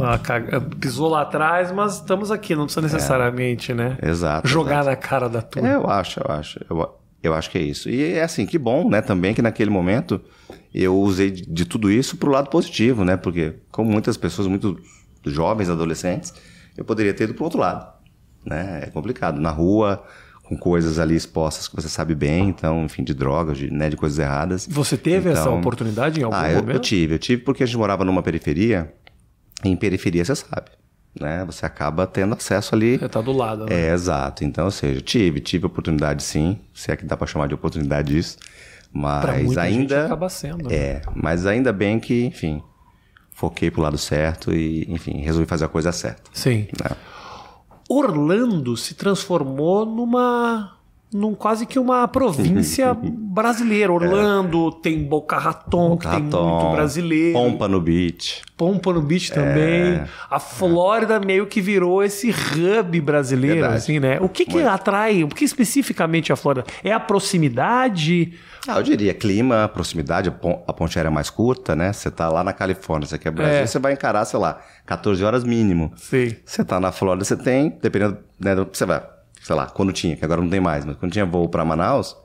pisou 0.80 1.10
lá 1.10 1.22
atrás, 1.22 1.72
mas 1.72 1.96
estamos 1.96 2.32
aqui, 2.32 2.56
não 2.56 2.66
precisa 2.66 2.82
necessariamente, 2.82 3.72
é. 3.72 3.76
né? 3.76 3.98
Exato. 4.02 4.48
Jogar 4.48 4.82
exato. 4.82 4.90
na 4.90 4.96
cara 4.96 5.30
da 5.30 5.42
turma. 5.42 5.70
É, 5.70 5.76
eu 5.76 5.90
acho, 5.90 6.20
eu 6.20 6.34
acho. 6.34 6.60
Eu, 6.70 6.98
eu 7.24 7.34
acho 7.34 7.50
que 7.50 7.58
é 7.58 7.62
isso. 7.62 7.90
E 7.90 8.14
é 8.14 8.24
assim, 8.24 8.46
que 8.46 8.58
bom, 8.58 8.90
né? 8.90 9.02
Também 9.02 9.34
que 9.34 9.42
naquele 9.42 9.70
momento 9.70 10.22
eu 10.74 11.00
usei 11.00 11.32
de, 11.32 11.46
de 11.46 11.66
tudo 11.66 11.92
isso 11.92 12.18
para 12.18 12.30
o 12.30 12.32
lado 12.32 12.50
positivo, 12.50 13.04
né? 13.06 13.16
Porque, 13.18 13.56
como 13.72 13.90
muitas 13.90 14.18
pessoas, 14.18 14.48
muitos 14.48 14.78
jovens, 15.26 15.70
adolescentes, 15.70 16.34
eu 16.76 16.86
poderia 16.86 17.14
ter 17.14 17.26
ido 17.26 17.34
para 17.34 17.44
outro 17.44 17.60
lado. 17.60 17.92
Né? 18.46 18.82
É 18.84 18.90
complicado. 18.90 19.40
Na 19.40 19.50
rua, 19.50 20.04
com 20.48 20.58
coisas 20.58 20.98
ali 20.98 21.14
expostas 21.14 21.68
que 21.68 21.76
você 21.76 21.90
sabe 21.90 22.16
bem, 22.16 22.48
então, 22.48 22.86
enfim, 22.86 23.04
de 23.04 23.14
drogas, 23.14 23.58
de, 23.58 23.70
né, 23.70 23.90
de 23.90 23.98
coisas 23.98 24.18
erradas. 24.18 24.66
Você 24.70 24.96
teve 24.96 25.30
então, 25.30 25.42
essa 25.42 25.50
oportunidade 25.50 26.22
em 26.22 26.24
algum 26.24 26.38
ah, 26.38 26.48
momento? 26.48 26.70
Eu, 26.70 26.76
eu 26.76 26.80
tive, 26.80 27.16
eu 27.16 27.20
tive 27.20 27.42
porque 27.42 27.64
a 27.64 27.66
gente 27.66 27.78
morava 27.78 28.06
numa 28.06 28.24
periferia, 28.24 28.94
em 29.62 29.76
periferia 29.76 30.24
você 30.24 30.36
sabe, 30.36 30.72
né? 31.20 31.44
Você 31.46 31.66
acaba 31.66 32.08
tendo 32.08 32.34
acesso 32.34 32.74
ali. 32.74 32.98
Você 32.98 33.10
tá 33.10 33.20
do 33.20 33.34
lado, 33.34 33.66
né? 33.66 33.76
É, 33.76 33.94
exato. 33.94 34.46
Então, 34.46 34.66
ou 34.66 34.72
seja, 34.72 35.02
tive, 35.02 35.42
tive 35.42 35.66
oportunidade 35.66 36.24
sim, 36.24 36.58
se 36.74 36.92
é 36.92 36.96
que 36.96 37.06
dá 37.06 37.18
para 37.18 37.28
chamar 37.28 37.48
de 37.48 37.54
oportunidade 37.54 38.18
isso, 38.18 38.38
mas 38.90 39.58
ainda 39.58 40.06
acaba 40.06 40.30
sendo. 40.30 40.70
Né? 40.70 40.76
É, 40.76 41.02
mas 41.14 41.46
ainda 41.46 41.74
bem 41.74 42.00
que, 42.00 42.24
enfim, 42.24 42.64
foquei 43.34 43.70
pro 43.70 43.82
lado 43.82 43.98
certo 43.98 44.54
e, 44.54 44.86
enfim, 44.88 45.18
resolvi 45.18 45.46
fazer 45.46 45.66
a 45.66 45.68
coisa 45.68 45.92
certa. 45.92 46.24
Sim. 46.32 46.70
Né? 46.82 46.96
Orlando 47.90 48.76
se 48.76 48.96
transformou 48.96 49.86
numa 49.86 50.77
num 51.14 51.34
quase 51.34 51.66
que 51.66 51.80
uma 51.80 52.08
província 52.08 52.94
brasileira. 53.00 53.92
Orlando 53.92 54.76
é. 54.78 54.82
tem 54.82 55.04
Boca 55.04 55.38
Raton, 55.38 55.90
Boca 55.90 56.10
que 56.10 56.16
tem 56.16 56.22
muito 56.22 56.72
brasileiro. 56.72 57.34
Pompa 57.34 57.68
no 57.68 57.80
Beach. 57.80 58.42
Pompa 58.58 58.92
no 58.92 59.02
Beach 59.02 59.32
também. 59.32 59.94
É. 59.94 60.08
A 60.30 60.40
Flórida 60.40 61.16
é. 61.16 61.20
meio 61.20 61.48
que 61.48 61.62
virou 61.62 62.04
esse 62.04 62.30
hub 62.30 63.02
brasileiro, 63.02 63.62
Verdade. 63.62 63.76
assim, 63.76 64.00
né? 64.00 64.20
O 64.20 64.28
que 64.28 64.46
que 64.46 64.56
Muito. 64.56 64.68
atrai, 64.68 65.24
o 65.24 65.28
que 65.28 65.46
especificamente 65.46 66.34
a 66.34 66.36
Flórida? 66.36 66.66
É 66.84 66.92
a 66.92 67.00
proximidade? 67.00 68.34
Ah, 68.68 68.78
eu 68.78 68.84
diria 68.84 69.14
clima, 69.14 69.70
proximidade, 69.74 70.30
a 70.30 70.74
ponte 70.74 70.98
aérea 71.00 71.10
mais 71.10 71.30
curta, 71.30 71.74
né? 71.74 71.94
Você 71.94 72.12
tá 72.12 72.28
lá 72.28 72.44
na 72.44 72.52
Califórnia, 72.52 73.08
você 73.08 73.18
quer 73.18 73.32
Brasil, 73.32 73.60
é. 73.60 73.66
você 73.66 73.80
vai 73.80 73.94
encarar, 73.94 74.26
sei 74.26 74.40
lá, 74.40 74.60
14 74.86 75.24
horas 75.24 75.46
mínimo. 75.46 75.94
Sim. 75.96 76.36
Você 76.44 76.66
tá 76.66 76.78
na 76.78 76.92
Flórida, 76.92 77.24
você 77.24 77.38
tem, 77.38 77.78
dependendo, 77.82 78.18
né, 78.38 78.56
você 78.56 78.86
vai, 78.86 79.02
sei 79.48 79.56
lá, 79.56 79.66
quando 79.68 79.94
tinha, 79.94 80.14
que 80.18 80.26
agora 80.26 80.42
não 80.42 80.50
tem 80.50 80.60
mais, 80.60 80.84
mas 80.84 80.98
quando 80.98 81.14
tinha 81.14 81.26
voo 81.26 81.48
para 81.48 81.64
Manaus, 81.64 82.18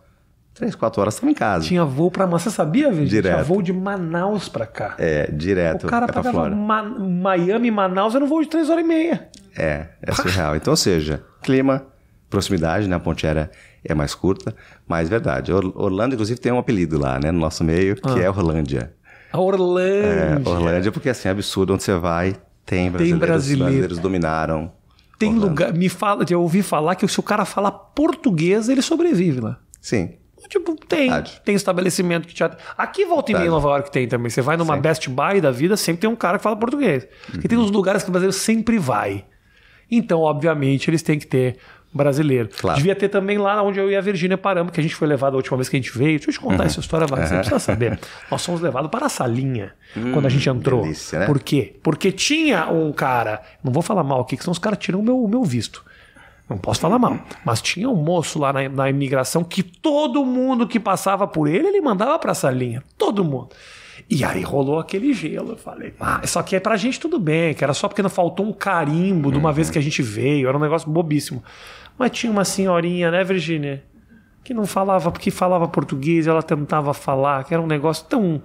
Três, 0.54 0.74
quatro 0.74 1.00
horas 1.00 1.14
estava 1.14 1.30
em 1.30 1.34
casa. 1.34 1.64
Tinha 1.64 1.82
voo 1.82 2.10
para 2.10 2.26
Manaus. 2.26 2.42
Você 2.42 2.50
sabia, 2.50 2.88
Virgínia? 2.88 3.08
Direto. 3.08 3.34
Tinha 3.36 3.44
voo 3.44 3.62
de 3.62 3.72
Manaus 3.72 4.50
para 4.50 4.66
cá. 4.66 4.96
É, 4.98 5.30
direto. 5.32 5.86
O 5.86 5.88
cara 5.88 6.04
é 6.04 6.12
pagava 6.12 6.50
Ma 6.50 6.82
Miami, 6.82 7.70
Manaus, 7.70 8.14
era 8.14 8.22
um 8.22 8.28
voo 8.28 8.42
de 8.42 8.48
três 8.48 8.68
horas 8.68 8.84
e 8.84 8.86
meia. 8.86 9.30
É, 9.56 9.86
é 10.02 10.12
surreal. 10.12 10.54
Então, 10.54 10.72
ou 10.72 10.76
seja, 10.76 11.24
clima, 11.42 11.86
proximidade, 12.28 12.86
né? 12.86 12.96
A 12.96 13.00
ponte 13.00 13.26
aérea 13.26 13.50
é 13.82 13.94
mais 13.94 14.14
curta, 14.14 14.54
mas 14.86 15.08
verdade. 15.08 15.50
Orlando, 15.54 16.14
inclusive, 16.14 16.38
tem 16.38 16.52
um 16.52 16.58
apelido 16.58 16.98
lá, 16.98 17.18
né? 17.18 17.30
No 17.30 17.38
nosso 17.38 17.64
meio, 17.64 17.96
que 17.96 18.20
ah. 18.20 18.22
é 18.22 18.28
Orlândia. 18.28 18.92
A 19.32 19.40
Orlândia. 19.40 20.42
É, 20.44 20.48
Orlândia, 20.48 20.92
porque 20.92 21.08
assim, 21.08 21.28
é 21.28 21.30
absurdo. 21.30 21.72
Onde 21.72 21.82
você 21.82 21.94
vai, 21.94 22.36
tem 22.66 22.90
brasileiros. 22.90 23.08
Tem 23.08 23.18
brasileiro. 23.18 23.64
brasileiros 23.64 23.98
dominaram. 23.98 24.70
Tem 25.18 25.30
Orlando. 25.30 25.48
lugar... 25.48 25.72
Me 25.72 25.88
fala, 25.88 26.24
eu 26.28 26.40
ouvi 26.40 26.62
falar 26.62 26.94
que 26.94 27.06
se 27.06 27.20
o 27.20 27.22
cara 27.22 27.44
falar 27.44 27.70
português, 27.70 28.68
ele 28.68 28.82
sobrevive 28.82 29.40
lá. 29.40 29.58
Sim. 29.80 30.14
Tipo, 30.48 30.74
tem. 30.74 31.08
Verdade. 31.08 31.40
Tem 31.44 31.54
estabelecimento 31.54 32.26
que 32.26 32.34
te. 32.34 32.42
Aqui 32.76 33.04
volta 33.04 33.30
e 33.30 33.34
meia 33.34 33.46
em 33.46 33.50
Nova 33.50 33.68
York 33.68 33.90
tem 33.90 34.08
também. 34.08 34.28
Você 34.28 34.42
vai 34.42 34.56
numa 34.56 34.74
Sim. 34.74 34.80
Best 34.80 35.08
Buy 35.08 35.40
da 35.40 35.50
vida, 35.50 35.76
sempre 35.76 36.02
tem 36.02 36.10
um 36.10 36.16
cara 36.16 36.38
que 36.38 36.42
fala 36.42 36.56
português. 36.56 37.06
Uhum. 37.32 37.40
E 37.44 37.48
tem 37.48 37.56
uns 37.56 37.70
lugares 37.70 38.02
que 38.02 38.08
o 38.08 38.12
brasileiro 38.12 38.36
sempre 38.36 38.78
vai. 38.78 39.24
Então, 39.90 40.20
obviamente, 40.20 40.90
eles 40.90 41.02
têm 41.02 41.18
que 41.18 41.26
ter 41.26 41.58
brasileiro. 41.92 42.48
Claro. 42.58 42.76
Devia 42.76 42.94
ter 42.94 43.08
também 43.08 43.38
lá 43.38 43.62
onde 43.62 43.78
eu 43.78 43.90
e 43.90 43.96
a 43.96 44.00
Virgínia 44.00 44.38
paramos, 44.38 44.72
que 44.72 44.80
a 44.80 44.82
gente 44.82 44.94
foi 44.94 45.06
levado 45.06 45.34
a 45.34 45.36
última 45.36 45.56
vez 45.56 45.68
que 45.68 45.76
a 45.76 45.80
gente 45.80 45.96
veio. 45.96 46.18
Deixa 46.18 46.30
eu 46.30 46.34
te 46.34 46.40
contar 46.40 46.64
essa 46.64 46.80
história, 46.80 47.06
vai, 47.06 47.26
você 47.26 47.34
precisa 47.34 47.58
saber. 47.58 47.98
Nós 48.30 48.44
fomos 48.44 48.60
levados 48.60 48.90
para 48.90 49.06
a 49.06 49.08
salinha 49.08 49.74
quando 50.12 50.26
a 50.26 50.28
gente 50.28 50.48
entrou. 50.48 50.82
delícia, 50.82 51.20
né? 51.20 51.26
Por 51.26 51.40
quê? 51.40 51.76
Porque 51.82 52.10
tinha 52.10 52.66
um 52.68 52.92
cara, 52.92 53.42
não 53.62 53.72
vou 53.72 53.82
falar 53.82 54.02
mal 54.02 54.20
aqui, 54.20 54.36
que 54.36 54.42
senão 54.42 54.52
os 54.52 54.58
caras 54.58 54.78
tiram 54.78 55.00
o 55.00 55.02
meu, 55.02 55.22
o 55.22 55.28
meu 55.28 55.44
visto. 55.44 55.84
Não 56.48 56.58
posso 56.58 56.80
falar 56.80 56.98
mal. 56.98 57.18
Mas 57.44 57.62
tinha 57.62 57.88
um 57.88 57.96
moço 57.96 58.38
lá 58.38 58.52
na, 58.52 58.68
na 58.68 58.90
imigração 58.90 59.42
que 59.42 59.62
todo 59.62 60.24
mundo 60.24 60.66
que 60.66 60.78
passava 60.78 61.26
por 61.26 61.48
ele, 61.48 61.68
ele 61.68 61.80
mandava 61.80 62.18
pra 62.18 62.34
salinha. 62.34 62.82
Todo 62.98 63.24
mundo. 63.24 63.50
E 64.10 64.24
aí 64.24 64.42
rolou 64.42 64.78
aquele 64.78 65.12
gelo. 65.14 65.52
Eu 65.52 65.56
falei, 65.56 65.94
ah, 66.00 66.20
só 66.26 66.42
que 66.42 66.56
é 66.56 66.60
pra 66.60 66.76
gente 66.76 67.00
tudo 67.00 67.18
bem, 67.18 67.54
que 67.54 67.64
era 67.64 67.72
só 67.72 67.88
porque 67.88 68.02
não 68.02 68.10
faltou 68.10 68.44
um 68.46 68.52
carimbo 68.52 69.30
de 69.32 69.38
uma 69.38 69.52
vez 69.52 69.70
que 69.70 69.78
a 69.78 69.82
gente 69.82 70.02
veio. 70.02 70.48
Era 70.48 70.56
um 70.56 70.60
negócio 70.60 70.90
bobíssimo. 70.90 71.42
Mas 71.98 72.10
tinha 72.10 72.32
uma 72.32 72.44
senhorinha, 72.44 73.10
né, 73.10 73.22
Virginia? 73.24 73.82
Que 74.42 74.52
não 74.52 74.66
falava, 74.66 75.10
porque 75.10 75.30
falava 75.30 75.68
português, 75.68 76.26
ela 76.26 76.42
tentava 76.42 76.92
falar, 76.92 77.44
que 77.44 77.54
era 77.54 77.62
um 77.62 77.66
negócio 77.66 78.06
tão 78.06 78.42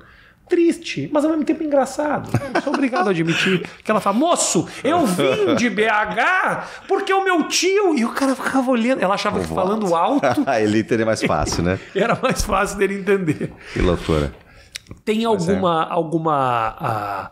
triste, 0.48 1.10
mas 1.12 1.24
ao 1.24 1.32
mesmo 1.32 1.44
tempo 1.44 1.64
engraçado. 1.64 2.30
Eu 2.54 2.62
sou 2.62 2.74
obrigado 2.74 3.08
a 3.08 3.12
admitir 3.12 3.68
que 3.84 3.92
ela 3.92 4.00
fala: 4.00 4.18
Moço, 4.18 4.68
eu 4.84 5.06
vim 5.06 5.56
de 5.56 5.70
BH 5.70 6.86
porque 6.88 7.14
o 7.14 7.24
meu 7.24 7.48
tio. 7.48 7.98
E 7.98 8.06
o 8.06 8.10
cara 8.10 8.36
ficava 8.36 8.72
olhando. 8.72 9.02
Ela 9.02 9.16
achava 9.16 9.40
que 9.40 9.48
falando 9.48 9.94
alto 9.96 10.46
Ele 10.60 10.84
teria 10.84 11.06
mais 11.06 11.22
fácil, 11.22 11.64
né? 11.64 11.80
era 11.94 12.18
mais 12.22 12.44
fácil 12.44 12.78
dele 12.78 13.00
entender. 13.00 13.54
Que 13.74 13.82
loucura. 13.82 14.34
Tem 15.04 15.26
alguma. 15.26 15.84
alguma 15.86 16.76
ah, 16.80 17.32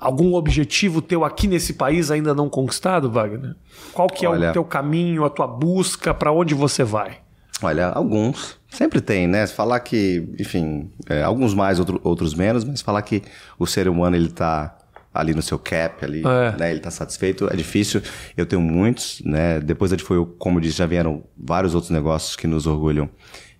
algum 0.00 0.34
objetivo 0.34 1.02
teu 1.02 1.24
aqui 1.24 1.46
nesse 1.46 1.74
país 1.74 2.10
ainda 2.10 2.34
não 2.34 2.48
conquistado, 2.48 3.10
Wagner? 3.10 3.54
Qual 3.92 4.08
que 4.08 4.24
é 4.24 4.28
Olha- 4.28 4.50
o 4.50 4.52
teu 4.52 4.64
caminho, 4.64 5.24
a 5.24 5.30
tua 5.30 5.46
busca, 5.46 6.14
para 6.14 6.32
onde 6.32 6.54
você 6.54 6.82
vai? 6.82 7.18
Olha, 7.62 7.88
alguns. 7.88 8.58
Sempre 8.70 9.00
tem, 9.02 9.26
né? 9.26 9.46
Falar 9.46 9.80
que, 9.80 10.26
enfim, 10.38 10.90
é, 11.08 11.22
alguns 11.22 11.52
mais, 11.52 11.78
outro- 11.78 12.00
outros 12.02 12.34
menos, 12.34 12.64
mas 12.64 12.80
falar 12.80 13.02
que 13.02 13.22
o 13.58 13.66
ser 13.66 13.86
humano 13.88 14.16
ele 14.16 14.30
tá 14.30 14.76
ali 15.12 15.34
no 15.34 15.42
seu 15.42 15.58
cap, 15.58 16.02
ali, 16.04 16.22
É. 16.24 16.56
né? 16.56 16.70
Ele 16.70 16.80
tá 16.80 16.90
satisfeito, 16.90 17.48
é 17.52 17.56
difícil. 17.56 18.00
Eu 18.36 18.46
tenho 18.46 18.62
muitos, 18.62 19.20
né? 19.26 19.60
Depois 19.60 19.90
da 19.90 19.98
foi, 19.98 20.24
como 20.38 20.56
eu 20.58 20.62
disse, 20.62 20.78
já 20.78 20.86
vieram 20.86 21.22
vários 21.36 21.74
outros 21.74 21.90
negócios 21.90 22.34
que 22.36 22.46
nos 22.46 22.66
orgulham. 22.66 23.10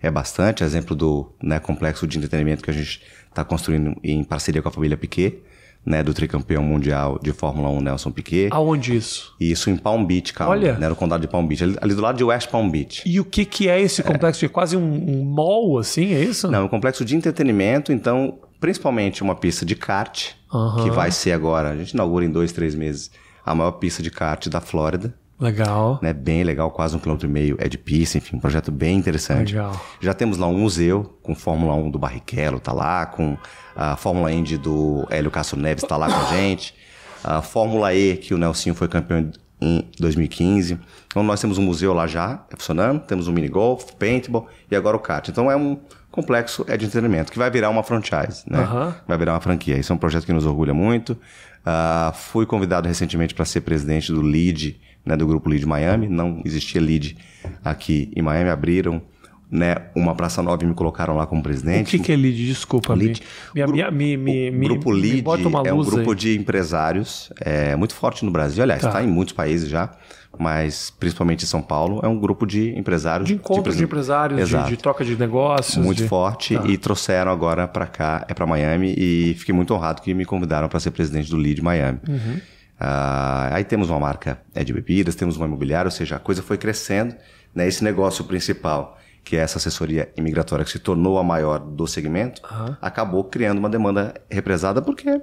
É 0.01 0.09
bastante, 0.09 0.63
exemplo 0.63 0.95
do 0.95 1.31
né, 1.43 1.59
complexo 1.59 2.07
de 2.07 2.17
entretenimento 2.17 2.63
que 2.63 2.71
a 2.71 2.73
gente 2.73 3.03
está 3.29 3.43
construindo 3.45 3.93
em 4.03 4.23
parceria 4.23 4.61
com 4.63 4.69
a 4.69 4.71
família 4.71 4.97
Piquet, 4.97 5.43
né? 5.85 6.03
Do 6.03 6.13
tricampeão 6.13 6.63
mundial 6.63 7.19
de 7.21 7.31
Fórmula 7.31 7.69
1, 7.69 7.81
Nelson 7.81 8.11
Piquet. 8.11 8.49
Aonde 8.51 8.95
isso? 8.95 9.33
Isso 9.39 9.69
em 9.69 9.77
Palm 9.77 10.05
Beach, 10.05 10.33
calma, 10.33 10.53
Olha. 10.53 10.77
né? 10.77 10.87
No 10.87 10.95
condado 10.95 11.21
de 11.21 11.27
Palm 11.27 11.45
Beach, 11.45 11.63
ali, 11.63 11.77
ali 11.81 11.93
do 11.95 12.01
lado 12.01 12.17
de 12.17 12.23
West 12.23 12.49
Palm 12.49 12.69
Beach. 12.69 13.01
E 13.05 13.19
o 13.19 13.25
que, 13.25 13.45
que 13.45 13.67
é 13.67 13.79
esse 13.81 14.03
complexo? 14.03 14.45
É 14.45 14.47
quase 14.47 14.77
um, 14.77 14.81
um 14.81 15.23
mall, 15.23 15.77
assim, 15.79 16.13
é 16.13 16.21
isso? 16.23 16.49
Não, 16.49 16.59
é 16.59 16.63
um 16.63 16.67
complexo 16.67 17.03
de 17.03 17.15
entretenimento, 17.15 17.91
então, 17.91 18.39
principalmente 18.59 19.23
uma 19.23 19.35
pista 19.35 19.65
de 19.65 19.75
kart, 19.75 20.29
Aham. 20.53 20.83
que 20.83 20.91
vai 20.91 21.11
ser 21.11 21.31
agora, 21.31 21.69
a 21.69 21.75
gente 21.75 21.91
inaugura 21.91 22.25
em 22.25 22.29
dois, 22.29 22.51
três 22.51 22.75
meses, 22.75 23.09
a 23.45 23.55
maior 23.55 23.71
pista 23.71 24.03
de 24.03 24.11
kart 24.11 24.47
da 24.47 24.61
Flórida. 24.61 25.13
Legal. 25.41 25.99
Né, 26.03 26.13
bem 26.13 26.43
legal, 26.43 26.69
quase 26.69 26.95
um 26.95 26.99
quilômetro 26.99 27.27
e 27.27 27.31
meio 27.31 27.55
é 27.59 27.67
de 27.67 27.77
pista, 27.77 28.19
enfim, 28.19 28.35
um 28.35 28.39
projeto 28.39 28.71
bem 28.71 28.95
interessante. 28.95 29.55
Legal. 29.55 29.81
Já 29.99 30.13
temos 30.13 30.37
lá 30.37 30.45
um 30.45 30.57
museu 30.57 31.17
com 31.23 31.33
Fórmula 31.33 31.73
1 31.73 31.89
do 31.89 31.97
Barrichello, 31.97 32.59
tá 32.59 32.71
lá, 32.71 33.07
com 33.07 33.35
a 33.75 33.95
Fórmula 33.97 34.31
Indy 34.31 34.57
do 34.57 35.07
Hélio 35.09 35.31
Castro 35.31 35.59
Neves, 35.59 35.83
tá 35.83 35.97
lá 35.97 36.07
com 36.07 36.19
a 36.19 36.37
gente. 36.37 36.75
A 37.23 37.41
Fórmula 37.41 37.91
E, 37.91 38.17
que 38.17 38.35
o 38.35 38.37
Nelsinho 38.37 38.75
foi 38.75 38.87
campeão 38.87 39.31
em 39.59 39.89
2015. 39.99 40.79
Então 41.07 41.23
nós 41.23 41.41
temos 41.41 41.57
um 41.57 41.63
museu 41.63 41.93
lá 41.93 42.05
já, 42.05 42.45
é 42.51 42.55
funcionando, 42.55 42.99
temos 43.01 43.27
um 43.27 43.31
mini 43.31 43.47
golf, 43.47 43.93
paintball 43.97 44.47
e 44.69 44.75
agora 44.75 44.95
o 44.95 44.99
kart. 44.99 45.27
Então 45.27 45.49
é 45.49 45.55
um 45.55 45.79
complexo 46.11 46.65
é 46.67 46.75
de 46.75 46.85
entretenimento 46.85 47.31
que 47.31 47.39
vai 47.39 47.49
virar 47.49 47.69
uma 47.69 47.83
franchise, 47.83 48.43
né? 48.45 48.59
Aham. 48.59 48.95
Vai 49.07 49.17
virar 49.17 49.33
uma 49.33 49.41
franquia. 49.41 49.77
Isso 49.77 49.91
é 49.91 49.95
um 49.95 49.99
projeto 49.99 50.25
que 50.25 50.33
nos 50.33 50.45
orgulha 50.45 50.73
muito. 50.73 51.17
Ah, 51.65 52.11
fui 52.13 52.45
convidado 52.45 52.87
recentemente 52.87 53.33
para 53.33 53.45
ser 53.45 53.61
presidente 53.61 54.11
do 54.11 54.21
LEAD, 54.21 54.79
né, 55.05 55.15
do 55.17 55.25
grupo 55.27 55.49
LEAD 55.49 55.65
Miami. 55.65 56.07
Não 56.07 56.41
existia 56.45 56.79
LEAD 56.81 57.17
aqui 57.63 58.11
em 58.15 58.21
Miami. 58.21 58.49
Abriram 58.49 59.01
né, 59.49 59.75
uma 59.95 60.15
praça 60.15 60.41
nova 60.41 60.63
e 60.63 60.65
me 60.65 60.73
colocaram 60.73 61.15
lá 61.17 61.25
como 61.25 61.41
O 61.41 61.43
presidente. 61.43 61.97
que, 61.97 62.03
que 62.05 62.11
é 62.13 62.15
lead? 62.15 62.45
Desculpa, 62.47 62.93
Lead. 62.93 63.21
me, 63.53 63.61
me, 63.91 64.17
me, 64.17 64.51
me, 64.51 64.65
o 64.65 64.69
grupo 64.69 64.91
LEAD 64.91 65.23
é 65.65 65.73
um 65.73 65.83
grupo 65.83 66.11
aí. 66.11 66.15
de 66.17 66.37
empresários 66.37 67.31
é, 67.41 67.75
muito 67.75 67.93
forte 67.93 68.23
no 68.23 68.31
Brasil. 68.31 68.63
Aliás, 68.63 68.81
Tá. 68.81 68.87
está 68.87 69.03
em 69.03 69.07
muitos 69.07 69.33
países 69.33 69.67
já, 69.69 69.91
mas 70.39 70.89
principalmente 70.97 71.43
em 71.43 71.47
São 71.47 71.61
Paulo. 71.61 71.99
É 72.01 72.07
um 72.07 72.17
grupo 72.17 72.45
de 72.45 72.69
empresários. 72.79 73.27
de 73.27 73.33
encontros 73.35 73.75
de, 73.75 73.83
empresários, 73.83 74.47
de, 74.47 74.63
de 74.69 74.77
troca 74.77 75.03
de 75.03 75.17
negócios. 75.17 75.83
Muito 75.83 75.97
de- 76.03 76.07
forte 76.07 76.55
Tá. 76.55 76.65
e 76.67 76.77
trouxeram 76.77 77.29
agora 77.29 77.67
para 77.67 77.87
cá, 77.87 78.25
é 78.29 78.33
para 78.33 78.45
Miami 78.45 78.95
e 78.97 79.35
fiquei 79.37 79.53
muito 79.53 79.73
honrado 79.73 80.01
que 80.01 80.13
me 80.13 80.23
convidaram 80.23 80.69
para 80.69 80.79
ser 80.79 80.91
presidente 80.91 81.29
do 81.29 81.35
Lead 81.35 81.61
Miami. 81.61 81.99
Uhum. 82.07 82.39
Ah, 82.83 83.49
aí 83.53 83.63
temos 83.63 83.91
uma 83.91 83.99
marca 83.99 84.41
é, 84.55 84.63
de 84.63 84.73
bebidas, 84.73 85.13
temos 85.13 85.37
uma 85.37 85.45
imobiliária, 85.45 85.87
ou 85.87 85.91
seja, 85.91 86.15
a 86.15 86.19
coisa 86.19 86.41
foi 86.41 86.57
crescendo. 86.57 87.15
Né? 87.53 87.67
Esse 87.67 87.83
negócio 87.83 88.23
principal, 88.23 88.97
que 89.23 89.37
é 89.37 89.39
essa 89.41 89.59
assessoria 89.59 90.11
imigratória 90.17 90.65
que 90.65 90.71
se 90.71 90.79
tornou 90.79 91.19
a 91.19 91.23
maior 91.23 91.59
do 91.59 91.85
segmento, 91.85 92.41
acabou 92.81 93.23
criando 93.25 93.59
uma 93.59 93.69
demanda 93.69 94.15
represada 94.31 94.81
porque 94.81 95.21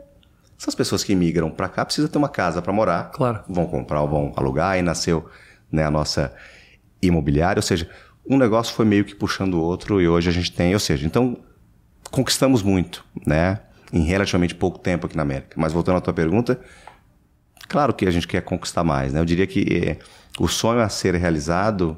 essas 0.56 0.72
pessoas 0.74 1.02
que 1.02 1.12
imigram 1.12 1.50
para 1.50 1.68
cá 1.68 1.84
precisam 1.84 2.09
ter 2.09 2.18
uma 2.18 2.28
casa 2.28 2.62
para 2.62 2.72
morar, 2.72 3.11
Claro. 3.11 3.40
vão 3.48 3.66
comprar 3.66 4.02
ou 4.02 4.09
vão 4.09 4.32
alugar, 4.36 4.70
aí 4.72 4.82
nasceu 4.82 5.28
né, 5.70 5.84
a 5.84 5.90
nossa 5.90 6.32
imobiliária, 7.02 7.59
ou 7.59 7.62
seja, 7.62 7.88
um 8.28 8.36
negócio 8.38 8.72
foi 8.72 8.84
meio 8.84 9.04
que 9.04 9.14
puxando 9.16 9.54
o 9.54 9.61
outro 9.61 10.00
e 10.00 10.09
hoje 10.09 10.28
a 10.28 10.32
gente 10.32 10.52
tem, 10.52 10.74
ou 10.74 10.80
seja, 10.80 11.04
então 11.06 11.38
conquistamos 12.11 12.62
muito, 12.62 13.04
né, 13.26 13.61
em 13.92 14.02
relativamente 14.04 14.54
pouco 14.54 14.78
tempo 14.78 15.06
aqui 15.06 15.16
na 15.16 15.22
América. 15.22 15.56
Mas 15.56 15.72
voltando 15.72 15.98
à 15.98 16.00
tua 16.00 16.12
pergunta, 16.12 16.61
claro 17.68 17.92
que 17.92 18.06
a 18.06 18.10
gente 18.10 18.26
quer 18.26 18.42
conquistar 18.42 18.82
mais, 18.84 19.12
né? 19.12 19.20
Eu 19.20 19.24
diria 19.24 19.46
que 19.46 19.60
eh, 19.70 19.98
o 20.38 20.48
sonho 20.48 20.80
a 20.80 20.88
ser 20.88 21.14
realizado, 21.14 21.96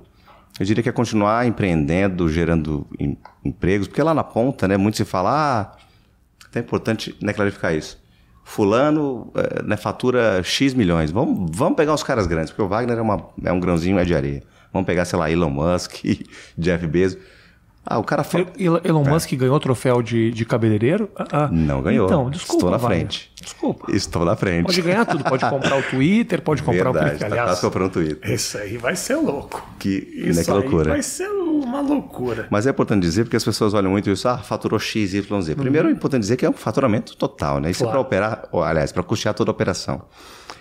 eu 0.58 0.66
diria 0.66 0.82
que 0.82 0.88
é 0.88 0.92
continuar 0.92 1.46
empreendendo, 1.46 2.28
gerando 2.28 2.86
em- 2.98 3.16
empregos, 3.44 3.86
porque 3.88 4.02
lá 4.02 4.12
na 4.12 4.24
ponta, 4.24 4.66
né, 4.68 4.76
muito 4.76 4.96
se 4.96 5.04
fala, 5.04 5.30
ah, 5.32 5.76
é 6.54 6.58
importante 6.58 7.14
né, 7.22 7.32
clarificar 7.32 7.74
isso. 7.74 7.98
Fulano 8.44 9.30
eh, 9.36 9.62
né, 9.62 9.76
fatura 9.76 10.42
X 10.42 10.74
milhões. 10.74 11.10
Vamos, 11.10 11.50
vamos 11.56 11.76
pegar 11.76 11.94
os 11.94 12.02
caras 12.02 12.26
grandes, 12.26 12.50
porque 12.50 12.62
o 12.62 12.68
Wagner 12.68 12.98
é, 12.98 13.00
uma, 13.02 13.28
é 13.44 13.52
um 13.52 13.60
grãozinho 13.60 13.98
é 13.98 14.04
de 14.04 14.14
areia. 14.14 14.42
Vamos 14.72 14.86
pegar, 14.86 15.04
sei 15.04 15.18
lá, 15.18 15.30
Elon 15.30 15.50
Musk, 15.50 16.04
Jeff 16.58 16.86
Bezos. 16.86 17.18
Ah, 17.84 17.98
o 17.98 18.04
cara 18.04 18.22
fa... 18.22 18.38
Elon 18.58 18.78
Elon 18.84 19.04
Musk 19.04 19.32
ganhou 19.34 19.56
o 19.56 19.60
troféu 19.60 20.02
de, 20.02 20.30
de 20.30 20.44
cabeleireiro? 20.44 21.08
Ah, 21.16 21.24
ah. 21.32 21.48
Não 21.50 21.80
ganhou. 21.82 22.06
Então, 22.06 22.28
desculpa. 22.30 22.56
Estou 22.58 22.70
na 22.70 22.76
Wagner. 22.76 22.98
frente. 22.98 23.32
Desculpa. 23.40 23.92
Estou 23.92 24.24
na 24.24 24.36
frente. 24.36 24.66
Pode 24.66 24.82
ganhar 24.82 25.04
tudo. 25.06 25.24
Pode 25.24 25.48
comprar 25.48 25.78
o 25.78 25.82
Twitter, 25.82 26.42
pode 26.42 26.62
comprar 26.62 26.92
Verdade, 26.92 27.16
o 27.16 27.18
tá 27.18 27.26
Aliás, 27.26 27.48
quase 27.48 27.60
comprando 27.62 27.90
Twitter. 27.90 28.30
Isso 28.30 28.58
aí 28.58 28.76
vai 28.76 28.94
ser 28.94 29.16
louco. 29.16 29.66
Que, 29.78 29.88
Isso 30.14 30.38
né, 30.40 30.44
que 30.44 30.50
aí 30.50 30.56
loucura. 30.58 30.90
vai 30.90 31.02
ser 31.02 31.28
uma 31.28 31.80
loucura. 31.80 32.46
Mas 32.50 32.66
é 32.66 32.70
importante 32.70 33.00
dizer, 33.00 33.24
porque 33.24 33.36
as 33.36 33.44
pessoas 33.44 33.72
olham 33.72 33.90
muito 33.90 34.10
isso, 34.10 34.28
ah, 34.28 34.38
faturou 34.38 34.78
X, 34.78 35.14
Y, 35.14 35.40
Z. 35.42 35.54
Primeiro 35.54 35.88
é 35.88 35.90
importante 35.90 36.20
dizer 36.20 36.36
que 36.36 36.44
é 36.44 36.50
um 36.50 36.52
faturamento 36.52 37.16
total, 37.16 37.60
né? 37.60 37.70
Isso 37.70 37.82
Claro. 37.82 37.90
é 37.90 37.92
para 37.92 38.00
operar, 38.00 38.48
aliás, 38.68 38.92
para 38.92 39.02
custear 39.02 39.34
toda 39.34 39.50
a 39.50 39.52
operação. 39.52 40.02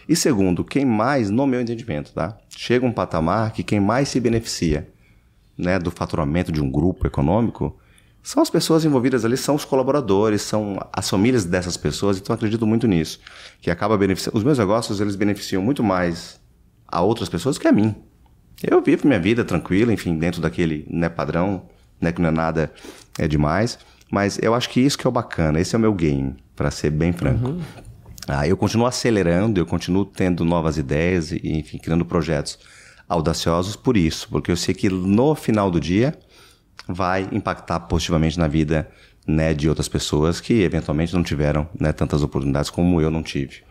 E 0.07 0.15
segundo, 0.15 0.63
quem 0.63 0.85
mais, 0.85 1.29
no 1.29 1.45
meu 1.45 1.59
entendimento, 1.59 2.13
tá? 2.13 2.37
Chega 2.49 2.85
um 2.85 2.91
patamar 2.93 3.51
que 3.51 3.61
quem 3.61 3.79
mais 3.79 4.07
se 4.09 4.19
beneficia 4.21 4.87
né, 5.59 5.77
do 5.77 5.91
faturamento 5.91 6.51
de 6.51 6.61
um 6.61 6.71
grupo 6.71 7.05
econômico 7.05 7.77
são 8.21 8.41
as 8.43 8.49
pessoas 8.49 8.85
envolvidas 8.85 9.23
ali, 9.23 9.37
são 9.37 9.55
os 9.55 9.65
colaboradores, 9.65 10.41
são 10.41 10.77
as 10.91 11.09
famílias 11.09 11.45
dessas 11.45 11.77
pessoas, 11.77 12.17
então 12.17 12.33
eu 12.33 12.35
acredito 12.35 12.67
muito 12.67 12.87
nisso. 12.87 13.19
Que 13.61 13.71
acaba 13.71 13.97
beneficiando. 13.97 14.37
Os 14.37 14.43
meus 14.43 14.57
negócios, 14.57 14.99
eles 14.99 15.15
beneficiam 15.15 15.61
muito 15.61 15.83
mais 15.83 16.39
a 16.87 17.01
outras 17.01 17.29
pessoas 17.29 17.57
que 17.57 17.67
a 17.67 17.71
mim. 17.71 17.95
Eu 18.61 18.81
vivo 18.81 19.07
minha 19.07 19.19
vida 19.19 19.45
tranquila, 19.45 19.93
enfim, 19.93 20.17
dentro 20.17 20.41
daquele 20.41 20.85
né, 20.89 21.07
padrão, 21.07 21.63
né, 21.99 22.11
que 22.11 22.21
não 22.21 22.29
é 22.29 22.31
nada 22.31 22.71
é 23.17 23.27
demais. 23.27 23.79
Mas 24.11 24.37
eu 24.41 24.53
acho 24.53 24.69
que 24.69 24.81
isso 24.81 24.97
que 24.97 25.07
é 25.07 25.09
o 25.09 25.13
bacana, 25.13 25.59
esse 25.59 25.75
é 25.75 25.77
o 25.77 25.81
meu 25.81 25.93
game, 25.93 26.35
para 26.55 26.69
ser 26.71 26.89
bem 26.89 27.13
franco. 27.13 27.57
Ah, 28.27 28.47
eu 28.47 28.57
continuo 28.57 28.85
acelerando, 28.85 29.59
eu 29.59 29.65
continuo 29.65 30.05
tendo 30.05 30.43
novas 30.43 30.77
ideias 30.77 31.31
e, 31.31 31.39
enfim, 31.43 31.77
criando 31.77 32.05
projetos 32.05 32.59
audaciosos 33.09 33.75
por 33.75 33.97
isso, 33.97 34.29
porque 34.29 34.51
eu 34.51 34.55
sei 34.55 34.73
que 34.75 34.87
no 34.87 35.33
final 35.35 35.71
do 35.71 35.79
dia 35.79 36.17
vai 36.87 37.27
impactar 37.31 37.79
positivamente 37.81 38.37
na 38.37 38.47
vida 38.47 38.89
né, 39.27 39.53
de 39.53 39.67
outras 39.67 39.87
pessoas 39.87 40.39
que 40.39 40.61
eventualmente 40.61 41.13
não 41.13 41.23
tiveram 41.23 41.67
né, 41.79 41.91
tantas 41.91 42.23
oportunidades 42.23 42.69
como 42.69 43.01
eu 43.01 43.11
não 43.11 43.21
tive 43.23 43.63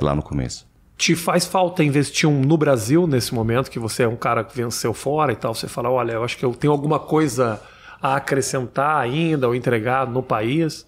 lá 0.00 0.14
no 0.14 0.22
começo. 0.22 0.66
Te 0.96 1.14
faz 1.14 1.44
falta 1.44 1.84
investir 1.84 2.28
um 2.28 2.40
no 2.40 2.56
Brasil 2.56 3.06
nesse 3.06 3.34
momento, 3.34 3.70
que 3.70 3.78
você 3.78 4.04
é 4.04 4.08
um 4.08 4.16
cara 4.16 4.42
que 4.42 4.56
venceu 4.56 4.94
fora 4.94 5.30
e 5.32 5.36
tal? 5.36 5.54
Você 5.54 5.68
fala, 5.68 5.90
olha, 5.90 6.12
eu 6.12 6.24
acho 6.24 6.38
que 6.38 6.44
eu 6.44 6.54
tenho 6.54 6.72
alguma 6.72 6.98
coisa 6.98 7.60
a 8.00 8.16
acrescentar 8.16 8.98
ainda 8.98 9.46
ou 9.46 9.54
entregar 9.54 10.06
no 10.06 10.22
país? 10.22 10.86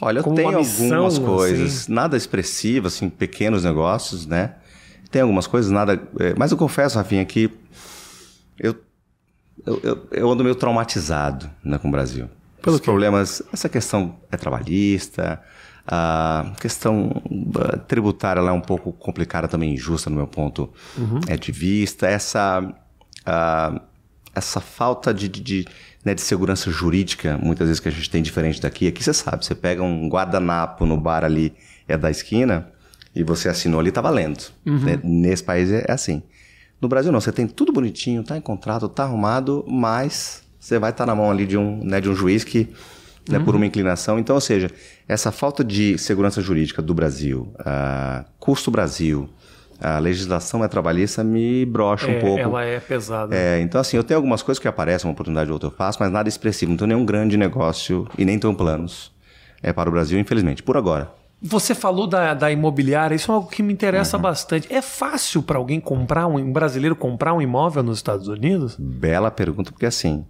Olha, 0.00 0.20
eu 0.20 0.24
Como 0.24 0.36
tenho 0.36 0.58
missão, 0.58 1.04
algumas 1.04 1.18
coisas, 1.18 1.82
assim. 1.82 1.92
nada 1.92 2.16
expressivo, 2.16 2.86
assim, 2.86 3.10
pequenos 3.10 3.64
negócios, 3.64 4.26
né? 4.26 4.54
Tem 5.10 5.22
algumas 5.22 5.46
coisas, 5.46 5.70
nada. 5.70 6.00
é, 6.18 6.34
mas 6.38 6.50
eu 6.52 6.56
confesso, 6.56 6.96
Rafinha, 6.96 7.24
que 7.24 7.50
Eu, 8.58 8.76
eu, 9.66 9.80
eu, 9.82 10.08
eu 10.10 10.30
ando 10.30 10.44
meio 10.44 10.54
traumatizado 10.54 11.50
né, 11.64 11.78
com 11.78 11.88
o 11.88 11.90
Brasil. 11.90 12.28
Pelo 12.62 12.76
Os 12.76 12.80
quê? 12.80 12.84
problemas, 12.84 13.42
essa 13.52 13.68
questão 13.68 14.16
é 14.30 14.36
trabalhista, 14.36 15.40
a 15.86 16.52
questão 16.60 17.22
ah, 17.56 17.78
tributária 17.78 18.40
é 18.40 18.52
um 18.52 18.60
pouco 18.60 18.92
complicada 18.92 19.48
também, 19.48 19.74
injusta 19.74 20.10
no 20.10 20.16
meu 20.16 20.26
ponto 20.26 20.72
é, 21.26 21.36
de 21.36 21.50
vista. 21.50 22.06
Essa, 22.06 22.72
ah, 23.26 23.80
essa 24.34 24.60
falta 24.60 25.12
de, 25.12 25.28
de, 25.28 25.40
de, 25.40 25.64
né, 26.04 26.14
de 26.14 26.20
segurança 26.20 26.70
jurídica, 26.70 27.38
muitas 27.42 27.66
vezes 27.66 27.80
que 27.80 27.88
a 27.88 27.92
gente 27.92 28.08
tem 28.10 28.22
diferente 28.22 28.60
daqui. 28.60 28.86
Aqui 28.86 29.02
você 29.02 29.12
sabe, 29.12 29.44
você 29.44 29.54
pega 29.54 29.82
um 29.82 30.08
guardanapo 30.08 30.86
no 30.86 30.96
bar 30.96 31.24
ali, 31.24 31.54
é 31.88 31.96
da 31.96 32.10
esquina, 32.10 32.70
e 33.14 33.22
você 33.22 33.48
assinou 33.48 33.80
ali, 33.80 33.90
tá 33.90 34.00
valendo. 34.00 34.44
Né? 34.64 35.00
Nesse 35.02 35.42
país 35.42 35.70
é, 35.70 35.84
assim. 35.88 36.22
No 36.80 36.88
Brasil 36.88 37.12
não, 37.12 37.20
você 37.20 37.32
tem 37.32 37.46
tudo 37.46 37.72
bonitinho, 37.72 38.22
tá 38.22 38.36
em 38.36 38.40
contrato, 38.40 38.88
tá 38.88 39.02
arrumado, 39.04 39.64
mas 39.68 40.42
você 40.58 40.78
vai 40.78 40.90
estar 40.90 41.04
na 41.06 41.14
mão 41.14 41.30
ali 41.30 41.46
de 41.46 41.56
um, 41.56 41.82
né, 41.84 42.00
de 42.00 42.08
um 42.08 42.14
juiz 42.14 42.42
que, 42.42 42.68
né, 43.28 43.38
por 43.38 43.54
uma 43.54 43.66
inclinação. 43.66 44.18
Então, 44.18 44.34
ou 44.34 44.40
seja, 44.40 44.70
essa 45.06 45.30
falta 45.30 45.62
de 45.62 45.98
segurança 45.98 46.40
jurídica 46.40 46.80
do 46.80 46.94
Brasil, 46.94 47.52
ah, 47.58 48.24
custo 48.38 48.70
Brasil, 48.70 49.28
a 49.78 49.98
legislação 49.98 50.62
é 50.64 50.68
trabalhista 50.68 51.24
me 51.24 51.64
brocha 51.66 52.06
um 52.06 52.12
É, 52.12 52.20
pouco. 52.20 52.38
ela 52.38 52.64
é 52.64 52.80
pesada. 52.80 53.34
É, 53.34 53.60
então 53.60 53.80
assim, 53.80 53.96
eu 53.96 54.04
tenho 54.04 54.16
algumas 54.18 54.42
coisas 54.42 54.58
que 54.60 54.68
aparecem, 54.68 55.06
uma 55.08 55.12
oportunidade 55.12 55.50
ou 55.50 55.54
outra 55.54 55.68
eu 55.68 55.72
faço, 55.72 55.98
mas 56.00 56.10
nada 56.10 56.28
expressivo. 56.28 56.70
Não 56.70 56.78
tenho 56.78 56.88
nenhum 56.88 57.04
grande 57.04 57.36
negócio 57.36 58.06
e 58.16 58.24
nem 58.24 58.38
tenho 58.38 58.54
planos 58.54 59.10
é, 59.62 59.72
para 59.72 59.88
o 59.88 59.92
Brasil, 59.92 60.18
infelizmente, 60.18 60.62
por 60.62 60.76
agora. 60.76 61.10
Você 61.42 61.74
falou 61.74 62.06
da, 62.06 62.34
da 62.34 62.50
imobiliária, 62.52 63.14
isso 63.14 63.30
é 63.32 63.34
algo 63.34 63.48
que 63.48 63.62
me 63.62 63.72
interessa 63.72 64.16
Uhum. 64.16 64.22
bastante. 64.22 64.70
É 64.72 64.82
fácil 64.82 65.42
para 65.42 65.56
alguém 65.58 65.80
comprar, 65.80 66.26
um, 66.26 66.36
um 66.36 66.52
brasileiro 66.52 66.94
comprar 66.94 67.32
um 67.32 67.40
imóvel 67.40 67.82
nos 67.82 67.96
Estados 67.98 68.28
Unidos? 68.28 68.76
Bela 68.78 69.30
pergunta, 69.30 69.72
porque 69.72 69.86
assim, 69.86 70.24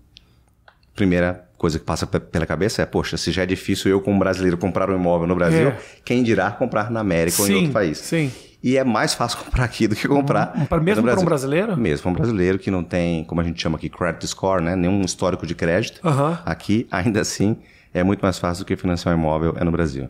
primeira 0.94 1.48
coisa 1.58 1.78
que 1.78 1.84
passa 1.84 2.06
pe- 2.06 2.20
pela 2.20 2.46
cabeça 2.46 2.80
é, 2.82 2.86
poxa, 2.86 3.16
se 3.16 3.32
já 3.32 3.42
é 3.42 3.46
difícil 3.46 3.90
eu 3.90 4.00
como 4.00 4.18
brasileiro 4.18 4.56
comprar 4.56 4.88
um 4.88 4.94
imóvel 4.94 5.26
no 5.26 5.34
Brasil, 5.34 5.68
É. 5.68 5.78
quem 6.04 6.22
dirá 6.22 6.50
comprar 6.52 6.90
na 6.90 7.00
América 7.00 7.42
ou 7.42 7.48
em 7.48 7.54
outro 7.54 7.72
país? 7.72 7.98
sim. 7.98 8.30
E 8.62 8.76
é 8.76 8.84
mais 8.84 9.14
fácil 9.14 9.38
comprar 9.44 9.64
aqui 9.64 9.88
do 9.88 9.96
que 9.96 10.06
comprar 10.06 10.52
Hum, 10.54 10.66
pra- 10.66 10.78
mesmo 10.80 11.02
para 11.02 11.12
um 11.12 11.14
Brasil. 11.14 11.24
brasileiro? 11.24 11.76
Mesmo 11.78 12.02
para 12.02 12.10
um 12.10 12.14
brasileiro 12.14 12.58
que 12.58 12.70
não 12.70 12.84
tem, 12.84 13.24
como 13.24 13.40
a 13.40 13.44
gente 13.44 13.60
chama 13.60 13.78
aqui, 13.78 13.88
credit 13.88 14.26
score, 14.28 14.62
né? 14.62 14.76
Nenhum 14.76 15.00
histórico 15.00 15.46
de 15.46 15.54
crédito. 15.54 15.98
Aham. 16.06 16.38
Aqui, 16.44 16.86
ainda 16.90 17.22
assim, 17.22 17.56
é 17.94 18.02
muito 18.04 18.20
mais 18.20 18.38
fácil 18.38 18.62
do 18.64 18.68
que 18.68 18.76
financiar 18.76 19.16
um 19.16 19.18
imóvel 19.18 19.54
é 19.58 19.64
no 19.64 19.72
Brasil. 19.72 20.08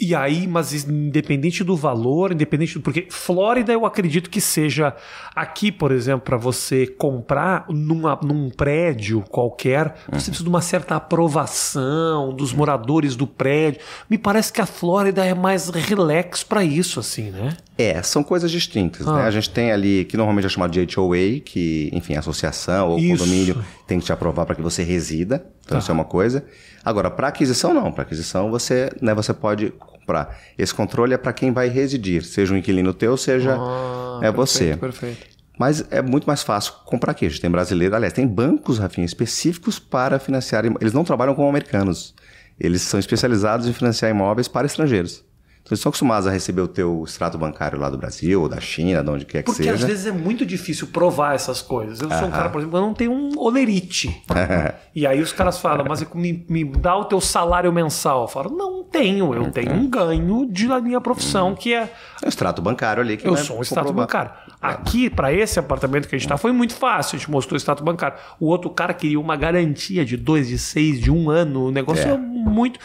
E 0.00 0.14
aí, 0.14 0.46
mas 0.46 0.72
independente 0.88 1.62
do 1.62 1.76
valor, 1.76 2.32
independente 2.32 2.74
do. 2.74 2.80
Porque 2.80 3.06
Flórida 3.10 3.72
eu 3.72 3.86
acredito 3.86 4.28
que 4.28 4.40
seja. 4.40 4.94
Aqui, 5.34 5.70
por 5.70 5.92
exemplo, 5.92 6.22
para 6.22 6.36
você 6.36 6.86
comprar 6.86 7.64
numa, 7.68 8.18
num 8.22 8.50
prédio 8.50 9.22
qualquer, 9.30 9.94
você 10.10 10.26
precisa 10.30 10.42
de 10.44 10.48
uma 10.48 10.60
certa 10.60 10.96
aprovação 10.96 12.32
dos 12.34 12.52
moradores 12.52 13.16
do 13.16 13.26
prédio. 13.26 13.80
Me 14.08 14.18
parece 14.18 14.52
que 14.52 14.60
a 14.60 14.66
Flórida 14.66 15.24
é 15.24 15.34
mais 15.34 15.68
relax 15.68 16.42
para 16.42 16.64
isso, 16.64 17.00
assim, 17.00 17.30
né? 17.30 17.56
É, 17.78 18.02
são 18.02 18.22
coisas 18.22 18.50
distintas, 18.50 19.06
Ah. 19.06 19.14
né? 19.14 19.22
A 19.24 19.30
gente 19.30 19.50
tem 19.50 19.72
ali, 19.72 20.04
que 20.04 20.16
normalmente 20.16 20.46
é 20.46 20.48
chamado 20.48 20.70
de 20.72 20.80
HOA, 20.98 21.40
que, 21.44 21.90
enfim, 21.92 22.14
associação 22.14 22.90
ou 22.90 22.98
Isso. 22.98 23.18
condomínio 23.22 23.64
tem 23.86 23.98
que 23.98 24.04
te 24.06 24.12
aprovar 24.12 24.44
para 24.46 24.54
que 24.54 24.62
você 24.62 24.82
resida. 24.82 25.44
Então, 25.64 25.78
isso 25.78 25.90
é 25.90 25.94
uma 25.94 26.04
coisa. 26.04 26.44
Agora, 26.84 27.10
para 27.10 27.28
aquisição, 27.28 27.72
não. 27.72 27.92
Para 27.92 28.02
aquisição, 28.02 28.50
você, 28.50 28.90
né, 29.00 29.14
você 29.14 29.32
pode 29.32 29.70
comprar. 29.70 30.36
Esse 30.58 30.74
controle 30.74 31.14
é 31.14 31.18
para 31.18 31.32
quem 31.32 31.52
vai 31.52 31.68
residir, 31.68 32.24
seja 32.24 32.52
um 32.52 32.56
inquilino 32.56 32.92
teu, 32.92 33.16
seja 33.16 33.56
Ah, 33.58 34.20
é 34.22 34.30
você. 34.30 34.76
Perfeito. 34.76 35.32
Mas 35.58 35.84
é 35.90 36.02
muito 36.02 36.24
mais 36.26 36.42
fácil 36.42 36.72
comprar 36.84 37.12
aqui. 37.12 37.26
A 37.26 37.28
gente 37.28 37.40
tem 37.40 37.50
brasileiro, 37.50 37.94
aliás, 37.94 38.12
tem 38.12 38.26
bancos, 38.26 38.78
Rafinha, 38.78 39.04
específicos 39.04 39.78
para 39.78 40.18
financiar. 40.18 40.64
Eles 40.64 40.92
não 40.92 41.04
trabalham 41.04 41.34
como 41.34 41.48
americanos. 41.48 42.14
Eles 42.58 42.82
são 42.82 42.98
especializados 42.98 43.66
em 43.68 43.72
financiar 43.72 44.10
imóveis 44.10 44.48
para 44.48 44.66
estrangeiros. 44.66 45.24
Eles 45.70 45.78
estão 45.78 45.90
acostumados 45.90 46.26
a 46.26 46.30
receber 46.30 46.60
o 46.60 46.68
teu 46.68 47.04
extrato 47.06 47.38
bancário 47.38 47.78
lá 47.78 47.88
do 47.88 47.96
Brasil, 47.96 48.42
ou 48.42 48.48
da 48.48 48.60
China, 48.60 49.02
de 49.02 49.10
onde 49.10 49.24
quer 49.24 49.42
que 49.42 49.46
Porque 49.46 49.62
seja. 49.62 49.74
às 49.74 49.82
vezes 49.82 50.06
é 50.06 50.12
muito 50.12 50.44
difícil 50.44 50.88
provar 50.88 51.34
essas 51.34 51.62
coisas. 51.62 52.00
Eu 52.00 52.10
sou 52.10 52.28
um 52.28 52.30
cara, 52.30 52.50
por 52.50 52.60
exemplo, 52.60 52.78
eu 52.78 52.82
não 52.82 52.92
tenho 52.92 53.12
um 53.12 53.38
olerite. 53.38 54.22
e 54.94 55.06
aí 55.06 55.20
os 55.20 55.32
caras 55.32 55.58
falam, 55.58 55.86
mas 55.88 56.04
me, 56.14 56.44
me 56.48 56.64
dá 56.64 56.96
o 56.96 57.04
teu 57.04 57.20
salário 57.20 57.72
mensal. 57.72 58.22
Eu 58.22 58.28
falo, 58.28 58.50
não 58.50 58.82
tenho, 58.82 59.32
eu 59.34 59.50
tenho 59.50 59.72
um 59.72 59.88
ganho 59.88 60.46
de 60.50 60.68
da 60.68 60.80
minha 60.80 61.00
profissão, 61.00 61.54
que 61.54 61.72
é. 61.72 61.90
É 62.20 62.26
o 62.26 62.28
extrato 62.28 62.60
bancário 62.60 63.02
ali 63.02 63.16
que 63.16 63.26
Eu 63.26 63.36
sou 63.36 63.58
um 63.58 63.62
extrato 63.62 63.86
comprovar. 63.86 64.06
bancário. 64.06 64.32
Aqui, 64.62 65.10
para 65.10 65.32
esse 65.32 65.58
apartamento 65.58 66.06
que 66.08 66.14
a 66.14 66.18
gente 66.18 66.26
está, 66.26 66.36
foi 66.38 66.52
muito 66.52 66.74
fácil. 66.74 67.16
A 67.16 67.18
gente 67.18 67.30
mostrou 67.30 67.54
o 67.54 67.56
extrato 67.56 67.82
bancário. 67.82 68.16
O 68.38 68.46
outro 68.46 68.70
cara 68.70 68.94
queria 68.94 69.18
uma 69.18 69.34
garantia 69.36 70.04
de 70.04 70.16
dois, 70.16 70.46
de 70.48 70.58
seis, 70.58 71.00
de 71.00 71.10
um 71.10 71.28
ano. 71.28 71.66
O 71.66 71.70
negócio 71.72 72.08
é, 72.08 72.12
É. 72.12 72.16
muito. 72.16 72.78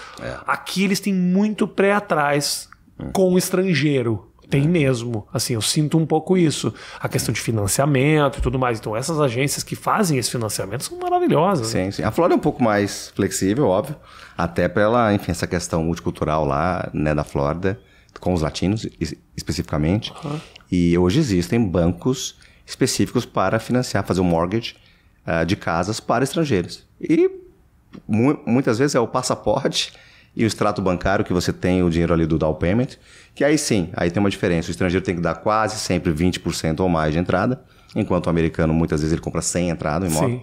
Aqui 0.47 0.83
eles 0.83 0.99
têm 0.99 1.13
muito 1.13 1.67
pré 1.67 1.93
atrás 1.93 2.67
com 3.13 3.33
o 3.33 3.37
estrangeiro. 3.37 4.23
Tem 4.49 4.65
mesmo. 4.65 5.27
Assim, 5.33 5.55
eu 5.55 5.61
sinto 5.61 5.97
um 5.97 6.05
pouco 6.05 6.37
isso. 6.37 6.73
A 7.01 7.09
questão 7.09 7.33
de 7.33 7.41
financiamento 7.41 8.39
e 8.39 8.41
tudo 8.41 8.57
mais. 8.57 8.79
Então, 8.79 8.95
essas 8.95 9.19
agências 9.19 9.61
que 9.61 9.75
fazem 9.75 10.17
esse 10.17 10.31
financiamento 10.31 10.85
são 10.85 10.97
maravilhosas. 10.97 11.73
né? 11.73 11.83
Sim, 11.85 11.91
sim. 11.91 12.03
A 12.03 12.11
Flórida 12.11 12.35
é 12.35 12.37
um 12.37 12.41
pouco 12.41 12.63
mais 12.63 13.11
flexível, 13.13 13.67
óbvio. 13.67 13.97
Até 14.37 14.69
pela, 14.69 15.13
enfim, 15.13 15.31
essa 15.31 15.45
questão 15.45 15.83
multicultural 15.83 16.45
lá, 16.45 16.89
né, 16.93 17.13
da 17.13 17.25
Flórida, 17.25 17.77
com 18.19 18.33
os 18.33 18.41
latinos 18.41 18.87
es- 18.99 19.15
especificamente. 19.35 20.11
E 20.71 20.97
hoje 20.97 21.19
existem 21.19 21.63
bancos 21.63 22.35
específicos 22.65 23.25
para 23.25 23.59
financiar, 23.59 24.03
fazer 24.05 24.21
um 24.21 24.25
mortgage 24.25 24.75
ah, 25.25 25.43
de 25.43 25.55
casas 25.55 25.99
para 25.99 26.23
estrangeiros. 26.23 26.83
E 26.99 27.29
mu- 28.07 28.39
muitas 28.45 28.77
vezes 28.77 28.95
é 28.95 28.99
o 28.99 29.07
passaporte 29.07 29.93
e 30.35 30.43
o 30.43 30.47
extrato 30.47 30.81
bancário 30.81 31.23
que 31.25 31.33
você 31.33 31.51
tem 31.53 31.81
o 31.83 31.89
dinheiro 31.89 32.13
ali 32.13 32.25
do 32.25 32.37
down 32.37 32.53
payment, 32.55 32.89
que 33.33 33.43
aí 33.43 33.57
sim, 33.57 33.89
aí 33.93 34.11
tem 34.11 34.19
uma 34.19 34.29
diferença. 34.29 34.67
O 34.67 34.71
estrangeiro 34.71 35.03
tem 35.05 35.15
que 35.15 35.21
dar 35.21 35.35
quase 35.35 35.77
sempre 35.79 36.11
20% 36.13 36.79
ou 36.81 36.89
mais 36.89 37.13
de 37.13 37.19
entrada, 37.19 37.63
enquanto 37.95 38.27
o 38.27 38.29
americano 38.29 38.73
muitas 38.73 39.01
vezes 39.01 39.13
ele 39.13 39.21
compra 39.21 39.41
sem 39.41 39.69
entrada 39.69 40.05
o 40.05 40.09
imóvel. 40.09 40.29
Sim. 40.39 40.41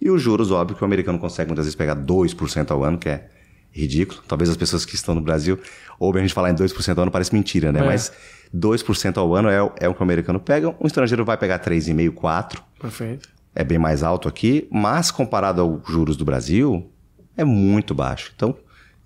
E 0.00 0.10
os 0.10 0.20
juros, 0.20 0.50
óbvio, 0.50 0.76
que 0.76 0.82
o 0.82 0.84
americano 0.84 1.18
consegue 1.18 1.48
muitas 1.48 1.64
vezes 1.64 1.74
pegar 1.76 1.96
2% 1.96 2.70
ao 2.70 2.84
ano, 2.84 2.98
que 2.98 3.08
é 3.08 3.30
ridículo. 3.72 4.20
Talvez 4.28 4.48
as 4.50 4.56
pessoas 4.56 4.84
que 4.84 4.94
estão 4.94 5.14
no 5.14 5.20
Brasil 5.20 5.58
ouvem 5.98 6.20
a 6.20 6.26
gente 6.26 6.34
falar 6.34 6.50
em 6.50 6.54
2% 6.54 6.96
ao 6.98 7.02
ano, 7.02 7.10
parece 7.10 7.34
mentira, 7.34 7.72
né? 7.72 7.80
É. 7.80 7.84
Mas 7.84 8.12
2% 8.54 9.16
ao 9.18 9.34
ano 9.34 9.48
é, 9.48 9.62
o- 9.62 9.72
é 9.80 9.88
o 9.88 9.94
que 9.94 10.00
o 10.00 10.02
americano 10.04 10.38
pega. 10.38 10.74
Um 10.80 10.86
estrangeiro 10.86 11.24
vai 11.24 11.36
pegar 11.36 11.58
3,5%, 11.58 12.12
4%. 12.12 12.62
Perfeito. 12.80 13.28
É 13.54 13.64
bem 13.64 13.78
mais 13.78 14.02
alto 14.02 14.28
aqui, 14.28 14.66
mas 14.70 15.10
comparado 15.10 15.60
aos 15.60 15.80
juros 15.86 16.16
do 16.16 16.24
Brasil, 16.24 16.90
é 17.36 17.44
muito 17.44 17.94
baixo. 17.94 18.32
Então, 18.36 18.56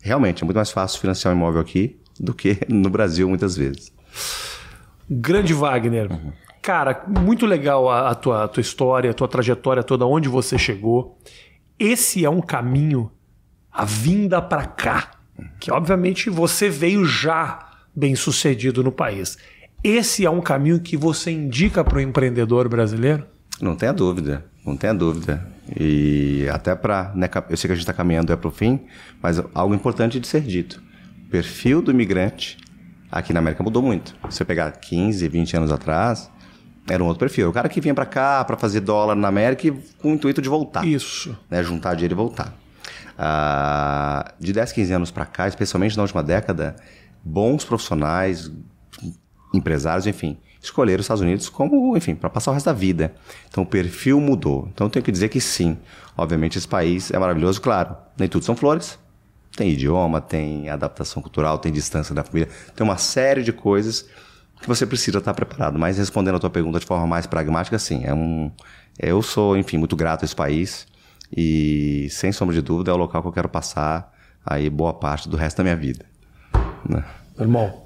realmente, 0.01 0.43
é 0.43 0.45
muito 0.45 0.57
mais 0.57 0.71
fácil 0.71 1.01
financiar 1.01 1.33
um 1.35 1.37
imóvel 1.37 1.61
aqui 1.61 1.97
do 2.19 2.33
que 2.35 2.59
no 2.69 2.89
Brasil, 2.91 3.29
muitas 3.29 3.57
vezes. 3.57 3.93
Grande 5.09 5.53
Wagner. 5.53 6.09
Cara, 6.63 7.05
muito 7.07 7.47
legal 7.47 7.89
a, 7.89 8.11
a 8.11 8.15
tua, 8.15 8.45
a 8.45 8.49
tua 8.49 8.61
história, 8.61 9.11
a 9.11 9.15
tua 9.15 9.29
trajetória 9.29 9.83
toda, 9.85 10.05
onde 10.07 10.29
você 10.29 10.59
chegou. 10.59 11.17
Esse 11.79 12.25
é 12.25 12.31
um 12.31 12.41
caminho, 12.41 13.11
a 13.77 13.85
vinda 13.85 14.41
para 14.41 14.65
cá, 14.65 15.11
que 15.61 15.71
obviamente 15.71 16.31
você 16.31 16.71
veio 16.71 17.05
já 17.05 17.59
bem 17.95 18.17
sucedido 18.17 18.83
no 18.83 18.91
país. 18.91 19.37
Esse 19.85 20.25
é 20.25 20.31
um 20.31 20.41
caminho 20.41 20.81
que 20.81 20.97
você 20.97 21.31
indica 21.31 21.85
para 21.85 21.99
o 21.99 22.01
empreendedor 22.01 22.69
brasileiro? 22.69 23.27
Não 23.61 23.77
tenha 23.77 23.93
dúvida, 23.93 24.45
não 24.65 24.77
tenha 24.77 24.95
dúvida. 24.95 25.47
E 25.79 26.47
até 26.51 26.75
para. 26.75 27.13
Né, 27.15 27.29
eu 27.51 27.57
sei 27.57 27.69
que 27.69 27.73
a 27.73 27.75
gente 27.75 27.83
está 27.83 27.93
caminhando 27.93 28.33
é 28.33 28.37
para 28.37 28.49
o 28.49 28.51
fim, 28.51 28.81
mas 29.23 29.43
algo 29.55 29.75
importante 29.75 30.19
de 30.19 30.27
ser 30.27 30.41
dito. 30.41 30.83
O 31.27 31.31
perfil 31.31 31.83
do 31.83 31.91
imigrante 31.91 32.57
aqui 33.13 33.33
na 33.33 33.41
América 33.41 33.63
mudou 33.63 33.83
muito. 33.83 34.17
Se 34.31 34.39
você 34.39 34.45
pegar 34.45 34.71
15, 34.73 35.29
20 35.29 35.57
anos 35.57 35.73
atrás, 35.73 36.31
era 36.89 37.03
um 37.03 37.07
outro 37.07 37.21
perfil. 37.21 37.51
O 37.51 37.53
cara 37.53 37.69
que 37.69 37.81
vinha 37.81 37.95
para 37.95 38.07
cá 38.07 38.43
para 38.45 38.57
fazer 38.57 38.81
dólar 38.81 39.15
na 39.15 39.29
América 39.29 39.67
e 39.67 39.73
com 39.99 40.13
o 40.13 40.15
intuito 40.15 40.41
de 40.41 40.49
voltar. 40.49 40.87
Isso. 40.87 41.37
né, 41.51 41.63
juntar 41.63 41.95
dinheiro 41.95 42.15
e 42.15 42.17
voltar. 42.17 42.55
Ah, 43.19 44.33
de 44.39 44.53
10, 44.53 44.73
15 44.73 44.93
anos 44.93 45.11
para 45.11 45.25
cá, 45.25 45.49
especialmente 45.49 45.97
na 45.97 46.03
última 46.03 46.23
década, 46.23 46.77
bons 47.25 47.65
profissionais, 47.65 48.51
empresários, 49.55 50.07
enfim, 50.07 50.37
escolheram 50.61 51.01
os 51.01 51.05
Estados 51.05 51.23
Unidos 51.23 51.49
como, 51.49 51.97
enfim, 51.97 52.15
para 52.15 52.29
passar 52.29 52.51
o 52.51 52.55
resto 52.55 52.67
da 52.67 52.73
vida. 52.73 53.15
Então 53.49 53.63
o 53.65 53.67
perfil 53.67 54.21
mudou. 54.21 54.69
Então 54.73 54.87
eu 54.87 54.91
tenho 54.91 55.05
que 55.05 55.13
dizer 55.13 55.29
que 55.29 55.41
sim. 55.41 55.79
Obviamente 56.17 56.59
esse 56.59 56.69
país 56.69 57.11
é 57.11 57.19
maravilhoso, 57.19 57.61
claro. 57.61 57.97
Nem 58.19 58.29
tudo 58.29 58.45
são 58.45 58.57
flores. 58.57 58.99
Tem 59.57 59.71
idioma, 59.71 60.21
tem 60.21 60.69
adaptação 60.69 61.23
cultural, 61.23 61.59
tem 61.59 61.73
distância 61.73 62.15
da 62.15 62.23
família, 62.23 62.51
tem 62.75 62.85
uma 62.85 62.99
série 62.99 63.43
de 63.43 63.55
coisas 63.55 64.07
que 64.61 64.69
você 64.69 64.85
precisa 64.87 65.17
estar 65.19 65.33
preparado. 65.33 65.79
Mas 65.79 65.97
respondendo 65.97 66.37
a 66.37 66.39
tua 66.39 66.51
pergunta 66.51 66.79
de 66.79 66.85
forma 66.85 67.07
mais 67.07 67.27
pragmática, 67.27 67.79
sim, 67.79 68.05
é 68.05 68.13
um 68.13 68.51
eu 68.99 69.23
sou, 69.23 69.57
enfim, 69.57 69.79
muito 69.79 69.95
grato 69.97 70.23
a 70.23 70.25
esse 70.25 70.35
país 70.35 70.87
e 71.35 72.09
sem 72.11 72.33
sombra 72.33 72.55
de 72.55 72.63
dúvida 72.63 72.91
é 72.91 72.95
o 72.95 72.97
local 72.97 73.23
que 73.23 73.29
eu 73.29 73.33
quero 73.33 73.49
passar 73.49 74.13
aí 74.45 74.69
boa 74.71 74.93
parte 74.95 75.29
do 75.29 75.37
resto 75.37 75.59
da 75.59 75.65
minha 75.65 75.77
vida. 75.77 76.05
né? 76.89 77.05
Irmão, 77.39 77.85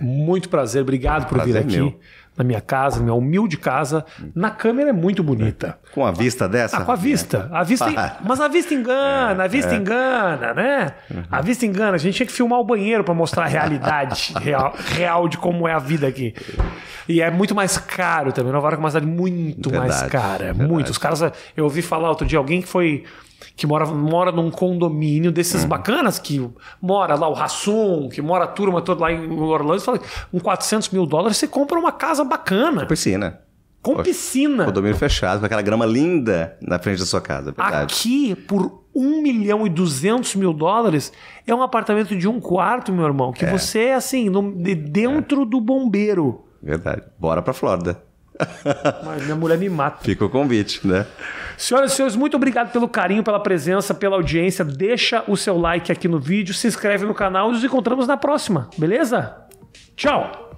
muito 0.00 0.48
prazer. 0.48 0.82
Obrigado 0.82 1.28
por 1.28 1.36
Prazer 1.36 1.54
vir 1.54 1.60
aqui. 1.60 1.76
meu. 1.76 1.98
Na 2.36 2.42
minha 2.42 2.60
casa, 2.60 2.96
na 2.96 3.02
minha 3.04 3.14
humilde 3.14 3.56
casa. 3.56 4.04
Na 4.34 4.50
câmera 4.50 4.90
é 4.90 4.92
muito 4.92 5.22
bonita. 5.22 5.78
Com 5.92 6.04
a 6.04 6.10
vista 6.10 6.48
dessa? 6.48 6.78
Ah, 6.78 6.84
com 6.84 6.92
a 6.92 6.96
vista. 6.96 7.48
A 7.52 7.62
vista 7.62 8.18
Mas 8.24 8.40
a 8.40 8.48
vista 8.48 8.74
engana, 8.74 9.44
a 9.44 9.46
vista 9.46 9.74
é. 9.74 9.76
engana, 9.76 10.54
né? 10.54 10.94
Uhum. 11.10 11.22
A 11.30 11.40
vista 11.42 11.66
engana. 11.66 11.94
A 11.94 11.98
gente 11.98 12.14
tinha 12.14 12.26
que 12.26 12.32
filmar 12.32 12.58
o 12.58 12.64
banheiro 12.64 13.04
para 13.04 13.14
mostrar 13.14 13.44
a 13.44 13.48
realidade 13.48 14.32
real, 14.40 14.74
real 14.94 15.28
de 15.28 15.36
como 15.36 15.68
é 15.68 15.72
a 15.74 15.78
vida 15.78 16.06
aqui. 16.06 16.34
E 17.08 17.20
é 17.20 17.30
muito 17.30 17.54
mais 17.54 17.76
caro 17.76 18.32
também. 18.32 18.52
Nova 18.52 18.66
York 18.66 18.76
é 18.76 18.80
uma 18.80 18.90
cidade 18.90 19.06
muito 19.06 19.68
verdade, 19.68 19.92
mais 19.92 20.10
cara. 20.10 20.44
Verdade. 20.46 20.70
Muito. 20.70 20.90
Os 20.90 20.98
caras. 20.98 21.22
Eu 21.56 21.64
ouvi 21.64 21.82
falar 21.82 22.08
outro 22.08 22.26
dia 22.26 22.38
alguém 22.38 22.62
que 22.62 22.68
foi 22.68 23.04
que 23.56 23.66
mora, 23.66 23.86
mora 23.86 24.32
num 24.32 24.50
condomínio 24.50 25.30
desses 25.30 25.62
uhum. 25.62 25.68
bacanas, 25.68 26.18
que 26.18 26.48
mora 26.80 27.14
lá 27.14 27.28
o 27.28 27.32
Rassum, 27.32 28.08
que 28.08 28.22
mora 28.22 28.44
a 28.44 28.48
turma 28.48 28.80
toda 28.82 29.02
lá 29.02 29.12
em 29.12 29.30
Orlando, 29.30 29.80
fala 29.80 30.00
com 30.30 30.40
400 30.40 30.90
mil 30.90 31.06
dólares 31.06 31.36
você 31.36 31.48
compra 31.48 31.78
uma 31.78 31.92
casa 31.92 32.24
bacana. 32.24 32.86
Piscina. 32.86 33.40
Com 33.82 33.94
Poxa, 33.94 34.04
piscina. 34.04 34.64
Condomínio 34.64 34.96
fechado, 34.96 35.40
com 35.40 35.46
aquela 35.46 35.60
grama 35.60 35.84
linda 35.84 36.56
na 36.62 36.78
frente 36.78 37.00
da 37.00 37.06
sua 37.06 37.20
casa. 37.20 37.52
É. 37.58 37.82
Aqui, 37.82 38.36
por 38.36 38.84
1 38.94 39.22
milhão 39.22 39.66
e 39.66 39.70
200 39.70 40.36
mil 40.36 40.52
dólares, 40.52 41.12
é 41.44 41.52
um 41.52 41.62
apartamento 41.62 42.16
de 42.16 42.28
um 42.28 42.40
quarto, 42.40 42.92
meu 42.92 43.04
irmão, 43.04 43.32
que 43.32 43.44
é. 43.44 43.50
você 43.50 43.86
é 43.86 43.94
assim, 43.94 44.30
no, 44.30 44.52
de 44.52 44.76
dentro 44.76 45.42
é. 45.42 45.46
do 45.46 45.60
bombeiro. 45.60 46.44
Verdade. 46.62 47.02
Bora 47.18 47.42
pra 47.42 47.52
Flórida. 47.52 48.00
Mas 49.04 49.22
minha 49.24 49.36
mulher 49.36 49.58
me 49.58 49.68
mata. 49.68 50.04
Fica 50.04 50.24
o 50.24 50.30
convite, 50.30 50.86
né? 50.86 51.06
Senhoras 51.56 51.92
e 51.92 51.96
senhores, 51.96 52.16
muito 52.16 52.36
obrigado 52.36 52.72
pelo 52.72 52.88
carinho, 52.88 53.22
pela 53.22 53.40
presença, 53.40 53.94
pela 53.94 54.16
audiência. 54.16 54.64
Deixa 54.64 55.22
o 55.28 55.36
seu 55.36 55.58
like 55.58 55.92
aqui 55.92 56.08
no 56.08 56.18
vídeo, 56.18 56.54
se 56.54 56.66
inscreve 56.66 57.04
no 57.04 57.14
canal 57.14 57.50
e 57.50 57.52
nos 57.52 57.64
encontramos 57.64 58.06
na 58.06 58.16
próxima, 58.16 58.68
beleza? 58.76 59.36
Tchau! 59.94 60.50